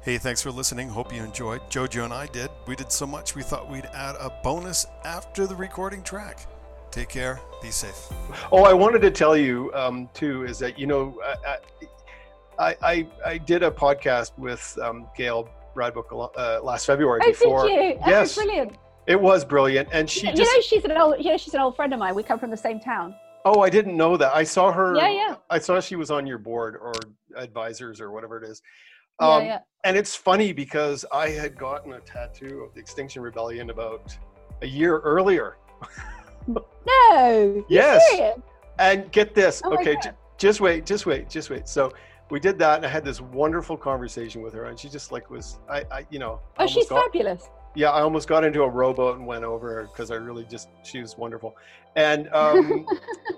Hey, 0.04 0.18
thanks 0.18 0.42
for 0.42 0.50
listening. 0.50 0.90
Hope 0.90 1.14
you 1.14 1.22
enjoyed. 1.22 1.62
Jojo 1.70 2.04
and 2.04 2.12
I 2.12 2.26
did. 2.26 2.50
We 2.66 2.76
did 2.76 2.92
so 2.92 3.06
much 3.06 3.34
we 3.34 3.42
thought 3.42 3.70
we'd 3.70 3.86
add 3.94 4.16
a 4.16 4.28
bonus 4.42 4.84
after 5.02 5.46
the 5.46 5.54
recording 5.54 6.02
track. 6.02 6.46
Take 6.90 7.08
care. 7.08 7.40
Be 7.62 7.70
safe. 7.70 8.10
Oh, 8.52 8.64
I 8.64 8.74
wanted 8.74 9.00
to 9.00 9.10
tell 9.10 9.34
you 9.34 9.72
um, 9.72 10.10
too 10.12 10.44
is 10.44 10.58
that 10.58 10.78
you 10.78 10.86
know 10.86 11.18
I 12.58 12.76
I, 12.82 13.06
I 13.24 13.38
did 13.38 13.62
a 13.62 13.70
podcast 13.70 14.32
with 14.36 14.78
um, 14.82 15.08
Gail 15.16 15.48
Bradbrook 15.74 16.32
uh, 16.36 16.62
last 16.62 16.84
February. 16.84 17.22
Oh, 17.24 17.30
before. 17.30 17.66
did 17.66 17.94
you? 17.94 18.00
Oh, 18.04 18.10
yes, 18.10 18.34
brilliant. 18.34 18.76
It 19.06 19.18
was 19.18 19.42
brilliant, 19.42 19.88
and 19.90 20.08
she. 20.08 20.26
You, 20.26 20.34
just, 20.34 20.52
know, 20.52 20.60
she's 20.60 20.84
an 20.84 20.92
old. 20.92 21.16
You 21.18 21.30
know, 21.30 21.38
she's 21.38 21.54
an 21.54 21.60
old 21.60 21.76
friend 21.76 21.94
of 21.94 21.98
mine. 21.98 22.14
We 22.14 22.22
come 22.22 22.38
from 22.38 22.50
the 22.50 22.58
same 22.58 22.78
town. 22.78 23.14
Oh, 23.46 23.62
I 23.62 23.70
didn't 23.70 23.96
know 23.96 24.18
that. 24.18 24.36
I 24.36 24.44
saw 24.44 24.70
her. 24.70 24.96
Yeah, 24.96 25.08
yeah. 25.08 25.36
I 25.48 25.58
saw 25.58 25.80
she 25.80 25.96
was 25.96 26.10
on 26.10 26.26
your 26.26 26.38
board 26.38 26.76
or 26.76 26.92
advisors 27.36 28.02
or 28.02 28.10
whatever 28.12 28.36
it 28.36 28.44
is. 28.46 28.60
Um, 29.20 29.42
yeah, 29.42 29.46
yeah. 29.46 29.58
And 29.84 29.96
it's 29.96 30.16
funny 30.16 30.52
because 30.52 31.04
I 31.12 31.28
had 31.28 31.58
gotten 31.58 31.92
a 31.92 32.00
tattoo 32.00 32.62
of 32.62 32.74
the 32.74 32.80
Extinction 32.80 33.22
Rebellion 33.22 33.70
about 33.70 34.16
a 34.62 34.66
year 34.66 34.98
earlier. 35.00 35.56
no. 36.46 37.64
yes. 37.68 38.02
Serious? 38.10 38.38
And 38.78 39.12
get 39.12 39.34
this. 39.34 39.62
Oh 39.64 39.74
okay, 39.74 39.96
j- 40.02 40.10
just 40.38 40.60
wait, 40.60 40.84
just 40.86 41.06
wait, 41.06 41.28
just 41.28 41.50
wait. 41.50 41.68
So 41.68 41.92
we 42.30 42.40
did 42.40 42.58
that, 42.58 42.76
and 42.76 42.86
I 42.86 42.88
had 42.88 43.04
this 43.04 43.20
wonderful 43.20 43.76
conversation 43.76 44.42
with 44.42 44.54
her, 44.54 44.64
and 44.64 44.78
she 44.78 44.88
just 44.88 45.12
like 45.12 45.30
was, 45.30 45.58
I, 45.68 45.84
I 45.90 46.06
you 46.10 46.18
know. 46.18 46.40
Oh, 46.58 46.66
she's 46.66 46.88
got, 46.88 47.04
fabulous. 47.04 47.50
Yeah, 47.76 47.90
I 47.90 48.00
almost 48.00 48.28
got 48.28 48.44
into 48.44 48.62
a 48.62 48.68
rowboat 48.68 49.18
and 49.18 49.26
went 49.26 49.44
over 49.44 49.82
because 49.84 50.10
I 50.10 50.14
really 50.14 50.44
just 50.44 50.68
she 50.82 51.00
was 51.00 51.16
wonderful, 51.16 51.54
and 51.94 52.28
um, 52.32 52.86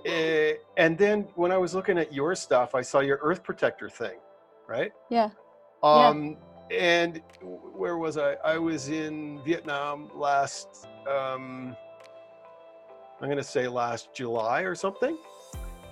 it, 0.04 0.64
and 0.76 0.96
then 0.96 1.26
when 1.34 1.52
I 1.52 1.58
was 1.58 1.74
looking 1.74 1.98
at 1.98 2.12
your 2.12 2.34
stuff, 2.34 2.74
I 2.74 2.82
saw 2.82 3.00
your 3.00 3.18
Earth 3.22 3.42
Protector 3.42 3.90
thing, 3.90 4.18
right? 4.68 4.92
Yeah. 5.10 5.30
Um, 5.82 6.36
and 6.70 7.22
where 7.42 7.96
was 7.96 8.18
I? 8.18 8.34
I 8.44 8.58
was 8.58 8.88
in 8.88 9.40
Vietnam 9.44 10.10
last. 10.14 10.86
Um, 11.08 11.76
I'm 13.20 13.28
going 13.28 13.36
to 13.38 13.44
say 13.44 13.68
last 13.68 14.14
July 14.14 14.60
or 14.62 14.74
something 14.74 15.16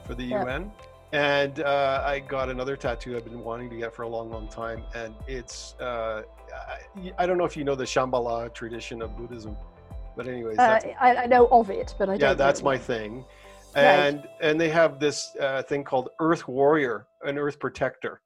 for 0.05 0.15
the 0.15 0.25
Yeah. 0.25 0.43
UN. 0.45 0.73
And 1.13 1.61
uh, 1.61 2.03
I 2.05 2.19
got 2.19 2.49
another 2.49 2.77
tattoo 2.77 3.17
I've 3.17 3.25
been 3.25 3.45
wanting 3.45 3.71
to 3.71 3.77
get 3.77 3.95
for 3.95 4.03
a 4.03 4.09
long, 4.09 4.31
long 4.31 4.49
time. 4.49 4.83
And 4.97 5.15
it's, 5.29 5.77
uh, 5.81 6.23
I, 6.97 7.13
I 7.19 7.27
don't 7.27 7.39
know 7.39 7.45
if 7.45 7.57
you 7.57 7.63
know 7.63 7.77
the 7.77 7.85
Shambhala 7.85 8.53
tradition 8.53 9.01
of 9.01 9.17
Buddhism, 9.17 9.57
but 10.17 10.27
anyways, 10.27 10.59
Uh, 10.59 10.81
I, 11.01 11.15
I 11.15 11.27
know 11.27 11.47
of 11.53 11.71
it, 11.71 11.95
but 11.99 12.09
I 12.09 12.13
don't. 12.17 12.21
yeah, 12.21 12.35
that's 12.35 12.65
my 12.65 12.77
thing. 12.77 13.25
Right. 13.77 13.83
And 13.85 14.29
and 14.41 14.61
they 14.61 14.69
have 14.71 14.99
this 14.99 15.35
uh, 15.41 15.63
thing 15.63 15.85
called 15.85 16.09
Earth 16.21 16.47
Warrior, 16.49 17.07
an 17.23 17.39
Earth 17.39 17.59
Protector, 17.61 18.21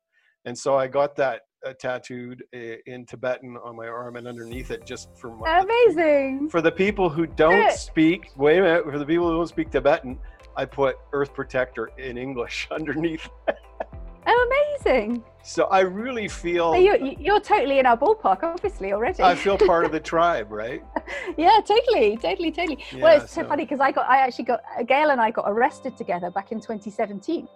and 0.44 0.56
so 0.56 0.76
I 0.76 0.86
got 0.88 1.16
that 1.16 1.42
uh, 1.66 1.72
tattooed 1.74 2.44
uh, 2.54 2.76
in 2.86 3.04
Tibetan 3.06 3.56
on 3.62 3.76
my 3.76 3.86
arm 3.86 4.16
and 4.16 4.26
underneath 4.26 4.70
it, 4.70 4.84
just 4.86 5.08
for 5.16 5.34
my, 5.34 5.60
Amazing. 5.60 6.48
for 6.48 6.60
the 6.60 6.72
people 6.72 7.08
who 7.08 7.26
don't 7.26 7.72
speak. 7.72 8.30
Wait 8.36 8.58
a 8.58 8.62
minute, 8.62 8.84
for 8.84 8.98
the 8.98 9.06
people 9.06 9.28
who 9.28 9.36
don't 9.36 9.48
speak 9.48 9.70
Tibetan, 9.70 10.18
I 10.56 10.64
put 10.64 10.96
Earth 11.12 11.34
Protector 11.34 11.90
in 11.98 12.18
English 12.18 12.68
underneath. 12.72 13.28
Amazing. 14.84 15.24
So 15.42 15.64
I 15.64 15.80
really 15.80 16.28
feel 16.28 16.76
you're, 16.76 16.96
you're 16.96 17.40
totally 17.40 17.78
in 17.78 17.86
our 17.86 17.96
ballpark, 17.96 18.42
obviously, 18.42 18.92
already. 18.92 19.22
I 19.22 19.34
feel 19.34 19.56
part 19.56 19.84
of 19.86 19.92
the 19.92 20.00
tribe, 20.12 20.50
right? 20.52 20.82
yeah, 21.38 21.60
totally, 21.66 22.16
totally, 22.18 22.50
totally. 22.52 22.78
well, 22.96 23.20
it's 23.22 23.32
so, 23.32 23.42
so- 23.42 23.48
funny 23.48 23.64
because 23.64 23.80
I 23.80 23.90
got, 23.90 24.08
I 24.10 24.18
actually 24.18 24.44
got, 24.44 24.60
Gail 24.86 25.10
and 25.10 25.20
I 25.20 25.30
got 25.30 25.44
arrested 25.48 25.96
together 25.96 26.30
back 26.30 26.52
in 26.52 26.60
2017, 26.60 27.48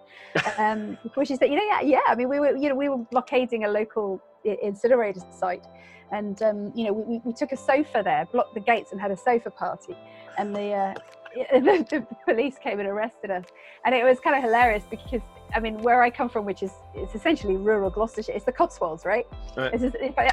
um, 0.57 0.97
which 1.15 1.29
is 1.29 1.37
that 1.39 1.49
you 1.49 1.55
know, 1.55 1.63
yeah, 1.63 1.81
yeah. 1.81 1.99
I 2.07 2.15
mean, 2.15 2.29
we 2.29 2.39
were, 2.39 2.55
you 2.57 2.69
know, 2.69 2.75
we 2.75 2.89
were 2.89 2.97
blockading 2.97 3.65
a 3.65 3.69
local 3.69 4.19
incinerator 4.43 5.21
site, 5.31 5.65
and 6.11 6.41
um, 6.41 6.71
you 6.75 6.85
know, 6.85 6.93
we, 6.93 7.03
we- 7.17 7.21
we 7.25 7.33
took 7.33 7.51
a 7.51 7.57
sofa 7.57 8.01
there, 8.03 8.27
blocked 8.31 8.55
the 8.55 8.59
gates, 8.59 8.91
and 8.91 8.99
had 8.99 9.11
a 9.11 9.17
sofa 9.17 9.51
party, 9.51 9.95
and 10.37 10.55
the. 10.55 10.71
Uh, 10.73 10.93
the, 11.51 11.83
the 11.89 12.05
police 12.31 12.59
came 12.63 12.79
and 12.79 12.87
arrested 12.87 13.31
us, 13.31 13.45
and 13.85 13.95
it 13.95 14.03
was 14.03 14.19
kind 14.19 14.35
of 14.35 14.43
hilarious 14.43 14.83
because 14.87 15.21
I 15.55 15.59
mean, 15.59 15.81
where 15.81 16.01
I 16.01 16.09
come 16.09 16.29
from, 16.29 16.45
which 16.45 16.63
is 16.63 16.71
it's 16.93 17.15
essentially 17.15 17.57
rural 17.57 17.89
Gloucestershire, 17.89 18.33
it's 18.33 18.45
the 18.45 18.51
Cotswolds, 18.51 19.05
right? 19.05 19.27
Right. 19.55 19.73
Is, 19.73 19.83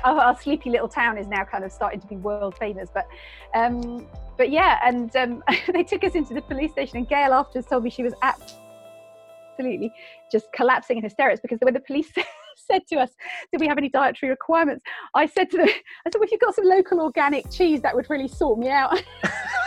our, 0.05 0.19
our 0.19 0.39
sleepy 0.39 0.71
little 0.71 0.89
town 0.89 1.19
is 1.19 1.27
now 1.27 1.45
kind 1.45 1.65
of 1.65 1.73
starting 1.73 2.01
to 2.01 2.07
be 2.07 2.17
world 2.17 2.57
famous, 2.59 2.89
but 2.93 3.07
um, 3.55 4.07
but 4.37 4.51
yeah, 4.51 4.81
and 4.85 5.15
um, 5.17 5.45
they 5.73 5.83
took 5.83 6.05
us 6.05 6.15
into 6.15 6.35
the 6.35 6.43
police 6.43 6.73
station, 6.73 6.99
and 6.99 7.09
Gail 7.09 7.33
afterwards 7.33 7.69
told 7.69 7.85
me 7.85 7.91
she 7.91 8.03
was 8.03 8.15
absolutely 8.23 9.93
just 10.33 10.47
collapsing 10.53 10.97
in 10.97 11.03
hysterics 11.03 11.41
because 11.41 11.59
when 11.61 11.75
the 11.75 11.81
police 11.81 12.11
said 12.57 12.87
to 12.89 12.97
us, 12.97 13.11
"Did 13.53 13.61
we 13.61 13.67
have 13.67 13.79
any 13.79 13.89
dietary 13.89 14.31
requirements?" 14.31 14.83
I 15.15 15.27
said 15.27 15.51
to 15.51 15.59
them, 15.59 15.69
"I 15.69 16.11
said, 16.11 16.15
well, 16.15 16.25
if 16.25 16.33
you've 16.33 16.41
got 16.41 16.55
some 16.55 16.67
local 16.67 17.01
organic 17.01 17.51
cheese, 17.51 17.83
that 17.83 17.95
would 17.95 18.09
really 18.09 18.29
sort 18.29 18.59
me 18.59 18.71
out." 18.71 19.03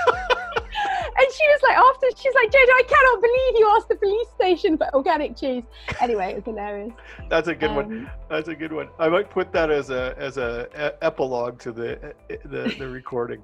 And 1.23 1.31
she 1.31 1.47
was 1.47 1.61
like, 1.63 1.77
after 1.77 2.07
she's 2.21 2.33
like, 2.35 2.49
Jojo, 2.49 2.69
I 2.69 2.83
cannot 2.85 3.21
believe 3.21 3.59
you 3.59 3.73
asked 3.77 3.87
the 3.87 3.95
police 3.95 4.27
station 4.35 4.77
for 4.77 4.93
organic 4.93 5.37
cheese. 5.37 5.63
Anyway, 6.01 6.31
it 6.31 6.35
was 6.35 6.43
hilarious. 6.43 6.91
That's 7.29 7.47
a 7.47 7.55
good 7.55 7.73
one. 7.73 7.85
Um, 7.85 8.09
That's 8.29 8.49
a 8.49 8.55
good 8.55 8.73
one. 8.73 8.89
I 8.99 9.07
might 9.07 9.29
put 9.29 9.53
that 9.53 9.71
as 9.71 9.89
a 9.89 10.15
as 10.17 10.37
a, 10.37 10.67
e- 10.75 10.97
epilogue 11.01 11.59
to 11.59 11.71
the 11.71 12.13
the, 12.45 12.75
the 12.77 12.87
recording. 12.87 13.41